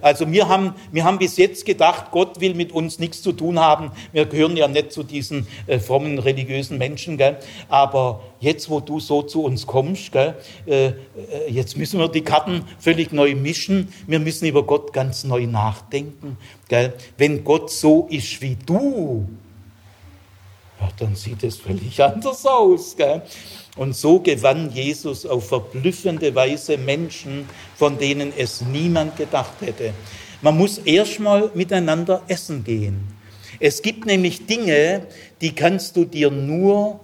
Also 0.00 0.30
wir 0.30 0.48
haben, 0.48 0.74
wir 0.92 1.04
haben 1.04 1.18
bis 1.18 1.36
jetzt 1.36 1.66
gedacht, 1.66 2.12
Gott 2.12 2.40
will 2.40 2.54
mit 2.54 2.70
uns 2.70 3.00
nichts 3.00 3.20
zu 3.20 3.32
tun 3.32 3.58
haben. 3.58 3.90
Wir 4.12 4.26
gehören 4.26 4.56
ja 4.56 4.68
nicht 4.68 4.92
zu 4.92 5.02
diesen 5.02 5.48
äh, 5.66 5.80
frommen 5.80 6.20
religiösen 6.20 6.78
Menschen. 6.78 7.16
Gell? 7.16 7.36
Aber 7.68 8.20
jetzt, 8.38 8.70
wo 8.70 8.78
du 8.78 9.00
so 9.00 9.22
zu 9.22 9.42
uns 9.42 9.66
kommst, 9.66 10.12
gell, 10.12 10.36
äh, 10.66 10.86
äh, 10.86 10.94
jetzt 11.48 11.76
müssen 11.76 11.98
wir 11.98 12.08
die 12.08 12.22
Karten 12.22 12.64
völlig 12.78 13.12
neu 13.12 13.34
mischen. 13.34 13.92
Wir 14.06 14.20
müssen 14.20 14.46
über 14.46 14.62
Gott 14.62 14.92
ganz 14.92 15.24
neu 15.24 15.46
nachdenken. 15.46 16.36
Gell? 16.68 16.94
Wenn 17.18 17.42
Gott 17.42 17.70
so 17.70 18.06
ist 18.08 18.40
wie 18.40 18.56
du, 18.64 19.26
ja, 20.80 20.88
dann 20.96 21.16
sieht 21.16 21.42
es 21.42 21.56
völlig 21.56 22.00
anders 22.02 22.46
aus. 22.46 22.96
Gell? 22.96 23.22
Und 23.76 23.94
so 23.94 24.20
gewann 24.20 24.70
Jesus 24.72 25.24
auf 25.24 25.48
verblüffende 25.48 26.34
Weise 26.34 26.76
Menschen, 26.76 27.48
von 27.76 27.98
denen 27.98 28.32
es 28.36 28.60
niemand 28.60 29.16
gedacht 29.16 29.60
hätte. 29.60 29.92
Man 30.42 30.56
muss 30.56 30.78
erstmal 30.78 31.50
miteinander 31.54 32.22
essen 32.28 32.64
gehen. 32.64 33.06
Es 33.60 33.82
gibt 33.82 34.06
nämlich 34.06 34.46
Dinge, 34.46 35.06
die 35.40 35.54
kannst 35.54 35.96
du 35.96 36.04
dir 36.04 36.30
nur 36.30 37.00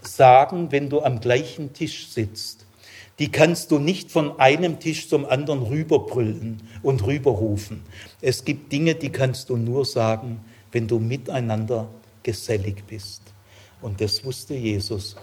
sagen, 0.00 0.72
wenn 0.72 0.88
du 0.88 1.02
am 1.02 1.20
gleichen 1.20 1.72
Tisch 1.72 2.08
sitzt. 2.08 2.66
Die 3.18 3.30
kannst 3.30 3.70
du 3.70 3.78
nicht 3.78 4.10
von 4.10 4.40
einem 4.40 4.80
Tisch 4.80 5.08
zum 5.08 5.24
anderen 5.24 5.62
rüberbrüllen 5.62 6.62
und 6.82 7.06
rüberrufen. 7.06 7.82
Es 8.20 8.44
gibt 8.44 8.72
Dinge, 8.72 8.96
die 8.96 9.10
kannst 9.10 9.50
du 9.50 9.56
nur 9.56 9.84
sagen, 9.84 10.40
wenn 10.72 10.88
du 10.88 10.98
miteinander 10.98 11.88
gesellig 12.22 12.82
bist. 12.88 13.22
Und 13.80 14.00
das 14.00 14.24
wusste 14.24 14.54
Jesus. 14.54 15.16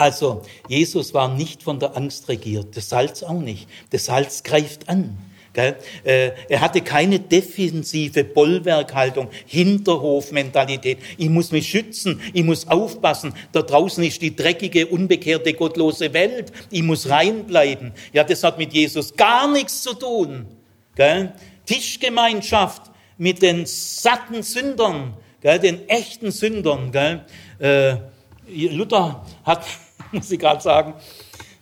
Also, 0.00 0.40
Jesus 0.66 1.12
war 1.12 1.28
nicht 1.28 1.62
von 1.62 1.78
der 1.78 1.94
Angst 1.94 2.30
regiert, 2.30 2.74
das 2.74 2.88
Salz 2.88 3.22
auch 3.22 3.38
nicht. 3.38 3.68
Das 3.90 4.06
Salz 4.06 4.42
greift 4.42 4.88
an. 4.88 5.18
Gell? 5.52 5.76
Äh, 6.04 6.30
er 6.48 6.60
hatte 6.62 6.80
keine 6.80 7.20
defensive 7.20 8.24
Bollwerkhaltung, 8.24 9.28
Hinterhofmentalität. 9.44 11.00
Ich 11.18 11.28
muss 11.28 11.52
mich 11.52 11.68
schützen, 11.68 12.18
ich 12.32 12.44
muss 12.44 12.66
aufpassen. 12.66 13.34
Da 13.52 13.60
draußen 13.60 14.02
ist 14.02 14.22
die 14.22 14.34
dreckige, 14.34 14.86
unbekehrte, 14.86 15.52
gottlose 15.52 16.14
Welt. 16.14 16.50
Ich 16.70 16.82
muss 16.82 17.10
reinbleiben. 17.10 17.92
Ja, 18.14 18.24
das 18.24 18.42
hat 18.42 18.56
mit 18.56 18.72
Jesus 18.72 19.14
gar 19.14 19.52
nichts 19.52 19.82
zu 19.82 19.92
tun. 19.92 20.46
Gell? 20.96 21.34
Tischgemeinschaft 21.66 22.90
mit 23.18 23.42
den 23.42 23.66
satten 23.66 24.42
Sündern, 24.42 25.12
gell? 25.42 25.58
den 25.58 25.86
echten 25.90 26.30
Sündern. 26.30 26.90
Gell? 26.90 27.26
Äh, 27.58 27.96
Luther 28.50 29.24
hat, 29.44 29.64
muss 30.12 30.30
ich 30.30 30.38
gerade 30.38 30.60
sagen, 30.60 30.94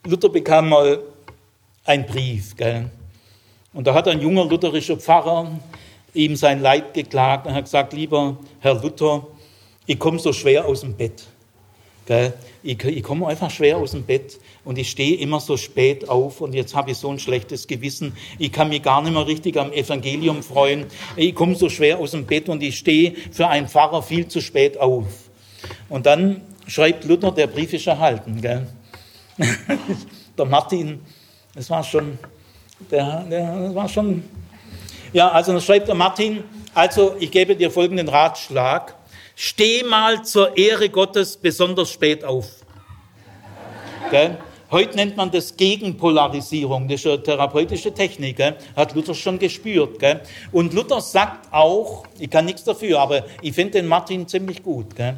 Luther 0.07 0.29
bekam 0.29 0.71
mal 0.71 1.03
einen 1.85 2.07
Brief. 2.07 2.57
Gell? 2.57 2.91
Und 3.73 3.87
da 3.87 3.95
hat 3.95 4.09
ein 4.09 4.21
junger 4.21 4.45
lutherischer 4.45 4.97
Pfarrer 4.97 5.59
ihm 6.15 6.37
sein 6.37 6.63
Leid 6.63 6.95
geklagt 6.95 7.47
und 7.47 7.55
hat 7.55 7.65
gesagt, 7.65 7.93
lieber 7.93 8.39
Herr 8.61 8.75
Luther, 8.75 9.27
ich 9.87 9.99
komme 9.99 10.19
so 10.19 10.33
schwer 10.33 10.67
aus 10.67 10.81
dem 10.81 10.95
Bett. 10.95 11.27
Ich, 12.63 12.83
ich 12.83 13.03
komme 13.03 13.27
einfach 13.27 13.51
schwer 13.51 13.77
aus 13.77 13.91
dem 13.91 14.03
Bett 14.05 14.41
und 14.65 14.79
ich 14.79 14.91
stehe 14.91 15.19
immer 15.19 15.41
so 15.41 15.59
spät 15.59 16.09
auf 16.09 16.41
und 16.41 16.55
jetzt 16.55 16.75
habe 16.75 16.91
ich 16.91 16.97
so 16.97 17.11
ein 17.11 17.19
schlechtes 17.19 17.67
Gewissen. 17.67 18.17
Ich 18.39 18.51
kann 18.51 18.71
mich 18.71 18.83
gar 18.83 19.03
nicht 19.03 19.13
mehr 19.13 19.27
richtig 19.27 19.59
am 19.59 19.73
Evangelium 19.73 20.43
freuen. 20.43 20.87
Ich 21.17 21.35
komme 21.35 21.55
so 21.55 21.69
schwer 21.69 21.99
aus 21.99 22.13
dem 22.13 22.25
Bett 22.25 22.49
und 22.49 22.63
ich 22.63 22.79
stehe 22.79 23.15
für 23.31 23.49
einen 23.49 23.69
Pfarrer 23.69 24.03
viel 24.03 24.27
zu 24.27 24.41
spät 24.41 24.81
auf. 24.81 25.05
Und 25.91 26.07
dann 26.07 26.41
schreibt 26.69 27.05
Luther, 27.05 27.33
der 27.33 27.49
Brief 27.49 27.73
ist 27.73 27.87
erhalten. 27.87 28.41
Gell? 28.41 28.67
der 30.39 30.45
Martin, 30.45 31.01
das 31.55 31.69
war 31.71 31.83
schon, 31.83 32.19
der, 32.91 33.25
der, 33.25 33.61
das 33.61 33.75
war 33.75 33.89
schon, 33.89 34.23
ja, 35.13 35.31
also 35.31 35.53
dann 35.53 35.61
schreibt 35.61 35.89
der 35.89 35.95
Martin, 35.95 36.45
also 36.75 37.17
ich 37.19 37.31
gebe 37.31 37.57
dir 37.57 37.71
folgenden 37.71 38.09
Ratschlag, 38.09 38.95
steh 39.35 39.83
mal 39.83 40.23
zur 40.25 40.57
Ehre 40.57 40.89
Gottes 40.89 41.37
besonders 41.37 41.91
spät 41.91 42.25
auf. 42.25 42.47
Gell? 44.11 44.39
Heute 44.71 44.97
nennt 44.97 45.17
man 45.17 45.31
das 45.31 45.57
Gegenpolarisierung, 45.57 46.89
das 46.89 47.01
ist 47.01 47.07
eine 47.07 47.23
therapeutische 47.23 47.95
Technik, 47.95 48.37
gell? 48.37 48.57
hat 48.77 48.95
Luther 48.95 49.15
schon 49.15 49.39
gespürt. 49.39 49.99
Gell? 49.99 50.21
Und 50.53 50.75
Luther 50.75 51.01
sagt 51.01 51.53
auch, 51.53 52.05
ich 52.19 52.29
kann 52.29 52.45
nichts 52.45 52.65
dafür, 52.65 53.01
aber 53.01 53.25
ich 53.41 53.55
finde 53.55 53.81
den 53.81 53.87
Martin 53.87 54.29
ziemlich 54.29 54.63
gut. 54.63 54.95
Gell? 54.95 55.17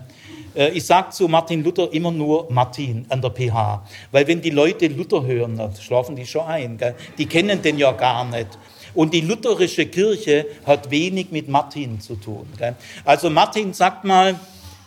Äh, 0.54 0.70
ich 0.70 0.84
sage 0.84 1.10
zu 1.10 1.28
Martin 1.28 1.62
Luther 1.62 1.92
immer 1.92 2.10
nur 2.10 2.50
Martin 2.50 3.06
an 3.08 3.20
der 3.20 3.30
PH, 3.30 3.86
weil 4.10 4.26
wenn 4.26 4.40
die 4.40 4.50
Leute 4.50 4.88
Luther 4.88 5.24
hören, 5.24 5.56
dann 5.56 5.74
schlafen 5.76 6.16
die 6.16 6.26
schon 6.26 6.46
ein. 6.46 6.78
Gell? 6.78 6.94
Die 7.18 7.26
kennen 7.26 7.60
den 7.62 7.78
ja 7.78 7.92
gar 7.92 8.24
nicht. 8.24 8.58
Und 8.94 9.14
die 9.14 9.20
lutherische 9.20 9.86
Kirche 9.86 10.46
hat 10.66 10.90
wenig 10.90 11.30
mit 11.30 11.48
Martin 11.48 12.00
zu 12.00 12.16
tun. 12.16 12.48
Gell? 12.58 12.74
Also 13.04 13.30
Martin 13.30 13.72
sagt 13.72 14.04
mal, 14.04 14.38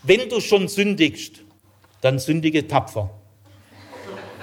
wenn 0.03 0.27
du 0.29 0.41
schon 0.41 0.67
sündigst, 0.67 1.41
dann 2.01 2.19
sündige 2.19 2.67
tapfer. 2.67 3.09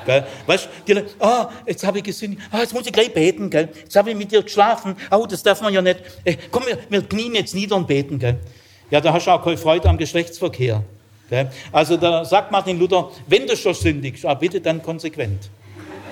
Gell? 0.06 0.26
Weißt 0.46 0.68
du, 0.86 1.04
oh, 1.18 1.44
jetzt 1.66 1.86
habe 1.86 1.98
ich 1.98 2.04
gesündigt, 2.04 2.42
oh, 2.52 2.56
jetzt 2.56 2.72
muss 2.72 2.86
ich 2.86 2.92
gleich 2.92 3.12
beten, 3.12 3.50
gell? 3.50 3.68
jetzt 3.82 3.94
habe 3.94 4.10
ich 4.10 4.16
mit 4.16 4.32
dir 4.32 4.42
geschlafen, 4.42 4.96
oh, 5.10 5.26
das 5.26 5.42
darf 5.42 5.60
man 5.60 5.74
ja 5.74 5.82
nicht. 5.82 6.00
Äh, 6.24 6.36
komm, 6.50 6.64
wir, 6.66 6.78
wir 6.88 7.02
knien 7.02 7.34
jetzt 7.34 7.54
nieder 7.54 7.76
und 7.76 7.86
beten. 7.86 8.18
Gell? 8.18 8.38
Ja, 8.90 9.02
da 9.02 9.12
hast 9.12 9.26
du 9.26 9.30
auch 9.30 9.44
keine 9.44 9.58
Freude 9.58 9.88
am 9.90 9.98
Geschlechtsverkehr. 9.98 10.82
Also 11.72 11.96
da 11.96 12.24
sagt 12.24 12.50
Martin 12.50 12.78
Luther, 12.78 13.10
wenn 13.26 13.46
du 13.46 13.56
schon 13.56 13.74
sündigst, 13.74 14.24
ah, 14.26 14.34
bitte 14.34 14.60
dann 14.60 14.82
konsequent. 14.82 15.50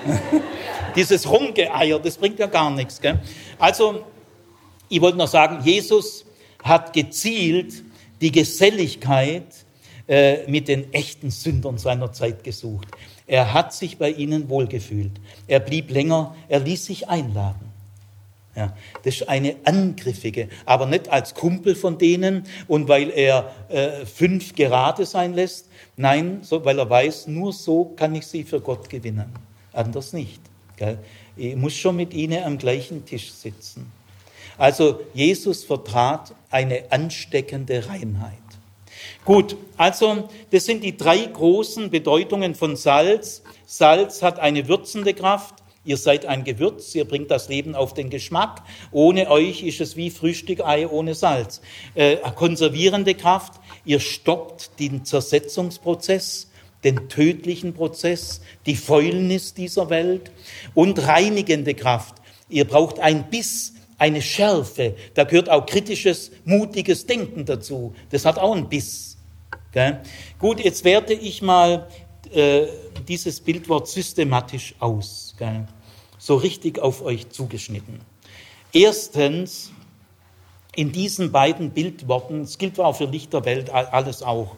Dieses 0.95 1.29
Rumgeeier, 1.29 1.99
das 1.99 2.17
bringt 2.17 2.39
ja 2.39 2.47
gar 2.47 2.71
nichts. 2.71 2.99
Gell? 2.99 3.19
Also, 3.57 4.03
ich 4.87 5.01
wollte 5.01 5.17
noch 5.17 5.27
sagen, 5.27 5.59
Jesus 5.63 6.25
hat 6.63 6.93
gezielt 6.93 7.83
die 8.21 8.31
Geselligkeit 8.31 9.45
äh, 10.07 10.49
mit 10.49 10.67
den 10.67 10.91
echten 10.93 11.29
Sündern 11.29 11.77
seiner 11.77 12.11
Zeit 12.11 12.43
gesucht. 12.43 12.87
Er 13.27 13.53
hat 13.53 13.73
sich 13.73 13.97
bei 13.97 14.09
ihnen 14.09 14.49
wohlgefühlt. 14.49 15.11
Er 15.47 15.59
blieb 15.59 15.91
länger, 15.91 16.35
er 16.47 16.59
ließ 16.59 16.85
sich 16.85 17.07
einladen. 17.07 17.69
Ja, 18.59 18.75
das 19.03 19.21
ist 19.21 19.29
eine 19.29 19.55
angriffige, 19.63 20.49
aber 20.65 20.85
nicht 20.85 21.07
als 21.07 21.33
Kumpel 21.33 21.75
von 21.75 21.97
denen 21.97 22.43
und 22.67 22.89
weil 22.89 23.09
er 23.09 23.53
äh, 23.69 24.05
fünf 24.05 24.53
gerade 24.53 25.05
sein 25.05 25.33
lässt. 25.33 25.69
Nein, 25.95 26.39
so, 26.41 26.65
weil 26.65 26.77
er 26.77 26.89
weiß, 26.89 27.27
nur 27.27 27.53
so 27.53 27.85
kann 27.95 28.13
ich 28.15 28.27
sie 28.27 28.43
für 28.43 28.59
Gott 28.59 28.89
gewinnen. 28.89 29.33
Anders 29.71 30.11
nicht. 30.11 30.41
Gell? 30.75 30.97
Ich 31.37 31.55
muss 31.55 31.73
schon 31.73 31.95
mit 31.95 32.13
ihnen 32.13 32.43
am 32.43 32.57
gleichen 32.57 33.05
Tisch 33.05 33.31
sitzen. 33.31 33.89
Also 34.57 34.99
Jesus 35.13 35.63
vertrat 35.63 36.35
eine 36.49 36.83
ansteckende 36.91 37.87
Reinheit. 37.87 38.33
Gut, 39.23 39.55
also 39.77 40.27
das 40.51 40.65
sind 40.65 40.83
die 40.83 40.97
drei 40.97 41.27
großen 41.27 41.91
Bedeutungen 41.91 42.55
von 42.55 42.75
Salz. 42.75 43.41
Salz 43.65 44.21
hat 44.21 44.37
eine 44.37 44.67
würzende 44.67 45.13
Kraft. 45.13 45.55
Ihr 45.89 45.97
seid 45.97 46.27
ein 46.27 46.43
Gewürz, 46.43 46.93
ihr 46.93 47.05
bringt 47.05 47.31
das 47.31 47.49
Leben 47.49 47.73
auf 47.73 47.95
den 47.95 48.11
Geschmack. 48.11 48.61
Ohne 48.91 49.27
euch 49.27 49.63
ist 49.63 49.81
es 49.81 49.97
wie 49.97 50.11
Frühstückei 50.11 50.87
ohne 50.87 51.15
Salz. 51.15 51.61
Äh, 51.95 52.17
konservierende 52.35 53.15
Kraft, 53.15 53.53
ihr 53.85 53.99
stoppt 53.99 54.79
den 54.79 55.03
Zersetzungsprozess, 55.03 56.51
den 56.83 57.09
tödlichen 57.09 57.73
Prozess, 57.73 58.41
die 58.67 58.75
Fäulnis 58.75 59.55
dieser 59.55 59.89
Welt. 59.89 60.29
Und 60.75 61.07
reinigende 61.07 61.73
Kraft, 61.73 62.17
ihr 62.49 62.65
braucht 62.65 62.99
ein 62.99 63.31
Biss, 63.31 63.73
eine 63.97 64.21
Schärfe. 64.21 64.95
Da 65.15 65.23
gehört 65.23 65.49
auch 65.49 65.65
kritisches, 65.65 66.29
mutiges 66.45 67.07
Denken 67.07 67.45
dazu. 67.45 67.95
Das 68.11 68.25
hat 68.25 68.37
auch 68.37 68.55
einen 68.55 68.69
Biss. 68.69 69.17
Gell? 69.71 70.01
Gut, 70.37 70.59
jetzt 70.59 70.83
werte 70.83 71.15
ich 71.15 71.41
mal 71.41 71.87
äh, 72.31 72.67
dieses 73.07 73.39
Bildwort 73.41 73.87
systematisch 73.87 74.75
aus. 74.77 75.33
Gell? 75.39 75.65
So 76.29 76.35
richtig 76.35 76.77
auf 76.77 77.01
euch 77.01 77.27
zugeschnitten. 77.29 78.01
Erstens, 78.71 79.71
in 80.75 80.91
diesen 80.91 81.31
beiden 81.31 81.71
Bildworten, 81.71 82.41
es 82.41 82.59
gilt 82.59 82.79
auch 82.79 82.95
für 82.95 83.05
Licht 83.05 83.33
der 83.33 83.45
Welt, 83.45 83.71
alles 83.71 84.21
auch, 84.21 84.55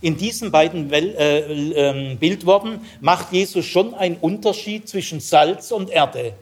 in 0.00 0.16
diesen 0.16 0.52
beiden 0.52 0.92
äh, 0.92 1.00
äh, 1.00 2.14
Bildworten 2.14 2.82
macht 3.00 3.32
Jesus 3.32 3.66
schon 3.66 3.94
einen 3.94 4.16
Unterschied 4.18 4.88
zwischen 4.88 5.18
Salz 5.18 5.72
und 5.72 5.90
Erde. 5.90 6.34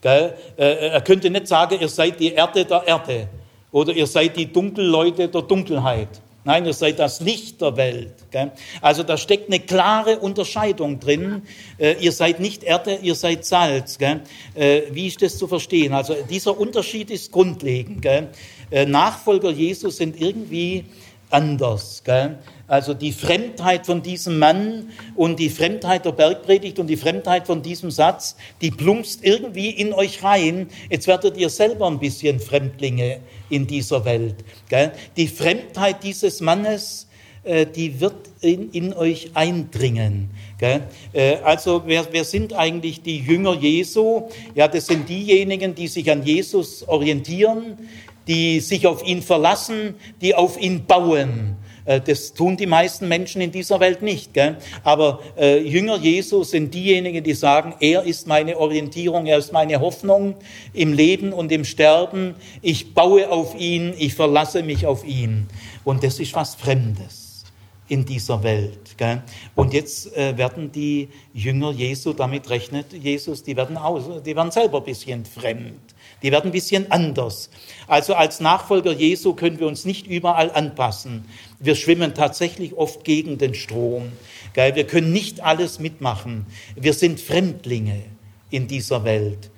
Gell? 0.00 0.34
Äh, 0.56 0.88
er 0.88 1.00
könnte 1.02 1.30
nicht 1.30 1.46
sagen, 1.46 1.78
ihr 1.80 1.88
seid 1.88 2.18
die 2.18 2.32
Erde 2.32 2.64
der 2.64 2.88
Erde 2.88 3.28
oder 3.70 3.92
ihr 3.92 4.08
seid 4.08 4.36
die 4.36 4.52
Dunkelleute 4.52 5.28
der 5.28 5.42
Dunkelheit. 5.42 6.08
Nein, 6.48 6.64
ihr 6.64 6.72
seid 6.72 6.98
das 6.98 7.20
Licht 7.20 7.60
der 7.60 7.76
Welt. 7.76 8.14
Gell? 8.30 8.52
Also 8.80 9.02
da 9.02 9.18
steckt 9.18 9.48
eine 9.48 9.60
klare 9.60 10.18
Unterscheidung 10.18 10.98
drin. 10.98 11.42
Äh, 11.76 11.96
ihr 12.00 12.10
seid 12.10 12.40
nicht 12.40 12.64
Erde, 12.64 13.00
ihr 13.02 13.16
seid 13.16 13.44
Salz. 13.44 13.98
Gell? 13.98 14.22
Äh, 14.54 14.84
wie 14.92 15.08
ist 15.08 15.20
das 15.20 15.36
zu 15.36 15.46
verstehen? 15.46 15.92
Also 15.92 16.14
dieser 16.30 16.58
Unterschied 16.58 17.10
ist 17.10 17.32
grundlegend. 17.32 18.00
Gell? 18.00 18.28
Äh, 18.70 18.86
Nachfolger 18.86 19.50
Jesus 19.50 19.98
sind 19.98 20.18
irgendwie 20.18 20.86
anders. 21.28 22.02
Gell? 22.02 22.38
Also 22.68 22.92
die 22.92 23.12
Fremdheit 23.12 23.86
von 23.86 24.02
diesem 24.02 24.38
Mann 24.38 24.90
und 25.16 25.38
die 25.38 25.48
Fremdheit 25.48 26.04
der 26.04 26.12
Bergpredigt 26.12 26.78
und 26.78 26.86
die 26.86 26.98
Fremdheit 26.98 27.46
von 27.46 27.62
diesem 27.62 27.90
Satz, 27.90 28.36
die 28.60 28.70
plumpst 28.70 29.24
irgendwie 29.24 29.70
in 29.70 29.94
euch 29.94 30.22
rein. 30.22 30.68
Jetzt 30.90 31.06
werdet 31.06 31.38
ihr 31.38 31.48
selber 31.48 31.86
ein 31.86 31.98
bisschen 31.98 32.40
Fremdlinge 32.40 33.20
in 33.48 33.66
dieser 33.66 34.04
Welt. 34.04 34.36
Gell? 34.68 34.92
Die 35.16 35.28
Fremdheit 35.28 36.04
dieses 36.04 36.42
Mannes, 36.42 37.08
äh, 37.42 37.64
die 37.64 38.00
wird 38.00 38.28
in, 38.42 38.70
in 38.72 38.92
euch 38.92 39.30
eindringen. 39.32 40.28
Gell? 40.58 40.82
Äh, 41.14 41.36
also 41.36 41.84
wer, 41.86 42.06
wer 42.10 42.24
sind 42.24 42.52
eigentlich 42.52 43.00
die 43.00 43.20
Jünger 43.20 43.54
Jesu? 43.54 44.28
Ja, 44.54 44.68
das 44.68 44.88
sind 44.88 45.08
diejenigen, 45.08 45.74
die 45.74 45.88
sich 45.88 46.10
an 46.10 46.22
Jesus 46.22 46.86
orientieren, 46.86 47.78
die 48.26 48.60
sich 48.60 48.86
auf 48.86 49.02
ihn 49.06 49.22
verlassen, 49.22 49.94
die 50.20 50.34
auf 50.34 50.60
ihn 50.60 50.84
bauen. 50.84 51.56
Äh, 51.88 52.00
das 52.02 52.34
tun 52.34 52.56
die 52.56 52.66
meisten 52.66 53.08
Menschen 53.08 53.40
in 53.40 53.50
dieser 53.50 53.80
Welt 53.80 54.02
nicht. 54.02 54.34
Gell? 54.34 54.58
Aber 54.84 55.20
äh, 55.38 55.58
Jünger 55.58 55.96
Jesu 55.96 56.44
sind 56.44 56.74
diejenigen, 56.74 57.24
die 57.24 57.32
sagen, 57.32 57.74
er 57.80 58.02
ist 58.02 58.26
meine 58.26 58.58
Orientierung, 58.58 59.26
er 59.26 59.38
ist 59.38 59.52
meine 59.52 59.80
Hoffnung 59.80 60.36
im 60.74 60.92
Leben 60.92 61.32
und 61.32 61.50
im 61.50 61.64
Sterben. 61.64 62.34
Ich 62.60 62.92
baue 62.94 63.30
auf 63.30 63.58
ihn, 63.58 63.94
ich 63.98 64.14
verlasse 64.14 64.62
mich 64.62 64.86
auf 64.86 65.04
ihn. 65.06 65.48
Und 65.84 66.04
das 66.04 66.20
ist 66.20 66.34
was 66.34 66.54
Fremdes 66.54 67.44
in 67.88 68.04
dieser 68.04 68.42
Welt. 68.42 68.96
Gell? 68.98 69.22
Und 69.54 69.72
jetzt 69.72 70.14
äh, 70.14 70.36
werden 70.36 70.70
die 70.70 71.08
Jünger 71.32 71.72
Jesu, 71.72 72.12
damit 72.12 72.50
rechnet 72.50 72.92
Jesus, 72.92 73.42
die 73.42 73.56
werden, 73.56 73.78
aus, 73.78 74.22
die 74.22 74.36
werden 74.36 74.50
selber 74.50 74.78
ein 74.78 74.84
bisschen 74.84 75.24
fremd. 75.24 75.80
Die 76.22 76.32
werden 76.32 76.46
ein 76.46 76.52
bisschen 76.52 76.90
anders. 76.90 77.48
Also 77.86 78.14
als 78.14 78.40
Nachfolger 78.40 78.92
Jesu 78.92 79.34
können 79.34 79.58
wir 79.58 79.66
uns 79.66 79.84
nicht 79.84 80.06
überall 80.06 80.50
anpassen. 80.50 81.24
Wir 81.60 81.74
schwimmen 81.74 82.14
tatsächlich 82.14 82.74
oft 82.74 83.04
gegen 83.04 83.38
den 83.38 83.54
Strom. 83.54 84.12
Wir 84.54 84.86
können 84.86 85.12
nicht 85.12 85.40
alles 85.40 85.78
mitmachen. 85.78 86.46
Wir 86.76 86.92
sind 86.92 87.20
Fremdlinge 87.20 88.02
in 88.50 88.66
dieser 88.66 89.04
Welt. 89.04 89.50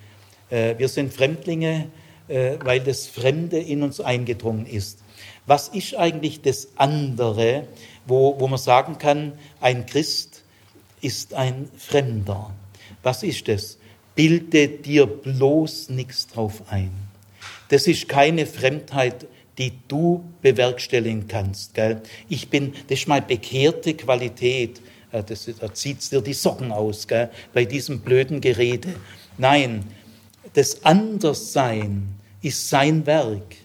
Äh, 0.50 0.76
wir 0.78 0.88
sind 0.88 1.12
Fremdlinge, 1.12 1.88
äh, 2.28 2.56
weil 2.62 2.80
das 2.80 3.06
Fremde 3.06 3.58
in 3.58 3.82
uns 3.82 4.00
eingedrungen 4.00 4.66
ist. 4.66 5.02
Was 5.46 5.68
ist 5.68 5.94
eigentlich 5.96 6.42
das 6.42 6.68
andere, 6.76 7.66
wo, 8.06 8.38
wo 8.38 8.48
man 8.48 8.58
sagen 8.58 8.98
kann, 8.98 9.32
ein 9.60 9.86
Christ 9.86 10.42
ist 11.00 11.34
ein 11.34 11.68
Fremder? 11.76 12.54
Was 13.02 13.22
ist 13.22 13.48
das? 13.48 13.78
bilde 14.20 14.68
dir 14.68 15.06
bloß 15.06 15.88
nichts 15.88 16.26
drauf 16.26 16.62
ein. 16.68 16.90
Das 17.68 17.86
ist 17.86 18.06
keine 18.06 18.44
Fremdheit, 18.44 19.26
die 19.60 19.72
du 19.88 20.24
bewerkstelligen 20.40 21.28
kannst. 21.28 21.74
Gell? 21.74 22.00
Ich 22.30 22.48
bin, 22.48 22.72
das 22.88 23.00
ist 23.00 23.08
mal 23.08 23.20
bekehrte 23.20 23.92
Qualität. 23.92 24.80
Das, 25.12 25.50
da 25.60 25.74
zieht 25.74 26.10
dir 26.10 26.22
die 26.22 26.32
Socken 26.32 26.72
aus 26.72 27.06
gell? 27.06 27.28
bei 27.52 27.66
diesem 27.66 28.00
blöden 28.00 28.40
Gerede. 28.40 28.94
Nein, 29.36 29.84
das 30.54 30.82
Anderssein 30.84 32.08
ist 32.40 32.70
sein 32.70 33.04
Werk. 33.04 33.56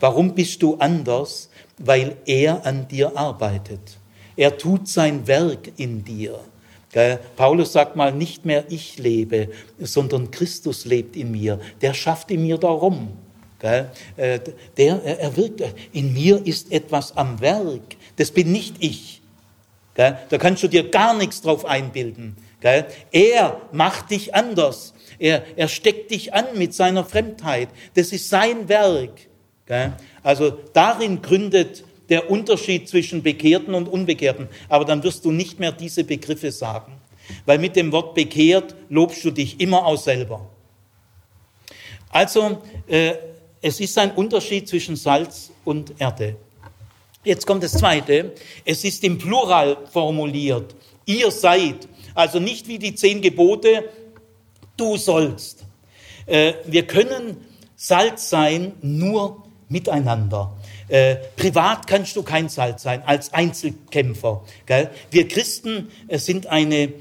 Warum 0.00 0.34
bist 0.34 0.62
du 0.62 0.76
anders? 0.76 1.50
Weil 1.78 2.16
er 2.24 2.64
an 2.64 2.88
dir 2.88 3.16
arbeitet. 3.16 3.98
Er 4.34 4.56
tut 4.56 4.88
sein 4.88 5.26
Werk 5.26 5.72
in 5.76 6.04
dir. 6.04 6.40
Paulus 7.36 7.72
sagt 7.72 7.96
mal, 7.96 8.12
nicht 8.12 8.46
mehr 8.46 8.64
ich 8.70 8.96
lebe, 8.96 9.50
sondern 9.78 10.30
Christus 10.30 10.86
lebt 10.86 11.16
in 11.16 11.32
mir. 11.32 11.60
Der 11.82 11.92
schafft 11.92 12.30
in 12.30 12.42
mir 12.42 12.56
darum. 12.56 13.12
Der, 13.62 13.90
er 14.76 15.36
wirkt, 15.36 15.62
in 15.92 16.12
mir 16.12 16.44
ist 16.44 16.72
etwas 16.72 17.16
am 17.16 17.40
Werk. 17.40 17.96
Das 18.16 18.30
bin 18.30 18.52
nicht 18.52 18.76
ich. 18.80 19.22
Da 19.94 20.12
kannst 20.38 20.62
du 20.62 20.68
dir 20.68 20.90
gar 20.90 21.16
nichts 21.16 21.40
drauf 21.40 21.64
einbilden. 21.64 22.36
Er 23.12 23.60
macht 23.72 24.10
dich 24.10 24.34
anders. 24.34 24.92
Er, 25.18 25.42
er 25.56 25.68
steckt 25.68 26.10
dich 26.10 26.34
an 26.34 26.44
mit 26.56 26.74
seiner 26.74 27.04
Fremdheit. 27.04 27.68
Das 27.94 28.12
ist 28.12 28.28
sein 28.28 28.68
Werk. 28.68 29.12
Also 30.22 30.58
darin 30.72 31.22
gründet 31.22 31.84
der 32.08 32.30
Unterschied 32.30 32.88
zwischen 32.88 33.22
Bekehrten 33.22 33.74
und 33.74 33.88
Unbekehrten. 33.88 34.48
Aber 34.68 34.84
dann 34.84 35.02
wirst 35.02 35.24
du 35.24 35.32
nicht 35.32 35.58
mehr 35.58 35.72
diese 35.72 36.04
Begriffe 36.04 36.52
sagen. 36.52 36.92
Weil 37.44 37.58
mit 37.58 37.74
dem 37.74 37.90
Wort 37.90 38.14
bekehrt 38.14 38.74
lobst 38.88 39.24
du 39.24 39.30
dich 39.30 39.60
immer 39.60 39.84
auch 39.84 39.96
selber. 39.96 40.48
Also, 42.10 42.62
äh, 42.86 43.14
es 43.66 43.80
ist 43.80 43.98
ein 43.98 44.12
Unterschied 44.12 44.68
zwischen 44.68 44.94
Salz 44.94 45.50
und 45.64 45.94
Erde. 45.98 46.36
Jetzt 47.24 47.48
kommt 47.48 47.64
das 47.64 47.72
Zweite. 47.72 48.32
Es 48.64 48.84
ist 48.84 49.02
im 49.02 49.18
Plural 49.18 49.78
formuliert. 49.92 50.76
Ihr 51.04 51.32
seid. 51.32 51.88
Also 52.14 52.38
nicht 52.38 52.68
wie 52.68 52.78
die 52.78 52.94
zehn 52.94 53.20
Gebote, 53.20 53.88
du 54.76 54.96
sollst. 54.96 55.64
Äh, 56.26 56.52
wir 56.64 56.86
können 56.86 57.38
Salz 57.74 58.30
sein 58.30 58.74
nur 58.82 59.42
miteinander. 59.68 60.56
Äh, 60.86 61.16
privat 61.34 61.88
kannst 61.88 62.14
du 62.14 62.22
kein 62.22 62.48
Salz 62.48 62.84
sein, 62.84 63.02
als 63.04 63.32
Einzelkämpfer. 63.32 64.44
Wir 65.10 65.26
Christen 65.26 65.88
äh, 66.06 66.18
sind 66.18 66.46
eine, 66.46 66.92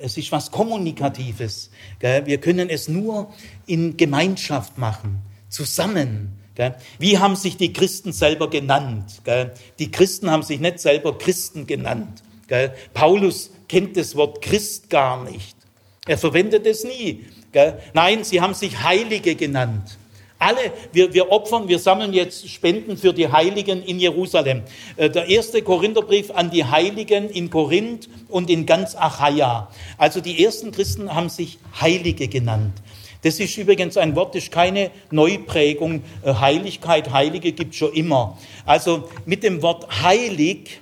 es 0.00 0.16
ist 0.16 0.30
was 0.30 0.52
Kommunikatives. 0.52 1.70
Wir 1.98 2.38
können 2.38 2.70
es 2.70 2.86
nur 2.86 3.34
in 3.66 3.96
Gemeinschaft 3.96 4.78
machen, 4.78 5.20
zusammen. 5.52 6.38
Gell? 6.54 6.74
Wie 6.98 7.18
haben 7.18 7.36
sich 7.36 7.56
die 7.56 7.72
Christen 7.72 8.12
selber 8.12 8.50
genannt? 8.50 9.20
Gell? 9.24 9.52
Die 9.78 9.90
Christen 9.90 10.30
haben 10.30 10.42
sich 10.42 10.60
nicht 10.60 10.80
selber 10.80 11.16
Christen 11.16 11.66
genannt. 11.66 12.22
Gell? 12.48 12.74
Paulus 12.92 13.50
kennt 13.68 13.96
das 13.96 14.16
Wort 14.16 14.42
Christ 14.42 14.90
gar 14.90 15.22
nicht. 15.24 15.56
Er 16.06 16.18
verwendet 16.18 16.66
es 16.66 16.84
nie. 16.84 17.26
Nein, 17.92 18.24
sie 18.24 18.40
haben 18.40 18.54
sich 18.54 18.82
Heilige 18.82 19.34
genannt. 19.34 19.98
Alle, 20.38 20.72
wir, 20.92 21.14
wir 21.14 21.30
opfern, 21.30 21.68
wir 21.68 21.78
sammeln 21.78 22.12
jetzt 22.12 22.48
Spenden 22.48 22.96
für 22.96 23.12
die 23.12 23.30
Heiligen 23.30 23.80
in 23.80 24.00
Jerusalem. 24.00 24.62
Äh, 24.96 25.08
der 25.08 25.28
erste 25.28 25.62
Korintherbrief 25.62 26.32
an 26.32 26.50
die 26.50 26.64
Heiligen 26.64 27.30
in 27.30 27.48
Korinth 27.48 28.08
und 28.28 28.50
in 28.50 28.66
ganz 28.66 28.96
Achaia. 28.96 29.70
Also 29.98 30.20
die 30.20 30.42
ersten 30.42 30.72
Christen 30.72 31.14
haben 31.14 31.28
sich 31.28 31.58
Heilige 31.80 32.26
genannt. 32.26 32.72
Das 33.22 33.38
ist 33.38 33.56
übrigens 33.56 33.96
ein 33.96 34.16
Wort, 34.16 34.34
das 34.34 34.44
ist 34.44 34.52
keine 34.52 34.90
Neuprägung. 35.10 36.02
Äh, 36.24 36.34
Heiligkeit, 36.34 37.12
Heilige 37.12 37.52
gibt 37.52 37.74
schon 37.74 37.92
immer. 37.92 38.36
Also 38.66 39.08
mit 39.26 39.42
dem 39.42 39.62
Wort 39.62 40.02
heilig 40.02 40.80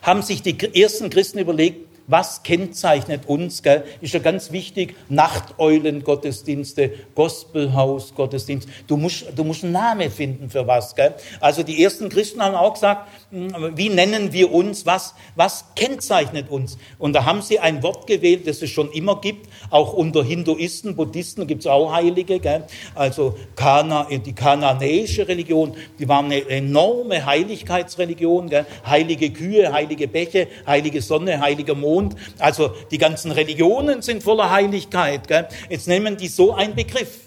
haben 0.00 0.22
sich 0.22 0.42
die 0.42 0.56
ersten 0.80 1.10
Christen 1.10 1.38
überlegt, 1.38 1.86
was 2.06 2.42
kennzeichnet 2.42 3.26
uns? 3.26 3.62
Gell? 3.62 3.84
Ist 4.00 4.14
ja 4.14 4.20
ganz 4.20 4.52
wichtig. 4.52 4.96
Nachteulen-Gottesdienste, 5.08 6.92
Gospelhaus-Gottesdienst. 7.14 8.68
Du 8.86 8.96
musst, 8.96 9.26
du 9.34 9.44
musst 9.44 9.64
einen 9.64 9.72
Namen 9.72 10.10
finden 10.10 10.50
für 10.50 10.66
was. 10.66 10.94
Gell? 10.94 11.14
Also 11.40 11.62
die 11.62 11.82
ersten 11.82 12.08
Christen 12.08 12.42
haben 12.42 12.54
auch 12.54 12.74
gesagt, 12.74 13.08
hm, 13.30 13.76
wie 13.76 13.88
nennen 13.88 14.32
wir 14.32 14.52
uns? 14.52 14.84
Was, 14.86 15.14
was 15.36 15.64
kennzeichnet 15.76 16.50
uns? 16.50 16.76
Und 16.98 17.12
da 17.12 17.24
haben 17.24 17.42
sie 17.42 17.60
ein 17.60 17.82
Wort 17.82 18.06
gewählt, 18.06 18.46
das 18.46 18.62
es 18.62 18.70
schon 18.70 18.90
immer 18.92 19.20
gibt. 19.20 19.48
Auch 19.70 19.92
unter 19.92 20.24
Hinduisten, 20.24 20.96
Buddhisten 20.96 21.46
gibt 21.46 21.60
es 21.60 21.66
auch 21.66 21.92
Heilige. 21.92 22.40
Gell? 22.40 22.64
Also 22.94 23.36
Kana, 23.54 24.08
die 24.10 24.32
kananäische 24.34 25.28
Religion, 25.28 25.74
die 25.98 26.08
war 26.08 26.22
eine 26.22 26.48
enorme 26.48 27.24
Heiligkeitsreligion. 27.24 28.48
Gell? 28.48 28.66
Heilige 28.84 29.30
Kühe, 29.30 29.72
heilige 29.72 30.08
Bäche, 30.08 30.48
heilige 30.66 31.00
Sonne, 31.00 31.40
heiliger 31.40 31.74
Mond. 31.74 31.91
Mond. 31.92 32.16
Also 32.38 32.74
die 32.90 32.98
ganzen 32.98 33.30
Religionen 33.32 34.02
sind 34.02 34.22
voller 34.22 34.50
Heiligkeit. 34.50 35.28
Gell? 35.28 35.48
Jetzt 35.68 35.88
nehmen 35.88 36.16
die 36.16 36.28
so 36.28 36.54
einen 36.54 36.74
Begriff. 36.74 37.18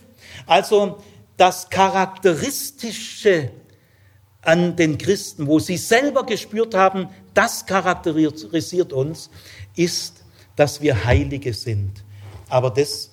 Also 0.47 0.97
das 1.37 1.69
Charakteristische 1.69 3.51
an 4.41 4.75
den 4.75 4.97
Christen, 4.97 5.47
wo 5.47 5.59
sie 5.59 5.77
selber 5.77 6.25
gespürt 6.25 6.75
haben, 6.75 7.09
das 7.33 7.65
charakterisiert 7.65 8.93
uns, 8.93 9.29
ist, 9.75 10.23
dass 10.55 10.81
wir 10.81 11.05
Heilige 11.05 11.53
sind. 11.53 12.03
Aber 12.49 12.69
das 12.69 13.11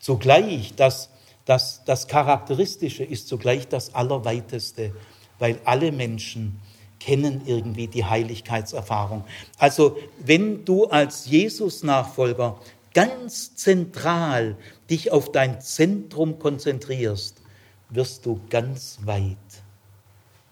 zugleich, 0.00 0.74
das, 0.74 1.08
das, 1.44 1.82
das 1.86 2.08
Charakteristische 2.08 3.04
ist 3.04 3.28
zugleich 3.28 3.68
das 3.68 3.94
Allerweiteste, 3.94 4.92
weil 5.38 5.60
alle 5.64 5.92
Menschen 5.92 6.60
kennen 7.02 7.42
irgendwie 7.46 7.88
die 7.88 8.04
Heiligkeitserfahrung. 8.04 9.24
Also 9.58 9.96
wenn 10.24 10.64
du 10.64 10.86
als 10.86 11.26
Jesus-Nachfolger 11.26 12.60
ganz 12.94 13.56
zentral 13.56 14.56
dich 14.88 15.10
auf 15.10 15.32
dein 15.32 15.60
Zentrum 15.60 16.38
konzentrierst, 16.38 17.42
wirst 17.90 18.24
du 18.24 18.40
ganz 18.50 18.98
weit, 19.04 19.36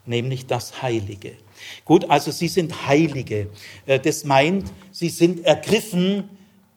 nämlich 0.07 0.46
das 0.46 0.82
Heilige. 0.82 1.36
Gut, 1.84 2.11
also 2.11 2.32
sie 2.32 2.48
sind 2.48 2.86
Heilige. 2.86 3.48
Äh, 3.86 4.01
das 4.01 4.24
meint, 4.24 4.72
sie 4.90 5.11
sind 5.11 5.44
ergriffen 5.44 6.30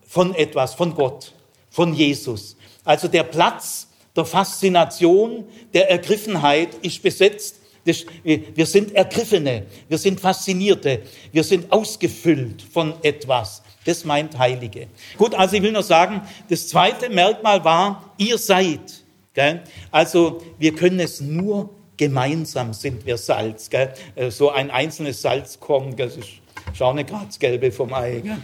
von 0.06 0.36
etwas, 0.36 0.76
von 0.76 0.94
Gott, 0.94 1.34
von 1.72 1.94
Jesus. 1.94 2.58
Also 2.84 3.08
der 3.08 3.24
Platz 3.24 3.88
der 4.16 4.26
Faszination, 4.26 5.46
der 5.74 5.90
Ergriffenheit 5.90 6.76
ist 6.84 7.02
besetzt 7.02 7.63
das, 7.86 8.06
wir 8.24 8.66
sind 8.66 8.94
Ergriffene, 8.94 9.66
wir 9.90 9.98
sind 9.98 10.20
Faszinierte, 10.20 11.02
wir 11.32 11.44
sind 11.44 11.72
ausgefüllt 11.72 12.62
von 12.62 12.94
etwas. 13.04 13.62
Das 13.86 14.06
meint 14.06 14.38
Heilige. 14.38 14.88
Gut, 15.18 15.36
also 15.36 15.58
ich 15.58 15.62
will 15.62 15.74
nur 15.74 15.84
sagen, 15.84 16.22
das 16.50 16.68
zweite 16.70 17.10
Merkmal 17.10 17.64
war, 17.66 18.14
ihr 18.18 18.38
seid. 18.38 19.04
Gell? 19.34 19.64
Also 19.92 20.42
wir 20.60 20.74
können 20.76 21.00
es 21.00 21.20
nur 21.20 21.70
gemeinsam 21.98 22.74
sind 22.74 23.06
wir 23.06 23.18
Salz. 23.18 23.70
Gell? 23.70 23.94
Äh, 24.16 24.32
so 24.32 24.50
ein 24.50 24.72
einzelnes 24.72 25.22
Salzkorn, 25.22 25.96
das 25.96 26.18
ist 26.18 26.30
schau 26.74 26.94
nicht 26.94 27.10
gerade 27.10 27.26
das 27.26 27.40
Gelbe 27.40 27.72
vom 27.72 27.94
Ei. 27.94 28.22
Gell? 28.22 28.38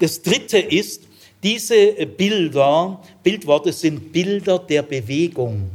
Das 0.00 0.20
dritte 0.22 0.58
ist, 0.58 1.04
diese 1.42 2.06
Bilder, 2.06 3.00
Bildworte 3.22 3.72
sind 3.72 4.12
Bilder 4.12 4.58
der 4.58 4.82
Bewegung. 4.82 5.70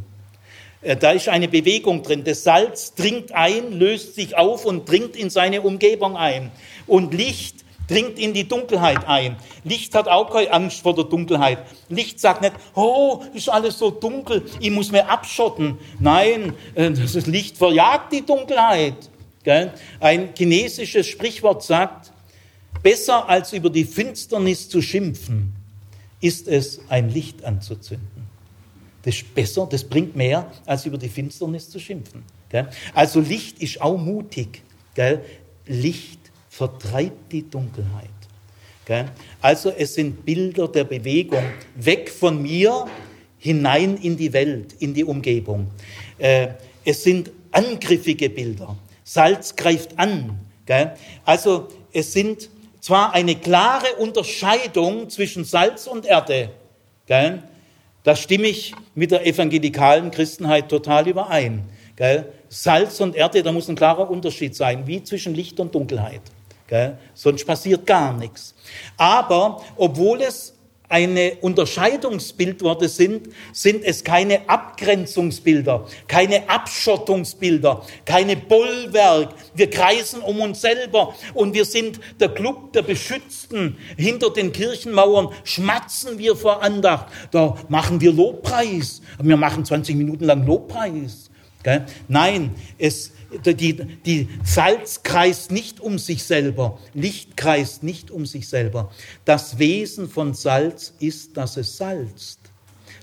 Äh, 0.87 0.95
da 0.95 1.11
ist 1.11 1.27
eine 1.27 1.47
Bewegung 1.47 2.01
drin. 2.01 2.23
Das 2.23 2.43
Salz 2.43 2.93
dringt 2.95 3.33
ein, 3.33 3.73
löst 3.73 4.15
sich 4.15 4.35
auf 4.37 4.65
und 4.65 4.89
dringt 4.89 5.15
in 5.15 5.29
seine 5.29 5.61
Umgebung 5.61 6.15
ein. 6.15 6.51
Und 6.87 7.13
Licht 7.13 7.65
dringt 7.87 8.17
in 8.17 8.33
die 8.33 8.47
Dunkelheit 8.47 9.05
ein. 9.07 9.35
Licht 9.63 9.93
hat 9.95 10.07
auch 10.07 10.31
keine 10.31 10.51
Angst 10.51 10.81
vor 10.81 10.95
der 10.95 11.05
Dunkelheit. 11.05 11.59
Licht 11.89 12.19
sagt 12.19 12.41
nicht, 12.41 12.53
oh, 12.73 13.23
ist 13.33 13.49
alles 13.49 13.77
so 13.77 13.91
dunkel, 13.91 14.43
ich 14.59 14.71
muss 14.71 14.91
mir 14.91 15.09
abschotten. 15.09 15.77
Nein, 15.99 16.53
äh, 16.75 16.91
das 16.91 17.27
Licht 17.27 17.57
verjagt 17.57 18.13
die 18.13 18.25
Dunkelheit. 18.25 18.95
Ein 20.01 20.33
chinesisches 20.37 21.07
Sprichwort 21.07 21.63
sagt, 21.63 22.11
besser 22.83 23.29
als 23.29 23.53
über 23.53 23.69
die 23.69 23.85
Finsternis 23.85 24.67
zu 24.67 24.81
schimpfen, 24.81 25.53
ist 26.19 26.49
es, 26.49 26.81
ein 26.89 27.09
Licht 27.09 27.45
anzuzünden. 27.45 28.16
Das 29.07 29.15
ist 29.15 29.33
besser, 29.33 29.65
das 29.71 29.85
bringt 29.85 30.17
mehr, 30.17 30.51
als 30.65 30.85
über 30.85 30.97
die 30.97 31.07
Finsternis 31.07 31.69
zu 31.69 31.79
schimpfen. 31.79 32.25
Gell? 32.49 32.67
Also 32.93 33.21
Licht 33.21 33.63
ist 33.63 33.79
auch 33.81 33.97
mutig. 33.97 34.63
Gell? 34.95 35.23
Licht 35.65 36.19
vertreibt 36.49 37.31
die 37.31 37.49
Dunkelheit. 37.49 38.09
Gell? 38.83 39.05
Also 39.39 39.69
es 39.69 39.93
sind 39.93 40.25
Bilder 40.25 40.67
der 40.67 40.83
Bewegung 40.83 41.41
weg 41.75 42.09
von 42.09 42.41
mir 42.41 42.85
hinein 43.37 43.95
in 43.95 44.17
die 44.17 44.33
Welt, 44.33 44.75
in 44.79 44.93
die 44.93 45.05
Umgebung. 45.05 45.67
Äh, 46.17 46.49
es 46.83 47.01
sind 47.03 47.31
angriffige 47.51 48.29
Bilder. 48.29 48.75
Salz 49.05 49.55
greift 49.55 49.97
an. 49.97 50.37
Also 51.23 51.69
es 51.93 52.11
sind 52.11 52.49
zwar 52.81 53.13
eine 53.13 53.37
klare 53.37 53.95
Unterscheidung 53.99 55.09
zwischen 55.09 55.45
Salz 55.45 55.87
und 55.87 56.05
Erde. 56.05 56.51
Da 58.07 58.15
stimme 58.15 58.47
ich 58.47 58.73
mit 58.95 59.11
der 59.11 59.27
evangelikalen 59.27 60.11
Christenheit 60.11 60.69
total 60.69 61.09
überein. 61.09 61.65
Gell? 61.97 62.31
Salz 62.47 63.01
und 63.01 63.17
Erde, 63.17 63.43
da 63.43 63.51
muss 63.51 63.67
ein 63.67 63.75
klarer 63.75 64.09
Unterschied 64.09 64.55
sein, 64.55 64.87
wie 64.87 65.03
zwischen 65.03 65.35
Licht 65.35 65.59
und 65.59 65.75
Dunkelheit. 65.75 66.21
Gell? 66.67 66.97
Sonst 67.13 67.43
passiert 67.43 67.85
gar 67.85 68.13
nichts. 68.13 68.55
Aber 68.95 69.61
obwohl 69.75 70.21
es 70.21 70.53
eine 70.89 71.35
Unterscheidungsbildworte 71.41 72.87
sind, 72.87 73.29
sind 73.51 73.83
es 73.83 74.03
keine 74.03 74.49
Abgrenzungsbilder, 74.49 75.85
keine 76.07 76.49
Abschottungsbilder, 76.49 77.85
keine 78.05 78.37
Bollwerk. 78.37 79.33
Wir 79.53 79.69
kreisen 79.69 80.21
um 80.21 80.39
uns 80.39 80.61
selber 80.61 81.13
und 81.33 81.53
wir 81.53 81.65
sind 81.65 81.99
der 82.19 82.29
Club 82.29 82.71
der 82.73 82.83
Beschützten. 82.83 83.77
Hinter 83.97 84.29
den 84.29 84.51
Kirchenmauern 84.53 85.29
schmatzen 85.43 86.17
wir 86.19 86.35
vor 86.35 86.63
Andacht. 86.63 87.07
Da 87.31 87.57
machen 87.67 87.99
wir 87.99 88.13
Lobpreis. 88.13 89.01
Wir 89.21 89.37
machen 89.37 89.65
20 89.65 89.95
Minuten 89.95 90.23
lang 90.23 90.45
Lobpreis. 90.45 91.29
Nein, 92.07 92.55
es, 92.77 93.11
die, 93.29 93.73
die 93.73 94.29
Salz 94.43 95.03
kreist 95.03 95.51
nicht 95.51 95.79
um 95.79 95.97
sich 95.99 96.23
selber, 96.23 96.79
Licht 96.93 97.37
kreist 97.37 97.83
nicht 97.83 98.11
um 98.11 98.25
sich 98.25 98.47
selber. 98.47 98.91
Das 99.25 99.59
Wesen 99.59 100.09
von 100.09 100.33
Salz 100.33 100.93
ist, 100.99 101.35
dass 101.37 101.57
es 101.57 101.77
salzt, 101.77 102.39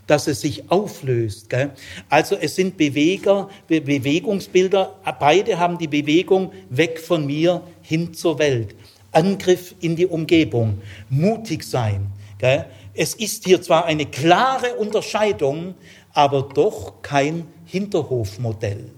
dass 0.07 0.27
es 0.27 0.41
sich 0.41 0.71
auflöst. 0.71 1.51
Gell? 1.51 1.73
Also 2.09 2.37
es 2.37 2.57
sind 2.57 2.77
Beweger, 2.77 3.49
Be 3.67 3.81
Bewegungsbilder, 3.81 4.99
beide 5.19 5.59
haben 5.59 5.79
die 5.79 5.89
Bewegung 5.89 6.53
weg 6.71 7.01
von 7.01 7.27
mir 7.27 7.63
hin 7.83 8.15
zur 8.15 8.39
Welt. 8.39 8.75
Angriff 9.13 9.75
in 9.81 9.95
die 9.95 10.07
Umgebung, 10.07 10.81
mutig 11.09 11.65
sein. 11.65 12.07
Gell? 12.39 12.67
Es 12.95 13.15
ist 13.15 13.45
hier 13.45 13.61
zwar 13.61 13.85
eine 13.85 14.07
klare 14.07 14.75
Unterscheidung, 14.77 15.75
aber 16.13 16.43
doch 16.43 17.03
kein 17.03 17.47
Hinterhofmodell 17.67 18.91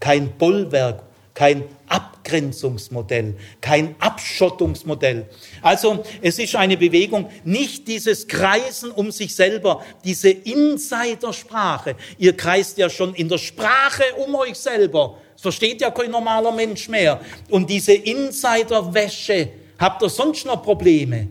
kein 0.00 0.36
Bollwerk, 0.36 1.04
kein 1.34 1.64
Abgrenzungsmodell, 1.86 3.34
kein 3.60 3.94
Abschottungsmodell. 3.98 5.26
Also 5.62 6.02
es 6.20 6.38
ist 6.38 6.56
eine 6.56 6.76
Bewegung, 6.76 7.30
nicht 7.44 7.86
dieses 7.86 8.26
Kreisen 8.26 8.90
um 8.90 9.10
sich 9.10 9.34
selber, 9.34 9.84
diese 10.04 10.30
Insidersprache. 10.30 11.96
Ihr 12.18 12.36
kreist 12.36 12.78
ja 12.78 12.90
schon 12.90 13.14
in 13.14 13.28
der 13.28 13.38
Sprache 13.38 14.04
um 14.16 14.34
euch 14.34 14.56
selber. 14.56 15.18
Das 15.34 15.42
versteht 15.42 15.80
ja 15.80 15.90
kein 15.90 16.10
normaler 16.10 16.52
Mensch 16.52 16.88
mehr. 16.88 17.20
Und 17.48 17.70
diese 17.70 17.94
Insiderwäsche, 17.94 19.48
habt 19.78 20.02
ihr 20.02 20.08
sonst 20.10 20.44
noch 20.44 20.62
Probleme? 20.62 21.28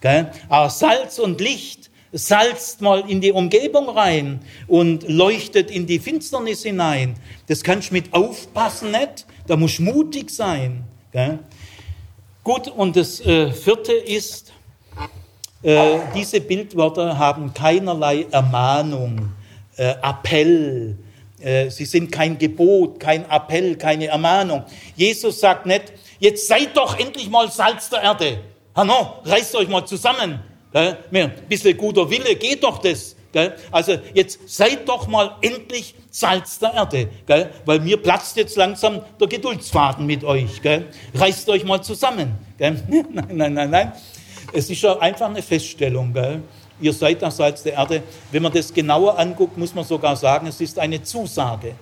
Gell? 0.00 0.30
Aber 0.48 0.70
Salz 0.70 1.18
und 1.18 1.40
Licht 1.40 1.87
salzt 2.12 2.80
mal 2.80 3.08
in 3.08 3.20
die 3.20 3.32
Umgebung 3.32 3.88
rein 3.88 4.40
und 4.66 5.08
leuchtet 5.08 5.70
in 5.70 5.86
die 5.86 5.98
Finsternis 5.98 6.62
hinein. 6.62 7.16
Das 7.46 7.62
kannst 7.62 7.90
du 7.90 7.94
mit 7.94 8.14
aufpassen 8.14 8.90
nicht, 8.90 9.26
da 9.46 9.56
musst 9.56 9.78
du 9.78 9.82
mutig 9.82 10.30
sein. 10.30 10.84
Gell? 11.12 11.38
Gut, 12.44 12.68
und 12.68 12.96
das 12.96 13.20
äh, 13.20 13.52
vierte 13.52 13.92
ist, 13.92 14.52
äh, 15.62 15.98
diese 16.14 16.40
Bildwörter 16.40 17.18
haben 17.18 17.52
keinerlei 17.52 18.26
Ermahnung, 18.30 19.32
äh, 19.76 19.94
Appell, 20.02 20.96
äh, 21.40 21.70
sie 21.70 21.84
sind 21.84 22.10
kein 22.10 22.38
Gebot, 22.38 23.00
kein 23.00 23.28
Appell, 23.30 23.76
keine 23.76 24.06
Ermahnung. 24.06 24.64
Jesus 24.96 25.40
sagt 25.40 25.66
nicht, 25.66 25.92
jetzt 26.18 26.48
seid 26.48 26.76
doch 26.76 26.98
endlich 26.98 27.28
mal 27.28 27.50
Salz 27.50 27.90
der 27.90 28.02
Erde. 28.02 28.40
Hanno, 28.74 29.14
reißt 29.24 29.54
euch 29.56 29.68
mal 29.68 29.84
zusammen. 29.84 30.40
Ein 30.72 31.32
bisschen 31.48 31.76
guter 31.76 32.08
Wille 32.10 32.34
geht 32.36 32.62
doch 32.62 32.78
das. 32.78 33.16
Also 33.70 33.98
jetzt 34.14 34.40
seid 34.48 34.88
doch 34.88 35.06
mal 35.06 35.36
endlich 35.42 35.94
Salz 36.10 36.58
der 36.58 36.74
Erde, 36.74 37.08
weil 37.64 37.80
mir 37.80 37.96
platzt 37.98 38.36
jetzt 38.36 38.56
langsam 38.56 39.00
der 39.20 39.28
Geduldsfaden 39.28 40.06
mit 40.06 40.24
euch. 40.24 40.60
Reißt 41.14 41.48
euch 41.50 41.64
mal 41.64 41.82
zusammen. 41.82 42.32
Nein, 42.58 42.82
nein, 43.12 43.54
nein, 43.54 43.70
nein. 43.70 43.92
Es 44.52 44.68
ist 44.68 44.82
ja 44.82 44.98
einfach 44.98 45.28
eine 45.28 45.42
Feststellung. 45.42 46.12
Ihr 46.80 46.92
seid 46.92 47.22
das 47.22 47.36
Salz 47.36 47.62
der 47.62 47.74
Erde. 47.74 48.02
Wenn 48.32 48.42
man 48.42 48.52
das 48.52 48.72
genauer 48.72 49.16
anguckt, 49.18 49.56
muss 49.56 49.74
man 49.74 49.84
sogar 49.84 50.16
sagen, 50.16 50.48
es 50.48 50.60
ist 50.60 50.78
eine 50.78 51.00
Zusage. 51.02 51.74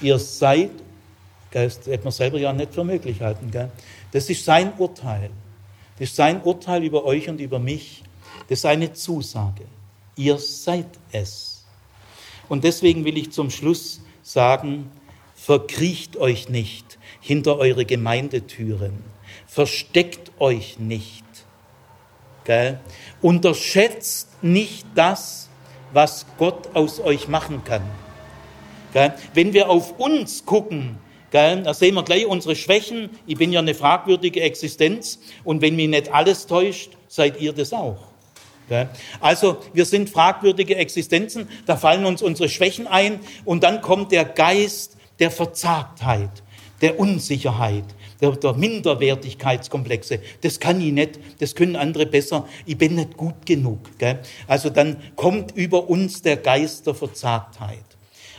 Ihr 0.00 0.18
seid, 0.18 0.70
das 1.50 1.80
hätte 1.86 2.04
man 2.04 2.12
selber 2.12 2.38
ja 2.38 2.52
nicht 2.52 2.72
für 2.72 2.84
möglich 2.84 3.20
halten. 3.20 3.50
Das 4.12 4.30
ist 4.30 4.44
sein 4.44 4.72
Urteil. 4.78 5.30
Das 6.00 6.08
ist 6.08 6.16
sein 6.16 6.40
Urteil 6.40 6.82
über 6.82 7.04
euch 7.04 7.28
und 7.28 7.42
über 7.42 7.58
mich. 7.58 8.02
Das 8.48 8.60
ist 8.60 8.64
eine 8.64 8.94
Zusage. 8.94 9.66
Ihr 10.16 10.38
seid 10.38 10.88
es. 11.12 11.66
Und 12.48 12.64
deswegen 12.64 13.04
will 13.04 13.18
ich 13.18 13.32
zum 13.32 13.50
Schluss 13.50 14.00
sagen, 14.22 14.90
verkriecht 15.34 16.16
euch 16.16 16.48
nicht 16.48 16.98
hinter 17.20 17.58
eure 17.58 17.84
Gemeindetüren. 17.84 19.04
Versteckt 19.46 20.32
euch 20.38 20.78
nicht. 20.78 21.24
Gell? 22.44 22.80
Unterschätzt 23.20 24.42
nicht 24.42 24.86
das, 24.94 25.50
was 25.92 26.24
Gott 26.38 26.74
aus 26.74 26.98
euch 27.00 27.28
machen 27.28 27.62
kann. 27.62 27.82
Gell? 28.94 29.12
Wenn 29.34 29.52
wir 29.52 29.68
auf 29.68 29.98
uns 29.98 30.46
gucken, 30.46 30.96
da 31.30 31.74
sehen 31.74 31.94
wir 31.94 32.02
gleich 32.02 32.26
unsere 32.26 32.56
Schwächen. 32.56 33.10
Ich 33.26 33.36
bin 33.36 33.52
ja 33.52 33.60
eine 33.60 33.74
fragwürdige 33.74 34.40
Existenz 34.40 35.20
und 35.44 35.62
wenn 35.62 35.76
mich 35.76 35.88
nicht 35.88 36.12
alles 36.12 36.46
täuscht, 36.46 36.92
seid 37.08 37.40
ihr 37.40 37.52
das 37.52 37.72
auch. 37.72 38.10
Also 39.20 39.58
wir 39.72 39.84
sind 39.84 40.10
fragwürdige 40.10 40.76
Existenzen, 40.76 41.48
da 41.66 41.76
fallen 41.76 42.04
uns 42.04 42.22
unsere 42.22 42.48
Schwächen 42.48 42.86
ein 42.86 43.20
und 43.44 43.64
dann 43.64 43.80
kommt 43.80 44.12
der 44.12 44.24
Geist 44.24 44.96
der 45.18 45.30
Verzagtheit, 45.30 46.30
der 46.80 46.98
Unsicherheit, 47.00 47.84
der, 48.20 48.30
der 48.32 48.54
Minderwertigkeitskomplexe. 48.54 50.20
Das 50.42 50.60
kann 50.60 50.80
ich 50.80 50.92
nicht, 50.92 51.18
das 51.40 51.56
können 51.56 51.74
andere 51.74 52.06
besser, 52.06 52.46
ich 52.64 52.78
bin 52.78 52.94
nicht 52.94 53.16
gut 53.16 53.44
genug. 53.44 53.80
Also 54.46 54.70
dann 54.70 54.98
kommt 55.16 55.56
über 55.56 55.90
uns 55.90 56.22
der 56.22 56.36
Geist 56.36 56.86
der 56.86 56.94
Verzagtheit. 56.94 57.84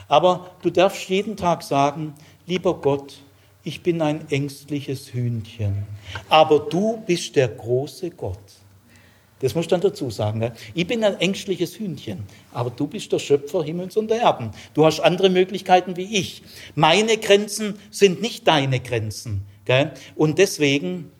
Aber 0.07 0.51
du 0.61 0.69
darfst 0.69 1.07
jeden 1.09 1.37
Tag 1.37 1.63
sagen, 1.63 2.13
lieber 2.47 2.75
Gott, 2.75 3.17
ich 3.63 3.83
bin 3.83 4.01
ein 4.01 4.29
ängstliches 4.29 5.13
Hühnchen, 5.13 5.85
aber 6.29 6.59
du 6.59 7.03
bist 7.05 7.35
der 7.35 7.47
große 7.47 8.11
Gott. 8.11 8.39
Das 9.39 9.55
muss 9.55 9.63
ich 9.63 9.69
dann 9.69 9.81
dazu 9.81 10.11
sagen. 10.11 10.51
Ich 10.75 10.85
bin 10.85 11.03
ein 11.03 11.19
ängstliches 11.19 11.79
Hühnchen, 11.79 12.25
aber 12.53 12.69
du 12.69 12.85
bist 12.85 13.11
der 13.11 13.17
Schöpfer 13.17 13.63
Himmels 13.63 13.97
und 13.97 14.11
Erden. 14.11 14.51
Du 14.75 14.85
hast 14.85 14.99
andere 14.99 15.29
Möglichkeiten 15.29 15.97
wie 15.97 16.15
ich. 16.15 16.43
Meine 16.75 17.17
Grenzen 17.17 17.79
sind 17.89 18.21
nicht 18.21 18.47
deine 18.47 18.79
Grenzen. 18.79 19.41
Und 20.15 20.37
deswegen 20.37 21.11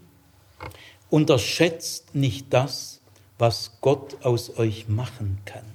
unterschätzt 1.10 2.14
nicht 2.14 2.48
das, 2.52 3.02
was 3.40 3.78
Gott 3.82 4.24
aus 4.24 4.58
euch 4.58 4.88
machen 4.88 5.40
kann. 5.46 5.71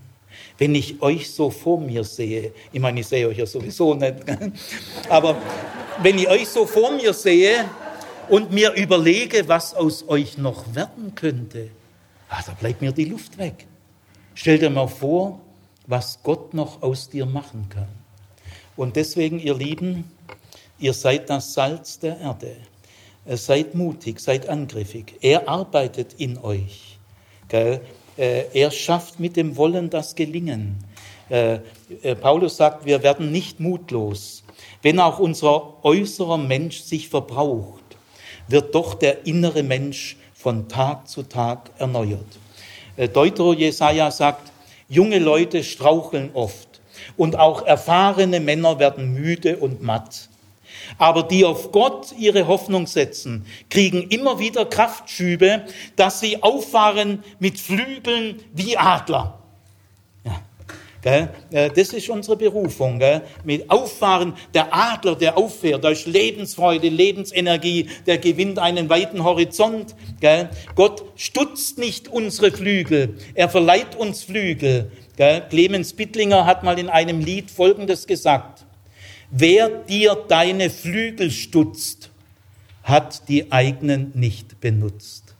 Wenn 0.59 0.75
ich 0.75 1.03
euch 1.03 1.31
so 1.31 1.51
vor 1.51 1.81
mir 1.81 2.05
sehe, 2.05 2.53
ich 2.73 2.81
meine, 2.81 3.01
ich 3.01 3.07
sehe 3.07 3.29
euch 3.29 3.39
ja 3.39 3.47
sowieso 3.47 3.95
nicht, 3.95 4.15
aber 5.09 5.37
wenn 6.03 6.19
ich 6.19 6.29
euch 6.29 6.49
so 6.49 6.67
vor 6.67 6.93
mir 6.93 7.13
sehe 7.13 7.65
und 8.29 8.53
mir 8.53 8.73
überlege, 8.73 9.47
was 9.49 9.75
aus 9.75 10.09
euch 10.09 10.39
noch 10.39 10.75
werden 10.75 11.15
könnte, 11.15 11.69
ah, 12.29 12.43
da 12.45 12.53
bleibt 12.53 12.81
mir 12.81 12.93
die 12.93 13.05
Luft 13.05 13.37
weg. 13.39 13.67
Stell 14.35 14.59
dir 14.59 14.71
mal 14.71 14.89
vor, 14.89 15.41
was 15.87 16.21
Gott 16.23 16.55
noch 16.55 16.83
aus 16.83 17.09
dir 17.09 17.27
machen 17.27 17.69
kann. 17.69 17.89
Und 18.77 18.97
deswegen, 18.97 19.39
ihr 19.39 19.55
Lieben, 19.55 20.11
ihr 20.79 20.93
seid 20.93 21.31
das 21.31 21.55
Salz 21.55 21.99
der 21.99 22.19
Erde. 22.21 22.57
Seid 23.29 23.75
mutig, 23.75 24.21
seid 24.21 24.49
angriffig. 24.49 25.15
Er 25.21 25.49
arbeitet 25.49 26.15
in 26.19 26.39
euch. 26.39 26.99
Gell? 27.49 27.81
Äh, 28.17 28.45
er 28.55 28.71
schafft 28.71 29.21
mit 29.21 29.37
dem 29.37 29.57
Wollen 29.57 29.91
das 29.91 30.15
Gelingen. 30.15 30.79
Äh, 31.29 31.59
äh, 32.03 32.15
Paulus 32.15 32.57
sagt, 32.57 32.87
wir 32.87 33.03
werden 33.03 33.31
nicht 33.31 33.61
mutlos. 33.61 34.43
Wenn 34.83 35.01
auch 35.01 35.19
unser 35.19 35.85
äußerer 35.85 36.39
Mensch 36.39 36.81
sich 36.81 37.09
verbraucht, 37.09 37.83
wird 38.49 38.75
doch 38.75 38.95
der 38.95 39.27
innere 39.27 39.63
Mensch 39.63 40.17
von 40.35 40.69
Tag 40.69 41.09
zu 41.09 41.25
Tag 41.25 41.71
erneuert. 41.79 42.39
Deutero 43.13 43.53
Jesaja 43.53 44.11
sagt, 44.11 44.51
junge 44.89 45.19
Leute 45.19 45.63
straucheln 45.65 46.31
oft 46.33 46.81
und 47.17 47.37
auch 47.37 47.67
erfahrene 47.67 48.41
Männer 48.41 48.79
werden 48.79 49.13
müde 49.13 49.59
und 49.59 49.83
matt. 49.83 50.29
Aber 50.99 51.23
die 51.23 51.45
auf 51.45 51.73
Gott 51.73 52.15
ihre 52.19 52.47
Hoffnung 52.47 52.87
setzen, 52.87 53.47
kriegen 53.71 54.03
immer 54.09 54.39
wieder 54.39 54.65
Kraftschübe, 54.65 55.63
dass 55.97 56.21
sie 56.21 56.43
auffahren 56.43 57.23
mit 57.39 57.59
Flügeln 57.61 58.43
wie 58.53 58.77
Adler. 58.77 59.39
Ja, 60.25 60.41
gell? 61.03 61.29
Das 61.75 61.93
ist 61.93 62.09
unsere 62.09 62.37
Berufung. 62.37 62.99
Gell? 62.99 63.23
Mit 63.45 63.71
Auffahren, 63.71 64.35
der 64.55 64.75
Adler, 64.75 65.15
der 65.15 65.39
auffährt, 65.39 65.85
da 65.85 65.91
ist 65.91 66.07
Lebensfreude, 66.07 66.89
Lebensenergie, 66.89 67.89
der 68.07 68.19
gewinnt 68.19 68.59
einen 68.59 68.89
weiten 68.89 69.25
Horizont. 69.25 69.95
Gell? 70.21 70.51
Gott 70.75 71.05
stutzt 71.17 71.79
nicht 71.79 72.09
unsere 72.09 72.51
Flügel, 72.51 73.17
er 73.35 73.49
verleiht 73.49 73.97
uns 73.97 74.25
Flügel. 74.25 74.91
Gell? 75.17 75.43
Clemens 75.49 75.95
Bittlinger 75.95 76.45
hat 76.45 76.63
mal 76.63 76.79
in 76.79 76.91
einem 76.91 77.21
Lied 77.21 77.51
Folgendes 77.51 78.07
gesagt. 78.07 78.66
Wer 79.31 79.69
dir 79.69 80.15
deine 80.29 80.71
Flügel 80.71 81.31
stutzt, 81.31 82.11
hat 82.83 83.29
die 83.29 83.51
eigenen 83.51 84.13
nicht 84.15 84.61
benutzt. 84.61 85.35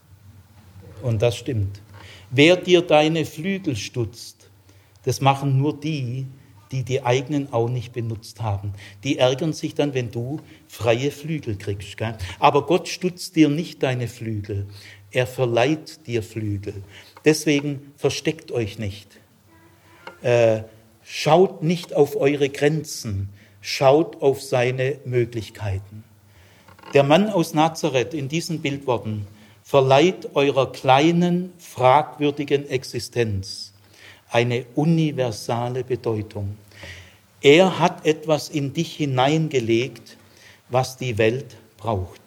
Und 1.01 1.21
das 1.21 1.37
stimmt. 1.37 1.81
Wer 2.29 2.57
dir 2.57 2.81
deine 2.81 3.25
Flügel 3.25 3.75
stutzt, 3.75 4.49
das 5.03 5.21
machen 5.21 5.57
nur 5.57 5.79
die, 5.79 6.27
die 6.73 6.83
die 6.83 7.03
eigenen 7.03 7.53
auch 7.53 7.69
nicht 7.69 7.93
benutzt 7.93 8.41
haben. 8.41 8.73
Die 9.05 9.17
ärgern 9.17 9.53
sich 9.53 9.73
dann, 9.73 9.93
wenn 9.93 10.11
du 10.11 10.41
freie 10.67 11.11
Flügel 11.11 11.57
kriegst. 11.57 11.95
Gell? 11.95 12.17
Aber 12.39 12.65
Gott 12.65 12.89
stutzt 12.89 13.37
dir 13.37 13.47
nicht 13.47 13.83
deine 13.83 14.09
Flügel. 14.09 14.67
Er 15.11 15.27
verleiht 15.27 16.05
dir 16.07 16.23
Flügel. 16.23 16.83
Deswegen 17.23 17.93
versteckt 17.95 18.51
euch 18.51 18.77
nicht. 18.79 19.07
Äh, 20.21 20.63
schaut 21.03 21.63
nicht 21.63 21.95
auf 21.95 22.17
eure 22.17 22.49
Grenzen. 22.49 23.29
Schaut 23.61 24.21
auf 24.21 24.41
seine 24.41 24.99
Möglichkeiten. 25.05 26.03
Der 26.93 27.03
Mann 27.03 27.29
aus 27.29 27.53
Nazareth 27.53 28.13
in 28.13 28.29
diesen 28.29 28.61
Bildworten 28.61 29.27
verleiht 29.63 30.35
eurer 30.35 30.71
kleinen, 30.71 31.51
fragwürdigen 31.57 32.69
Existenz 32.69 33.73
eine 34.29 34.65
universale 34.75 35.83
Bedeutung. 35.83 36.57
Er 37.41 37.79
hat 37.79 38.05
etwas 38.05 38.49
in 38.49 38.73
dich 38.73 38.95
hineingelegt, 38.95 40.17
was 40.69 40.97
die 40.97 41.17
Welt 41.17 41.55
braucht. 41.77 42.26